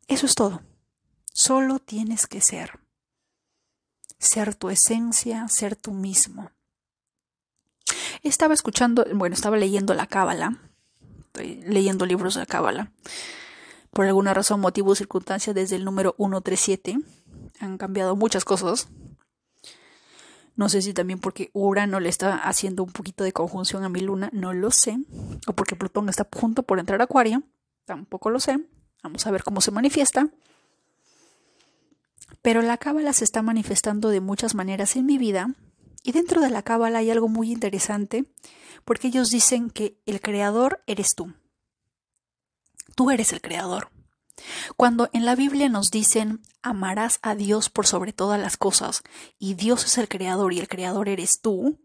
Eso 0.08 0.28
es 0.28 0.34
todo. 0.34 0.62
Solo 1.34 1.80
tienes 1.80 2.26
que 2.26 2.40
ser. 2.40 2.83
Ser 4.24 4.56
tu 4.56 4.70
esencia, 4.70 5.48
ser 5.48 5.76
tú 5.76 5.92
mismo. 5.92 6.50
Estaba 8.22 8.54
escuchando, 8.54 9.06
bueno, 9.14 9.36
estaba 9.36 9.58
leyendo 9.58 9.94
la 9.94 10.08
Cábala, 10.08 10.60
estoy 11.26 11.62
leyendo 11.64 12.06
libros 12.06 12.36
de 12.36 12.42
la 12.42 12.46
Cábala 12.46 12.92
por 13.94 14.08
alguna 14.08 14.34
razón, 14.34 14.60
motivo 14.60 14.92
o 14.92 14.96
circunstancia, 14.96 15.54
desde 15.54 15.76
el 15.76 15.86
número 15.86 16.16
137 16.18 16.98
han 17.60 17.78
cambiado 17.78 18.16
muchas 18.16 18.44
cosas. 18.44 18.88
No 20.56 20.68
sé 20.68 20.82
si 20.82 20.94
también 20.94 21.20
porque 21.20 21.52
Urano 21.54 22.00
le 22.00 22.10
está 22.10 22.38
haciendo 22.38 22.84
un 22.84 22.92
poquito 22.92 23.24
de 23.24 23.34
conjunción 23.34 23.84
a 23.84 23.90
mi 23.90 24.02
luna, 24.02 24.30
no 24.34 24.54
lo 24.54 24.72
sé. 24.72 24.98
O 25.48 25.54
porque 25.54 25.76
Plutón 25.76 26.10
está 26.10 26.28
junto 26.36 26.64
por 26.64 26.80
entrar 26.80 27.00
a 27.02 27.06
Acuario, 27.06 27.44
tampoco 27.86 28.30
lo 28.30 28.40
sé. 28.40 28.60
Vamos 29.04 29.26
a 29.28 29.32
ver 29.32 29.44
cómo 29.44 29.62
se 29.62 29.72
manifiesta. 29.72 30.28
Pero 32.44 32.62
la 32.62 32.78
cábala 32.78 33.14
se 33.14 33.24
está 33.24 33.42
manifestando 33.42 34.10
de 34.10 34.20
muchas 34.20 34.54
maneras 34.54 34.96
en 34.96 35.08
mi 35.08 35.18
vida. 35.18 35.56
Y 36.04 36.12
dentro 36.12 36.42
de 36.42 36.52
la 36.52 36.62
cábala 36.62 37.00
hay 37.00 37.10
algo 37.10 37.30
muy 37.30 37.52
interesante, 37.52 38.26
porque 38.86 39.08
ellos 39.08 39.32
dicen 39.32 39.72
que 39.72 39.98
el 40.06 40.22
creador 40.22 40.84
eres 40.86 41.16
tú. 41.16 41.34
Tú 42.96 43.10
eres 43.10 43.32
el 43.34 43.42
creador. 43.42 43.90
Cuando 44.76 45.10
en 45.14 45.26
la 45.26 45.36
Biblia 45.36 45.70
nos 45.70 45.90
dicen 45.90 46.42
amarás 46.62 47.20
a 47.22 47.34
Dios 47.34 47.70
por 47.70 47.88
sobre 47.88 48.14
todas 48.14 48.40
las 48.40 48.58
cosas 48.58 49.04
y 49.40 49.54
Dios 49.54 49.86
es 49.86 49.98
el 49.98 50.10
creador 50.10 50.54
y 50.54 50.60
el 50.60 50.68
creador 50.68 51.08
eres 51.08 51.40
tú, 51.42 51.80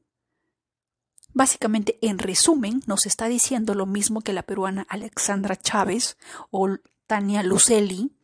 básicamente 1.33 1.99
en 2.03 2.19
resumen 2.19 2.83
nos 2.87 3.07
está 3.07 3.29
diciendo 3.29 3.75
lo 3.75 3.87
mismo 3.87 4.23
que 4.23 4.33
la 4.33 4.43
peruana 4.43 4.87
Alexandra 4.89 5.57
Chávez 5.57 6.17
o 6.51 6.69
Tania 7.07 7.43
Lucelli 7.43 8.17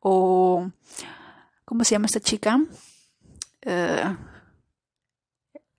o 0.00 0.70
¿cómo 1.68 1.84
se 1.84 1.94
llama 1.94 2.06
esta 2.06 2.20
chica? 2.20 2.58
Eh, 3.60 4.16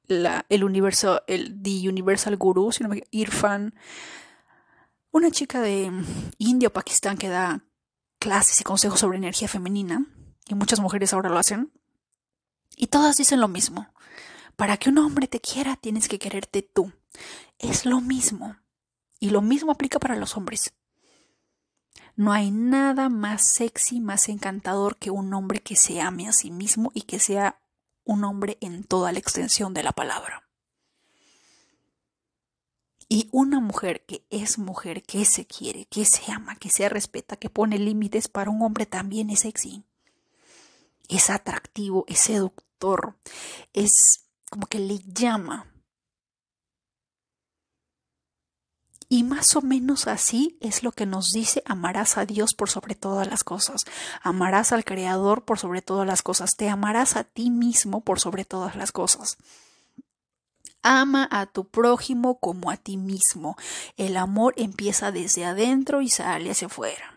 el 0.07 0.63
universo, 0.63 1.23
el 1.25 1.59
The 1.63 1.89
Universal 1.89 2.37
Guru, 2.37 2.71
si 2.71 2.83
no 2.83 2.89
me 2.89 3.03
Irfan 3.09 3.73
una 5.11 5.31
chica 5.31 5.59
de 5.61 5.91
India 6.37 6.67
o 6.67 6.73
Pakistán 6.73 7.17
que 7.17 7.29
da 7.29 7.65
clases 8.19 8.61
y 8.61 8.63
consejos 8.63 8.99
sobre 8.99 9.17
energía 9.17 9.47
femenina, 9.47 10.05
y 10.47 10.53
muchas 10.53 10.79
mujeres 10.79 11.11
ahora 11.13 11.29
lo 11.29 11.39
hacen, 11.39 11.71
y 12.75 12.87
todas 12.87 13.17
dicen 13.17 13.41
lo 13.41 13.47
mismo. 13.47 13.91
Para 14.55 14.77
que 14.77 14.89
un 14.89 14.99
hombre 14.99 15.27
te 15.27 15.39
quiera, 15.39 15.75
tienes 15.75 16.07
que 16.07 16.19
quererte 16.19 16.61
tú. 16.61 16.93
Es 17.57 17.85
lo 17.87 17.99
mismo. 17.99 18.57
Y 19.19 19.31
lo 19.31 19.41
mismo 19.41 19.71
aplica 19.71 19.97
para 19.97 20.15
los 20.15 20.37
hombres. 20.37 20.71
No 22.19 22.33
hay 22.33 22.51
nada 22.51 23.07
más 23.07 23.47
sexy, 23.47 24.01
más 24.01 24.27
encantador 24.27 24.97
que 24.97 25.09
un 25.09 25.33
hombre 25.33 25.61
que 25.61 25.77
se 25.77 26.01
ame 26.01 26.27
a 26.27 26.33
sí 26.33 26.51
mismo 26.51 26.91
y 26.93 27.03
que 27.03 27.17
sea 27.17 27.61
un 28.03 28.25
hombre 28.25 28.57
en 28.59 28.83
toda 28.83 29.13
la 29.13 29.19
extensión 29.19 29.73
de 29.73 29.83
la 29.83 29.93
palabra. 29.93 30.43
Y 33.07 33.29
una 33.31 33.61
mujer 33.61 34.03
que 34.05 34.25
es 34.29 34.57
mujer, 34.57 35.01
que 35.01 35.23
se 35.23 35.47
quiere, 35.47 35.85
que 35.85 36.03
se 36.03 36.29
ama, 36.29 36.57
que 36.57 36.69
se 36.69 36.89
respeta, 36.89 37.37
que 37.37 37.49
pone 37.49 37.79
límites 37.79 38.27
para 38.27 38.51
un 38.51 38.63
hombre 38.63 38.85
también 38.85 39.29
es 39.29 39.39
sexy. 39.39 39.85
Es 41.07 41.29
atractivo, 41.29 42.03
es 42.09 42.19
seductor, 42.19 43.15
es 43.71 44.25
como 44.49 44.67
que 44.67 44.79
le 44.79 44.99
llama. 44.99 45.71
Y 49.11 49.23
más 49.23 49.55
o 49.55 49.61
menos 49.63 50.05
así 50.05 50.55
es 50.61 50.83
lo 50.83 50.91
que 50.91 51.07
nos 51.07 51.31
dice 51.31 51.63
amarás 51.65 52.19
a 52.19 52.27
Dios 52.27 52.53
por 52.53 52.69
sobre 52.69 52.93
todas 52.93 53.27
las 53.27 53.43
cosas, 53.43 53.85
amarás 54.21 54.71
al 54.71 54.85
Creador 54.85 55.45
por 55.45 55.57
sobre 55.57 55.81
todas 55.81 56.05
las 56.05 56.21
cosas, 56.21 56.55
te 56.55 56.69
amarás 56.69 57.15
a 57.15 57.23
ti 57.23 57.49
mismo 57.49 58.01
por 58.01 58.19
sobre 58.19 58.45
todas 58.45 58.75
las 58.75 58.91
cosas. 58.91 59.37
Ama 60.83 61.27
a 61.31 61.47
tu 61.47 61.67
prójimo 61.67 62.39
como 62.39 62.71
a 62.71 62.77
ti 62.77 62.97
mismo. 62.97 63.57
El 63.97 64.15
amor 64.15 64.53
empieza 64.57 65.11
desde 65.11 65.43
adentro 65.43 66.01
y 66.01 66.09
sale 66.09 66.51
hacia 66.51 66.67
afuera. 66.67 67.15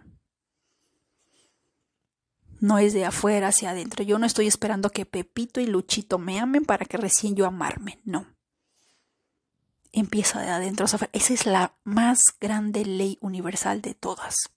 No 2.59 2.79
es 2.79 2.93
de 2.93 3.05
afuera 3.05 3.49
hacia 3.49 3.71
adentro. 3.71 4.03
Yo 4.03 4.19
no 4.19 4.27
estoy 4.27 4.47
esperando 4.47 4.91
que 4.91 5.05
Pepito 5.07 5.61
y 5.61 5.67
Luchito 5.67 6.19
me 6.19 6.41
amen 6.41 6.65
para 6.65 6.87
que 6.87 6.97
recién 6.97 7.37
yo 7.37 7.47
amarme. 7.47 8.01
No. 8.05 8.32
Empieza 9.93 10.41
de 10.41 10.49
adentro. 10.49 10.87
Esa 10.87 11.09
es 11.13 11.47
la 11.47 11.75
más 11.85 12.35
grande 12.41 12.85
ley 12.85 13.19
universal 13.21 13.83
de 13.83 13.95
todas. 13.95 14.51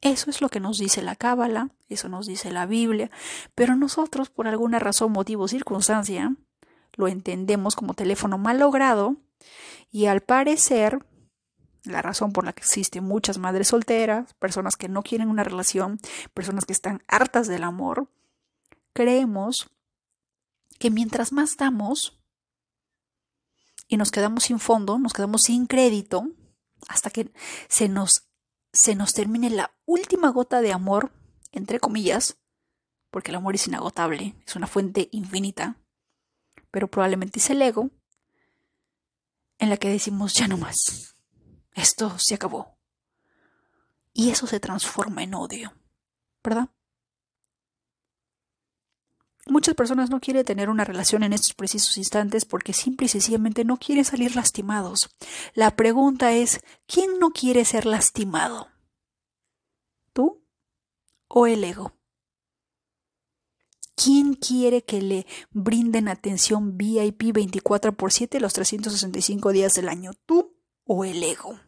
Eso 0.00 0.28
es 0.28 0.42
lo 0.42 0.50
que 0.50 0.60
nos 0.60 0.78
dice 0.78 1.00
la 1.00 1.16
Cábala, 1.16 1.70
eso 1.88 2.10
nos 2.10 2.26
dice 2.26 2.50
la 2.50 2.66
Biblia, 2.66 3.10
pero 3.54 3.74
nosotros, 3.74 4.28
por 4.28 4.46
alguna 4.46 4.78
razón, 4.78 5.12
motivo 5.12 5.48
circunstancia, 5.48 6.36
lo 6.96 7.08
entendemos 7.08 7.74
como 7.74 7.94
teléfono 7.94 8.36
mal 8.36 8.58
logrado 8.58 9.16
y 9.90 10.06
al 10.06 10.20
parecer 10.20 11.06
la 11.84 12.02
razón 12.02 12.32
por 12.32 12.44
la 12.44 12.52
que 12.52 12.60
existen 12.60 13.04
muchas 13.04 13.38
madres 13.38 13.68
solteras, 13.68 14.34
personas 14.34 14.76
que 14.76 14.88
no 14.88 15.02
quieren 15.02 15.28
una 15.28 15.44
relación, 15.44 15.98
personas 16.34 16.64
que 16.66 16.72
están 16.72 17.02
hartas 17.08 17.46
del 17.46 17.62
amor, 17.62 18.08
creemos 18.92 19.70
que 20.78 20.90
mientras 20.90 21.32
más 21.32 21.56
damos 21.56 22.18
y 23.86 23.96
nos 23.96 24.10
quedamos 24.10 24.44
sin 24.44 24.58
fondo, 24.58 24.98
nos 24.98 25.12
quedamos 25.12 25.42
sin 25.42 25.66
crédito, 25.66 26.28
hasta 26.88 27.10
que 27.10 27.32
se 27.68 27.88
nos 27.88 28.28
se 28.74 28.96
nos 28.96 29.14
termine 29.14 29.50
la 29.50 29.72
última 29.86 30.30
gota 30.30 30.60
de 30.60 30.72
amor, 30.72 31.12
entre 31.52 31.78
comillas, 31.78 32.38
porque 33.10 33.30
el 33.30 33.36
amor 33.36 33.54
es 33.54 33.68
inagotable, 33.68 34.34
es 34.44 34.56
una 34.56 34.66
fuente 34.66 35.08
infinita, 35.12 35.80
pero 36.72 36.88
probablemente 36.88 37.38
es 37.38 37.48
el 37.50 37.62
ego, 37.62 37.90
en 39.58 39.70
la 39.70 39.76
que 39.76 39.88
decimos 39.88 40.34
ya 40.34 40.48
no 40.48 40.56
más, 40.56 41.16
esto 41.72 42.18
se 42.18 42.34
acabó. 42.34 42.76
Y 44.12 44.30
eso 44.30 44.46
se 44.46 44.60
transforma 44.60 45.22
en 45.22 45.34
odio, 45.34 45.72
¿verdad? 46.42 46.68
Muchas 49.46 49.74
personas 49.74 50.08
no 50.08 50.20
quieren 50.20 50.44
tener 50.44 50.70
una 50.70 50.84
relación 50.84 51.22
en 51.22 51.34
estos 51.34 51.52
precisos 51.52 51.98
instantes 51.98 52.46
porque 52.46 52.72
simple 52.72 53.06
y 53.06 53.08
sencillamente 53.10 53.64
no 53.64 53.76
quieren 53.76 54.04
salir 54.04 54.34
lastimados. 54.34 55.10
La 55.54 55.76
pregunta 55.76 56.32
es, 56.32 56.60
¿quién 56.86 57.18
no 57.18 57.30
quiere 57.30 57.64
ser 57.64 57.84
lastimado? 57.84 58.68
¿Tú 60.14 60.42
o 61.28 61.46
el 61.46 61.62
ego? 61.64 61.92
¿Quién 63.96 64.34
quiere 64.34 64.82
que 64.82 65.02
le 65.02 65.26
brinden 65.50 66.08
atención 66.08 66.76
VIP 66.76 67.32
24 67.32 67.92
por 67.92 68.12
7 68.12 68.40
los 68.40 68.52
365 68.54 69.52
días 69.52 69.74
del 69.74 69.88
año? 69.88 70.12
¿Tú 70.26 70.56
o 70.84 71.04
el 71.04 71.22
ego? 71.22 71.60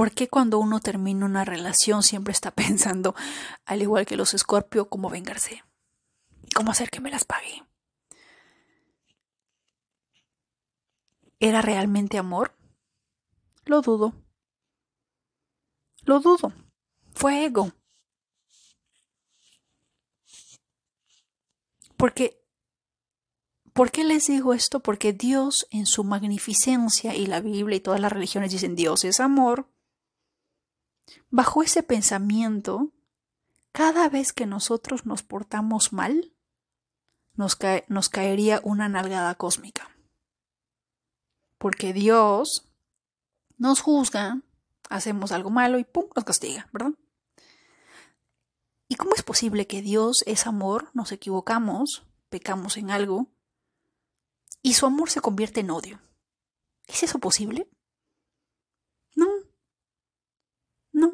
¿Por 0.00 0.12
qué 0.12 0.28
cuando 0.28 0.58
uno 0.58 0.80
termina 0.80 1.26
una 1.26 1.44
relación 1.44 2.02
siempre 2.02 2.32
está 2.32 2.50
pensando, 2.54 3.14
al 3.66 3.82
igual 3.82 4.06
que 4.06 4.16
los 4.16 4.32
Escorpio, 4.32 4.88
cómo 4.88 5.10
vengarse? 5.10 5.62
¿Cómo 6.54 6.70
hacer 6.70 6.88
que 6.88 7.02
me 7.02 7.10
las 7.10 7.26
pague? 7.26 7.62
¿Era 11.38 11.60
realmente 11.60 12.16
amor? 12.16 12.56
Lo 13.66 13.82
dudo. 13.82 14.14
Lo 16.04 16.20
dudo. 16.20 16.54
Fue 17.12 17.44
ego. 17.44 17.70
Porque, 21.98 22.42
¿por 23.74 23.90
qué 23.90 24.04
les 24.04 24.28
digo 24.28 24.54
esto? 24.54 24.80
Porque 24.80 25.12
Dios 25.12 25.66
en 25.70 25.84
su 25.84 26.04
magnificencia 26.04 27.14
y 27.14 27.26
la 27.26 27.42
Biblia 27.42 27.76
y 27.76 27.80
todas 27.80 28.00
las 28.00 28.10
religiones 28.10 28.50
dicen 28.50 28.76
Dios 28.76 29.04
es 29.04 29.20
amor. 29.20 29.69
Bajo 31.30 31.62
ese 31.62 31.82
pensamiento, 31.82 32.92
cada 33.72 34.08
vez 34.08 34.32
que 34.32 34.46
nosotros 34.46 35.06
nos 35.06 35.22
portamos 35.22 35.92
mal, 35.92 36.32
nos, 37.34 37.58
nos 37.88 38.08
caería 38.08 38.60
una 38.64 38.88
nalgada 38.88 39.34
cósmica. 39.34 39.90
Porque 41.58 41.92
Dios 41.92 42.66
nos 43.58 43.80
juzga, 43.80 44.40
hacemos 44.88 45.32
algo 45.32 45.50
malo 45.50 45.78
y 45.78 45.84
¡pum! 45.84 46.06
nos 46.14 46.24
castiga, 46.24 46.68
¿verdad? 46.72 46.92
¿Y 48.88 48.96
cómo 48.96 49.14
es 49.14 49.22
posible 49.22 49.68
que 49.68 49.82
Dios 49.82 50.24
es 50.26 50.46
amor, 50.46 50.90
nos 50.94 51.12
equivocamos, 51.12 52.02
pecamos 52.28 52.76
en 52.76 52.90
algo, 52.90 53.28
y 54.62 54.74
su 54.74 54.84
amor 54.84 55.10
se 55.10 55.20
convierte 55.20 55.60
en 55.60 55.70
odio? 55.70 56.00
¿Es 56.88 57.04
eso 57.04 57.20
posible? 57.20 57.68
No, 59.14 59.28
no. 60.92 61.12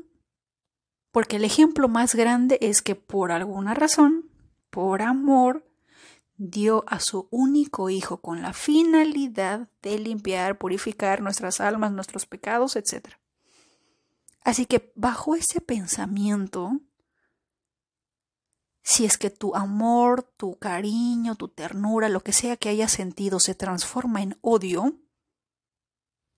Porque 1.17 1.37
el 1.37 1.47
ejemplo 1.47 1.89
más 1.89 2.15
grande 2.15 2.59
es 2.61 2.83
que 2.83 2.95
por 2.95 3.33
alguna 3.33 3.73
razón, 3.73 4.31
por 4.69 5.01
amor, 5.01 5.67
dio 6.37 6.85
a 6.89 7.01
su 7.01 7.27
único 7.31 7.89
Hijo 7.89 8.21
con 8.21 8.43
la 8.43 8.53
finalidad 8.53 9.71
de 9.81 9.99
limpiar, 9.99 10.59
purificar 10.59 11.23
nuestras 11.23 11.63
almas, 11.63 11.91
nuestros 11.91 12.27
pecados, 12.27 12.77
etc. 12.77 13.15
Así 14.43 14.67
que 14.67 14.93
bajo 14.95 15.35
ese 15.35 15.63
pensamiento, 15.63 16.83
si 18.83 19.07
es 19.07 19.17
que 19.17 19.31
tu 19.31 19.55
amor, 19.55 20.23
tu 20.23 20.59
cariño, 20.59 21.35
tu 21.35 21.49
ternura, 21.49 22.11
lo 22.11 22.21
que 22.21 22.35
sea 22.35 22.59
que 22.59 22.69
hayas 22.69 22.93
sentido 22.93 23.41
se 23.41 23.55
transforma 23.55 24.21
en 24.21 24.37
odio, 24.43 25.01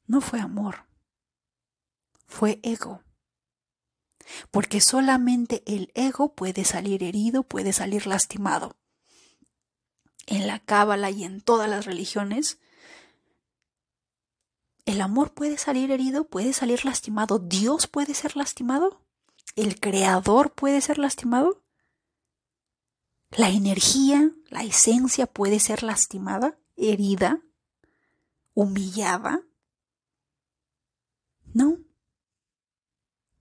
no 0.06 0.20
fue 0.20 0.38
amor, 0.38 0.86
fue 2.28 2.60
ego. 2.62 3.02
Porque 4.50 4.80
solamente 4.80 5.62
el 5.66 5.90
ego 5.94 6.34
puede 6.34 6.64
salir 6.64 7.02
herido, 7.02 7.42
puede 7.42 7.72
salir 7.72 8.06
lastimado 8.06 8.76
en 10.28 10.46
la 10.46 10.60
cábala 10.60 11.10
y 11.10 11.24
en 11.24 11.40
todas 11.40 11.68
las 11.68 11.86
religiones, 11.86 12.58
el 14.84 15.00
amor 15.00 15.32
puede 15.32 15.58
salir 15.58 15.90
herido, 15.90 16.28
puede 16.28 16.52
salir 16.52 16.84
lastimado, 16.84 17.38
Dios 17.38 17.86
puede 17.86 18.14
ser 18.14 18.36
lastimado, 18.36 19.00
el 19.56 19.80
creador 19.80 20.52
puede 20.52 20.80
ser 20.80 20.98
lastimado, 20.98 21.62
la 23.30 23.50
energía, 23.50 24.30
la 24.48 24.64
esencia 24.64 25.26
puede 25.26 25.60
ser 25.60 25.82
lastimada, 25.82 26.58
herida, 26.76 27.42
humillada. 28.54 29.42
No, 31.54 31.78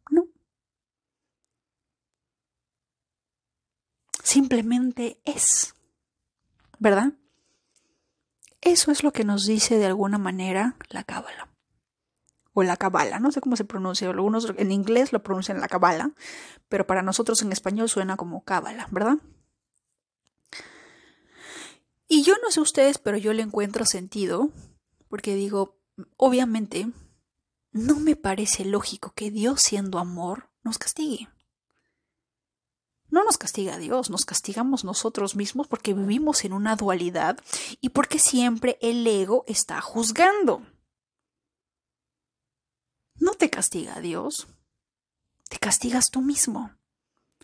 no. 0.09 0.27
Simplemente 4.27 5.21
es. 5.23 5.73
¿verdad? 6.79 7.13
Eso 8.61 8.91
es 8.91 9.03
lo 9.03 9.13
que 9.13 9.23
nos 9.23 9.45
dice 9.45 9.77
de 9.77 9.85
alguna 9.85 10.17
manera 10.17 10.75
la 10.89 11.03
cábala. 11.03 11.49
O 12.53 12.63
la 12.63 12.75
cabala, 12.75 13.19
no 13.19 13.31
sé 13.31 13.39
cómo 13.39 13.55
se 13.55 13.63
pronuncia. 13.63 14.09
Algunos 14.09 14.51
en 14.57 14.71
inglés 14.71 15.13
lo 15.13 15.21
pronuncian 15.21 15.61
la 15.61 15.67
cabala, 15.67 16.11
pero 16.67 16.87
para 16.87 17.03
nosotros 17.03 17.41
en 17.41 17.51
español 17.51 17.87
suena 17.87 18.17
como 18.17 18.43
cábala, 18.43 18.87
¿verdad? 18.91 19.17
Y 22.07 22.23
yo 22.23 22.33
no 22.43 22.51
sé 22.51 22.59
ustedes, 22.59 22.97
pero 22.97 23.17
yo 23.17 23.31
le 23.33 23.43
encuentro 23.43 23.85
sentido, 23.85 24.49
porque 25.07 25.35
digo, 25.35 25.77
obviamente, 26.17 26.89
no 27.71 27.95
me 27.95 28.15
parece 28.15 28.65
lógico 28.65 29.13
que 29.15 29.29
Dios 29.29 29.61
siendo 29.61 29.99
amor 29.99 30.49
nos 30.63 30.77
castigue. 30.79 31.29
No 33.09 33.23
nos 33.23 33.37
castiga 33.37 33.77
Dios, 33.77 34.09
nos 34.09 34.25
castigamos 34.25 34.83
nosotros 34.83 35.35
mismos 35.35 35.67
porque 35.67 35.93
vivimos 35.93 36.43
en 36.43 36.53
una 36.53 36.75
dualidad 36.75 37.39
y 37.79 37.89
porque 37.89 38.19
siempre 38.19 38.77
el 38.81 39.05
ego 39.07 39.45
está 39.47 39.79
juzgando. 39.81 40.65
No 43.15 43.33
te 43.33 43.49
castiga 43.49 43.99
Dios, 43.99 44.47
te 45.49 45.57
castigas 45.57 46.09
tú 46.11 46.21
mismo, 46.21 46.75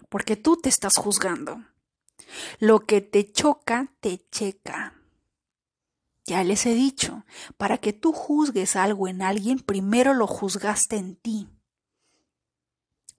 porque 0.10 0.36
tú 0.36 0.58
te 0.58 0.70
estás 0.70 0.94
juzgando. 0.98 1.64
Lo 2.60 2.86
que 2.86 3.02
te 3.02 3.32
choca, 3.32 3.92
te 4.00 4.28
checa. 4.30 4.94
Ya 6.26 6.44
les 6.44 6.66
he 6.66 6.74
dicho, 6.74 7.26
para 7.58 7.78
que 7.80 7.92
tú 7.92 8.14
juzgues 8.14 8.76
algo 8.76 9.08
en 9.08 9.22
alguien, 9.22 9.60
primero 9.60 10.14
lo 10.14 10.28
juzgaste 10.28 10.98
en 10.98 11.16
ti. 11.16 11.50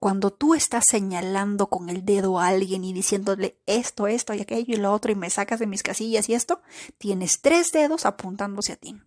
Cuando 0.05 0.29
tú 0.29 0.53
estás 0.53 0.85
señalando 0.87 1.65
con 1.65 1.89
el 1.89 2.05
dedo 2.05 2.39
a 2.39 2.45
alguien 2.49 2.83
y 2.83 2.93
diciéndole 2.93 3.59
esto, 3.65 4.05
esto 4.05 4.35
y 4.35 4.41
aquello 4.41 4.75
y 4.75 4.77
lo 4.77 4.93
otro 4.93 5.11
y 5.11 5.15
me 5.15 5.31
sacas 5.31 5.59
de 5.59 5.65
mis 5.65 5.81
casillas 5.81 6.29
y 6.29 6.35
esto, 6.35 6.61
tienes 6.99 7.41
tres 7.41 7.71
dedos 7.71 8.05
apuntándose 8.05 8.73
a 8.73 8.75
ti. 8.75 9.01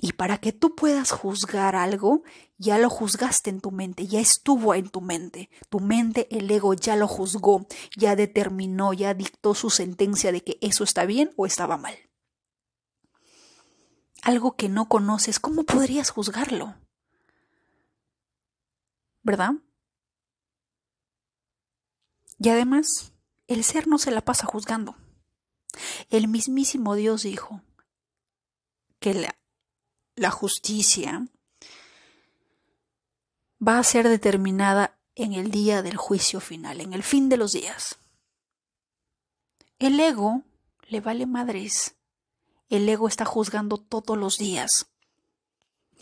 Y 0.00 0.12
para 0.12 0.38
que 0.38 0.52
tú 0.52 0.76
puedas 0.76 1.10
juzgar 1.10 1.74
algo, 1.74 2.22
ya 2.56 2.78
lo 2.78 2.88
juzgaste 2.88 3.50
en 3.50 3.60
tu 3.60 3.72
mente, 3.72 4.06
ya 4.06 4.20
estuvo 4.20 4.76
en 4.76 4.88
tu 4.88 5.00
mente. 5.00 5.50
Tu 5.68 5.80
mente, 5.80 6.28
el 6.30 6.48
ego 6.48 6.74
ya 6.74 6.94
lo 6.94 7.08
juzgó, 7.08 7.66
ya 7.96 8.14
determinó, 8.14 8.92
ya 8.92 9.12
dictó 9.12 9.56
su 9.56 9.70
sentencia 9.70 10.30
de 10.30 10.44
que 10.44 10.56
eso 10.60 10.84
está 10.84 11.04
bien 11.04 11.32
o 11.36 11.46
estaba 11.46 11.76
mal. 11.78 11.96
algo 14.22 14.54
que 14.54 14.68
no 14.68 14.88
conoces, 14.88 15.40
¿cómo 15.40 15.64
podrías 15.64 16.10
juzgarlo? 16.10 16.76
¿Verdad? 19.22 19.52
Y 22.38 22.48
además, 22.48 23.12
el 23.46 23.62
ser 23.62 23.86
no 23.86 23.98
se 23.98 24.10
la 24.10 24.20
pasa 24.20 24.46
juzgando. 24.46 24.96
El 26.10 26.28
mismísimo 26.28 26.94
Dios 26.94 27.22
dijo 27.22 27.62
que 28.98 29.28
la, 30.16 30.30
justicia 30.30 31.26
va 33.66 33.78
a 33.78 33.84
ser 33.84 34.08
determinada 34.08 34.98
en 35.14 35.32
el 35.32 35.50
día 35.50 35.82
del 35.82 35.96
juicio 35.96 36.40
final, 36.40 36.80
en 36.80 36.92
el 36.92 37.02
fin 37.02 37.28
de 37.28 37.36
los 37.36 37.52
días. 37.52 37.98
El 39.78 39.98
ego 40.00 40.42
le 40.88 41.00
vale 41.00 41.26
madres. 41.26 41.96
El 42.68 42.88
ego 42.88 43.08
está 43.08 43.24
juzgando 43.24 43.76
todos 43.78 44.16
los 44.16 44.38
días. 44.38 44.91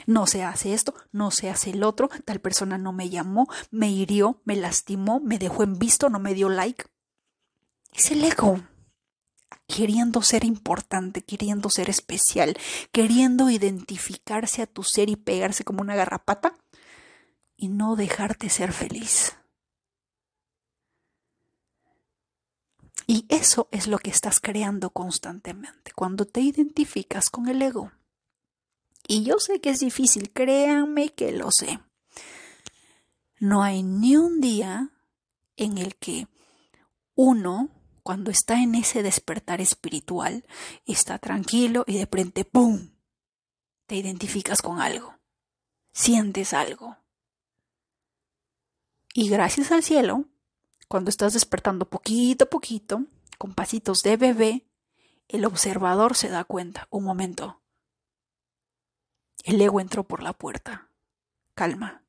No 0.07 0.27
se 0.27 0.43
hace 0.45 0.75
esto, 0.75 0.95
no 1.13 1.31
se 1.31 1.51
hace 1.51 1.71
el 1.71 1.83
otro, 1.83 2.09
tal 2.25 2.41
persona 2.41 2.79
no 2.79 2.93
me 2.93 3.11
llamó, 3.11 3.49
me 3.71 3.91
hirió, 3.91 4.41
me 4.45 4.57
lastimó, 4.57 5.21
me 5.21 5.39
dejó 5.39 5.63
en 5.63 5.79
visto, 5.79 6.09
no 6.09 6.19
me 6.19 6.35
dio 6.35 6.49
like. 6.49 6.85
Es 7.93 8.11
el 8.11 8.25
ego 8.25 8.61
queriendo 9.67 10.23
ser 10.23 10.45
importante, 10.45 11.23
queriendo 11.23 11.71
ser 11.71 11.91
especial, 11.91 12.57
queriendo 12.93 13.51
identificarse 13.51 14.63
a 14.63 14.67
tu 14.67 14.83
ser 14.83 15.09
y 15.09 15.17
pegarse 15.17 15.65
como 15.65 15.81
una 15.81 15.95
garrapata 15.95 16.55
y 17.57 17.69
no 17.69 17.97
dejarte 17.97 18.49
ser 18.51 18.73
feliz. 18.73 19.37
Y 23.07 23.27
eso 23.29 23.69
es 23.73 23.87
lo 23.87 23.99
que 23.99 24.11
estás 24.11 24.41
creando 24.41 24.91
constantemente 24.91 25.93
cuando 25.95 26.27
te 26.27 26.41
identificas 26.41 27.29
con 27.29 27.49
el 27.49 27.61
ego. 27.61 27.91
Y 29.11 29.25
yo 29.25 29.41
sé 29.41 29.61
que 29.61 29.71
es 29.71 29.81
difícil, 29.81 30.31
créanme 30.31 31.09
que 31.09 31.33
lo 31.33 31.51
sé. 31.51 31.81
No 33.41 33.65
hay 33.65 33.83
ni 33.83 34.17
un 34.17 34.41
día 34.41 34.91
en 35.57 35.79
el 35.79 35.97
que 35.97 36.29
uno, 37.17 37.71
cuando 38.05 38.31
está 38.31 38.63
en 38.63 38.77
ese 38.77 39.03
despertar 39.03 39.61
espiritual, 39.61 40.45
está 40.87 41.19
tranquilo 41.19 41.83
y 41.89 41.99
de 41.99 42.07
frente, 42.07 42.45
¡pum!, 42.45 42.93
te 43.87 43.97
identificas 43.97 44.63
con 44.63 44.81
algo, 44.81 45.19
sientes 45.93 46.53
algo. 46.53 46.97
Y 49.13 49.29
gracias 49.29 49.73
al 49.73 49.83
cielo, 49.83 50.27
cuando 50.87 51.11
estás 51.11 51.33
despertando 51.33 51.91
poquito 51.91 52.45
a 52.45 52.49
poquito, 52.49 53.07
con 53.39 53.55
pasitos 53.55 54.03
de 54.05 54.17
bebé, 54.17 54.71
el 55.27 55.47
observador 55.47 56.17
se 56.17 56.29
da 56.29 56.45
cuenta, 56.45 56.87
un 56.91 57.03
momento, 57.03 57.61
el 59.45 59.61
ego 59.61 59.81
entró 59.81 60.05
por 60.05 60.23
la 60.23 60.33
puerta. 60.33 60.89
Calma. 61.55 62.03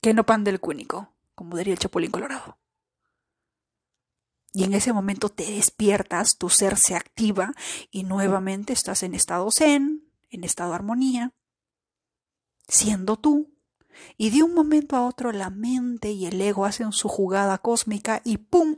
Que 0.00 0.14
no 0.14 0.26
pan 0.26 0.44
del 0.44 0.60
cúnico, 0.60 1.14
como 1.34 1.56
diría 1.56 1.74
el 1.74 1.78
Chapulín 1.78 2.10
Colorado. 2.10 2.58
Y 4.52 4.64
en 4.64 4.74
ese 4.74 4.92
momento 4.92 5.30
te 5.30 5.50
despiertas, 5.50 6.38
tu 6.38 6.48
ser 6.48 6.76
se 6.76 6.94
activa 6.94 7.52
y 7.90 8.04
nuevamente 8.04 8.72
estás 8.72 9.02
en 9.02 9.14
estado 9.14 9.50
zen, 9.50 10.04
en 10.30 10.44
estado 10.44 10.74
armonía, 10.74 11.32
siendo 12.68 13.16
tú. 13.16 13.50
Y 14.16 14.30
de 14.30 14.42
un 14.42 14.54
momento 14.54 14.96
a 14.96 15.06
otro 15.06 15.32
la 15.32 15.50
mente 15.50 16.10
y 16.10 16.26
el 16.26 16.40
ego 16.40 16.66
hacen 16.66 16.92
su 16.92 17.08
jugada 17.08 17.58
cósmica 17.58 18.20
y 18.24 18.38
¡pum! 18.38 18.76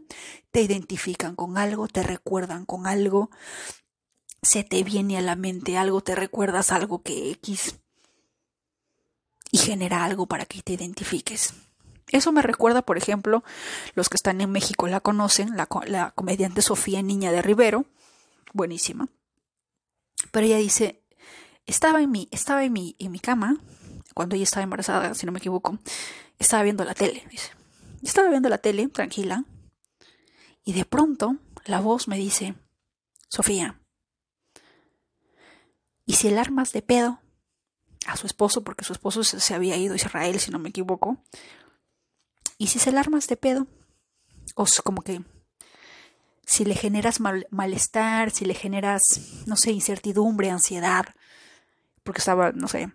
te 0.51 0.63
identifican 0.63 1.35
con 1.37 1.59
algo, 1.59 1.89
te 1.89 2.03
recuerdan 2.03 2.65
con 2.65 2.87
algo, 2.87 3.31
se 4.43 4.65
te 4.65 4.83
viene 4.83 5.19
a 5.19 5.23
la 5.23 5.37
mente 5.37 5.77
algo, 5.77 6.03
te 6.03 6.15
recuerdas 6.15 6.73
algo 6.73 7.03
que 7.03 7.31
X 7.33 7.81
y 9.51 9.59
genera 9.59 10.05
algo 10.05 10.27
para 10.27 10.47
que 10.47 10.63
te 10.63 10.73
identifiques. 10.73 11.55
Eso 12.11 12.31
me 12.33 12.43
recuerda, 12.43 12.83
por 12.83 12.99
ejemplo, 12.99 13.43
los 13.95 14.09
que 14.09 14.17
están 14.17 14.41
en 14.41 14.51
México 14.51 14.87
la 14.87 15.01
conocen, 15.01 15.57
la, 15.57 15.67
comediante 16.15 16.63
Sofía 16.63 17.03
Niña 17.03 17.33
de 17.33 17.43
Rivero, 17.43 17.87
buenísima. 18.53 19.09
Pero 20.31 20.47
ella 20.47 20.59
dice, 20.59 21.03
estaba 21.67 22.01
en 22.01 22.11
mi, 22.11 22.29
estaba 22.31 22.65
en 22.65 22.73
mi, 22.73 22.95
en 22.99 23.11
mi 23.11 23.19
cama, 23.19 23.59
cuando 24.15 24.37
ella 24.37 24.45
estaba 24.45 24.63
embarazada, 24.63 25.15
si 25.15 25.27
no 25.27 25.33
me 25.33 25.39
equivoco, 25.39 25.79
estaba 26.39 26.63
viendo 26.63 26.85
la 26.85 26.95
tele, 26.95 27.25
dice. 27.31 27.51
Estaba 28.03 28.29
viendo 28.29 28.49
la 28.49 28.59
tele, 28.59 28.87
tranquila, 28.89 29.45
y 30.65 30.73
de 30.75 30.85
pronto 30.85 31.37
la 31.65 31.81
voz 31.81 32.07
me 32.07 32.17
dice, 32.17 32.55
Sofía, 33.29 33.81
¿y 36.05 36.15
si 36.15 36.29
el 36.29 36.39
armas 36.39 36.73
de 36.73 36.83
pedo? 36.83 37.21
A 38.07 38.17
su 38.17 38.27
esposo, 38.27 38.63
porque 38.63 38.85
su 38.85 38.93
esposo 38.93 39.25
se 39.25 39.55
había 39.55 39.77
ido 39.77 39.95
a 39.95 39.97
Israel, 39.97 40.41
si 40.41 40.51
no 40.51 40.59
me 40.59 40.69
equivoco. 40.69 41.23
Y 42.59 42.69
si 42.69 42.79
se 42.79 42.93
la 42.93 43.01
armas 43.01 43.27
de 43.29 43.37
pedo, 43.37 43.67
o 44.55 44.65
como 44.83 45.03
que 45.03 45.23
si 46.47 46.65
le 46.65 46.75
generas 46.75 47.21
malestar, 47.21 48.31
si 48.31 48.45
le 48.45 48.55
generas, 48.55 49.45
no 49.47 49.57
sé, 49.57 49.73
incertidumbre, 49.73 50.51
ansiedad, 50.51 51.07
porque 52.05 52.21
estaba, 52.21 52.53
no 52.53 52.69
sé, 52.69 52.93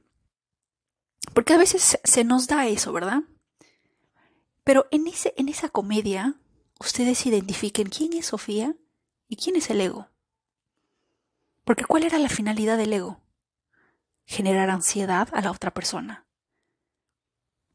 porque 1.34 1.54
a 1.54 1.58
veces 1.58 2.00
se 2.04 2.24
nos 2.24 2.48
da 2.48 2.68
eso, 2.68 2.92
¿verdad? 2.92 3.22
Pero 4.64 4.88
en, 4.92 5.08
ese, 5.08 5.34
en 5.38 5.50
esa 5.50 5.70
comedia, 5.70 6.36
ustedes 6.80 7.26
identifiquen 7.26 7.90
quién 7.90 8.14
es 8.14 8.28
Sofía 8.28 8.76
y 9.28 9.36
quién 9.36 9.56
es 9.56 9.70
el 9.70 9.82
ego. 9.82 10.08
Porque 11.64 11.86
¿cuál 11.86 12.04
era 12.04 12.20
la 12.20 12.30
finalidad 12.30 12.78
del 12.78 12.94
ego? 12.94 13.22
Generar 14.32 14.70
ansiedad 14.70 15.28
a 15.34 15.42
la 15.42 15.52
otra 15.52 15.72
persona. 15.72 16.26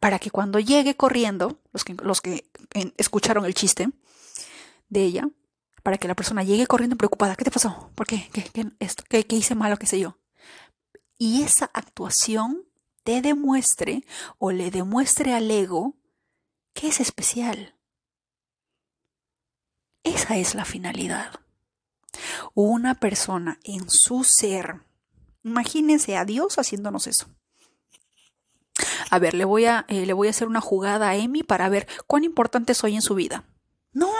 Para 0.00 0.18
que 0.18 0.30
cuando 0.30 0.58
llegue 0.58 0.96
corriendo, 0.96 1.60
los 1.72 1.84
que, 1.84 1.94
los 1.94 2.22
que 2.22 2.50
escucharon 2.96 3.44
el 3.44 3.54
chiste 3.54 3.90
de 4.88 5.04
ella, 5.04 5.28
para 5.82 5.98
que 5.98 6.08
la 6.08 6.14
persona 6.14 6.42
llegue 6.42 6.66
corriendo 6.66 6.96
preocupada, 6.96 7.36
¿qué 7.36 7.44
te 7.44 7.50
pasó? 7.50 7.90
¿Por 7.94 8.06
qué? 8.06 8.30
¿Qué, 8.32 8.42
qué 8.42 8.70
esto? 8.78 9.04
¿Qué, 9.08 9.26
qué 9.26 9.36
hice 9.36 9.54
malo? 9.54 9.76
¿Qué 9.76 9.86
sé 9.86 10.00
yo? 10.00 10.16
Y 11.18 11.42
esa 11.42 11.70
actuación 11.74 12.64
te 13.04 13.20
demuestre 13.20 14.04
o 14.38 14.50
le 14.50 14.70
demuestre 14.70 15.34
al 15.34 15.50
ego 15.50 15.94
que 16.72 16.88
es 16.88 17.00
especial. 17.00 17.76
Esa 20.04 20.38
es 20.38 20.54
la 20.54 20.64
finalidad. 20.64 21.40
Una 22.54 22.94
persona 22.94 23.58
en 23.62 23.90
su 23.90 24.24
ser 24.24 24.85
Imagínense 25.46 26.16
a 26.16 26.24
Dios 26.24 26.58
haciéndonos 26.58 27.06
eso. 27.06 27.28
A 29.10 29.20
ver, 29.20 29.34
le 29.34 29.44
voy 29.44 29.66
a, 29.66 29.86
eh, 29.88 30.04
le 30.04 30.12
voy 30.12 30.26
a 30.26 30.30
hacer 30.30 30.48
una 30.48 30.60
jugada 30.60 31.08
a 31.08 31.14
Emi 31.14 31.44
para 31.44 31.68
ver 31.68 31.86
cuán 32.08 32.24
importante 32.24 32.74
soy 32.74 32.96
en 32.96 33.00
su 33.02 33.14
vida. 33.14 33.44
No. 33.92 34.10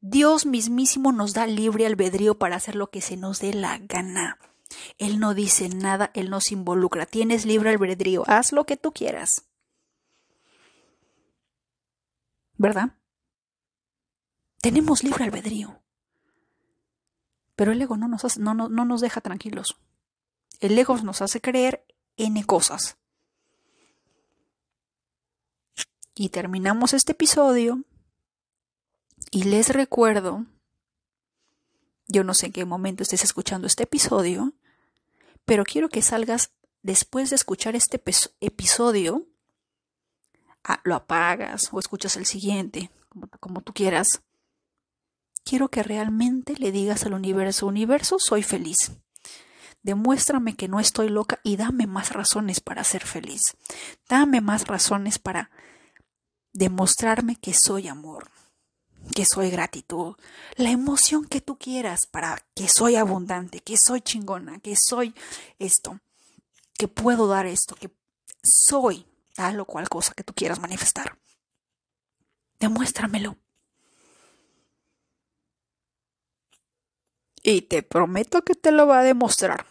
Dios 0.00 0.46
mismísimo 0.46 1.10
nos 1.10 1.34
da 1.34 1.48
libre 1.48 1.86
albedrío 1.86 2.38
para 2.38 2.54
hacer 2.54 2.76
lo 2.76 2.90
que 2.90 3.00
se 3.00 3.16
nos 3.16 3.40
dé 3.40 3.52
la 3.52 3.78
gana. 3.78 4.38
Él 4.96 5.18
no 5.18 5.34
dice 5.34 5.68
nada, 5.68 6.12
Él 6.14 6.30
no 6.30 6.40
se 6.40 6.54
involucra. 6.54 7.04
Tienes 7.04 7.44
libre 7.44 7.70
albedrío, 7.70 8.22
haz 8.28 8.52
lo 8.52 8.66
que 8.66 8.76
tú 8.76 8.92
quieras. 8.92 9.42
¿Verdad? 12.56 12.96
Tenemos 14.60 15.02
libre 15.02 15.24
albedrío. 15.24 15.83
Pero 17.56 17.72
el 17.72 17.80
ego 17.80 17.96
no 17.96 18.08
nos, 18.08 18.38
no, 18.38 18.54
no, 18.54 18.68
nos 18.68 19.00
deja 19.00 19.20
tranquilos. 19.20 19.76
El 20.60 20.78
ego 20.78 20.96
nos 20.98 21.22
hace 21.22 21.40
creer 21.40 21.84
N 22.16 22.44
cosas. 22.44 22.96
Y 26.14 26.28
terminamos 26.30 26.94
este 26.94 27.12
episodio. 27.12 27.84
Y 29.30 29.44
les 29.44 29.70
recuerdo, 29.70 30.44
yo 32.08 32.24
no 32.24 32.34
sé 32.34 32.46
en 32.46 32.52
qué 32.52 32.64
momento 32.64 33.02
estés 33.02 33.24
escuchando 33.24 33.66
este 33.66 33.84
episodio, 33.84 34.52
pero 35.44 35.64
quiero 35.64 35.88
que 35.88 36.02
salgas 36.02 36.52
después 36.82 37.30
de 37.30 37.36
escuchar 37.36 37.74
este 37.74 38.00
episodio, 38.40 39.26
ah, 40.62 40.80
lo 40.84 40.94
apagas 40.94 41.70
o 41.72 41.78
escuchas 41.78 42.16
el 42.16 42.26
siguiente, 42.26 42.90
como, 43.08 43.28
como 43.40 43.60
tú 43.62 43.72
quieras, 43.72 44.22
quiero 45.44 45.68
que 45.68 45.82
realmente 45.82 46.54
le 46.56 46.72
digas 46.72 47.04
al 47.04 47.14
universo, 47.14 47.66
universo, 47.66 48.18
soy 48.18 48.42
feliz. 48.42 48.92
Demuéstrame 49.82 50.56
que 50.56 50.66
no 50.66 50.80
estoy 50.80 51.10
loca 51.10 51.40
y 51.44 51.56
dame 51.56 51.86
más 51.86 52.12
razones 52.12 52.60
para 52.60 52.82
ser 52.84 53.04
feliz. 53.04 53.54
Dame 54.08 54.40
más 54.40 54.66
razones 54.66 55.18
para 55.18 55.50
demostrarme 56.54 57.36
que 57.36 57.52
soy 57.52 57.88
amor, 57.88 58.30
que 59.14 59.26
soy 59.26 59.50
gratitud, 59.50 60.16
la 60.56 60.70
emoción 60.70 61.26
que 61.26 61.42
tú 61.42 61.58
quieras 61.58 62.06
para 62.06 62.42
que 62.54 62.68
soy 62.68 62.96
abundante, 62.96 63.60
que 63.60 63.76
soy 63.76 64.00
chingona, 64.00 64.58
que 64.60 64.74
soy 64.76 65.14
esto, 65.58 66.00
que 66.78 66.88
puedo 66.88 67.26
dar 67.26 67.44
esto, 67.44 67.74
que 67.74 67.90
soy 68.42 69.06
tal 69.34 69.60
o 69.60 69.66
cual 69.66 69.88
cosa 69.88 70.14
que 70.14 70.24
tú 70.24 70.32
quieras 70.32 70.60
manifestar. 70.60 71.18
Demuéstramelo. 72.58 73.36
Y 77.46 77.62
te 77.62 77.82
prometo 77.82 78.42
que 78.42 78.54
te 78.54 78.72
lo 78.72 78.86
va 78.86 79.00
a 79.00 79.04
demostrar. 79.04 79.66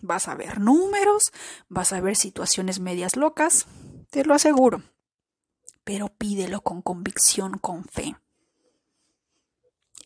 vas 0.00 0.28
a 0.28 0.34
ver 0.34 0.60
números, 0.60 1.30
vas 1.68 1.92
a 1.92 2.00
ver 2.00 2.16
situaciones 2.16 2.80
medias 2.80 3.16
locas, 3.16 3.66
te 4.10 4.24
lo 4.24 4.32
aseguro. 4.32 4.82
Pero 5.84 6.08
pídelo 6.08 6.62
con 6.62 6.80
convicción, 6.80 7.58
con 7.58 7.84
fe, 7.84 8.16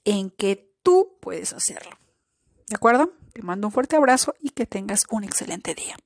en 0.04 0.30
que 0.30 0.74
tú 0.82 1.18
puedes 1.20 1.52
hacerlo. 1.52 1.96
¿De 2.68 2.74
acuerdo? 2.74 3.12
Te 3.32 3.42
mando 3.42 3.68
un 3.68 3.72
fuerte 3.72 3.96
abrazo 3.96 4.34
y 4.40 4.50
que 4.50 4.66
tengas 4.66 5.04
un 5.10 5.24
excelente 5.24 5.74
día. 5.74 5.96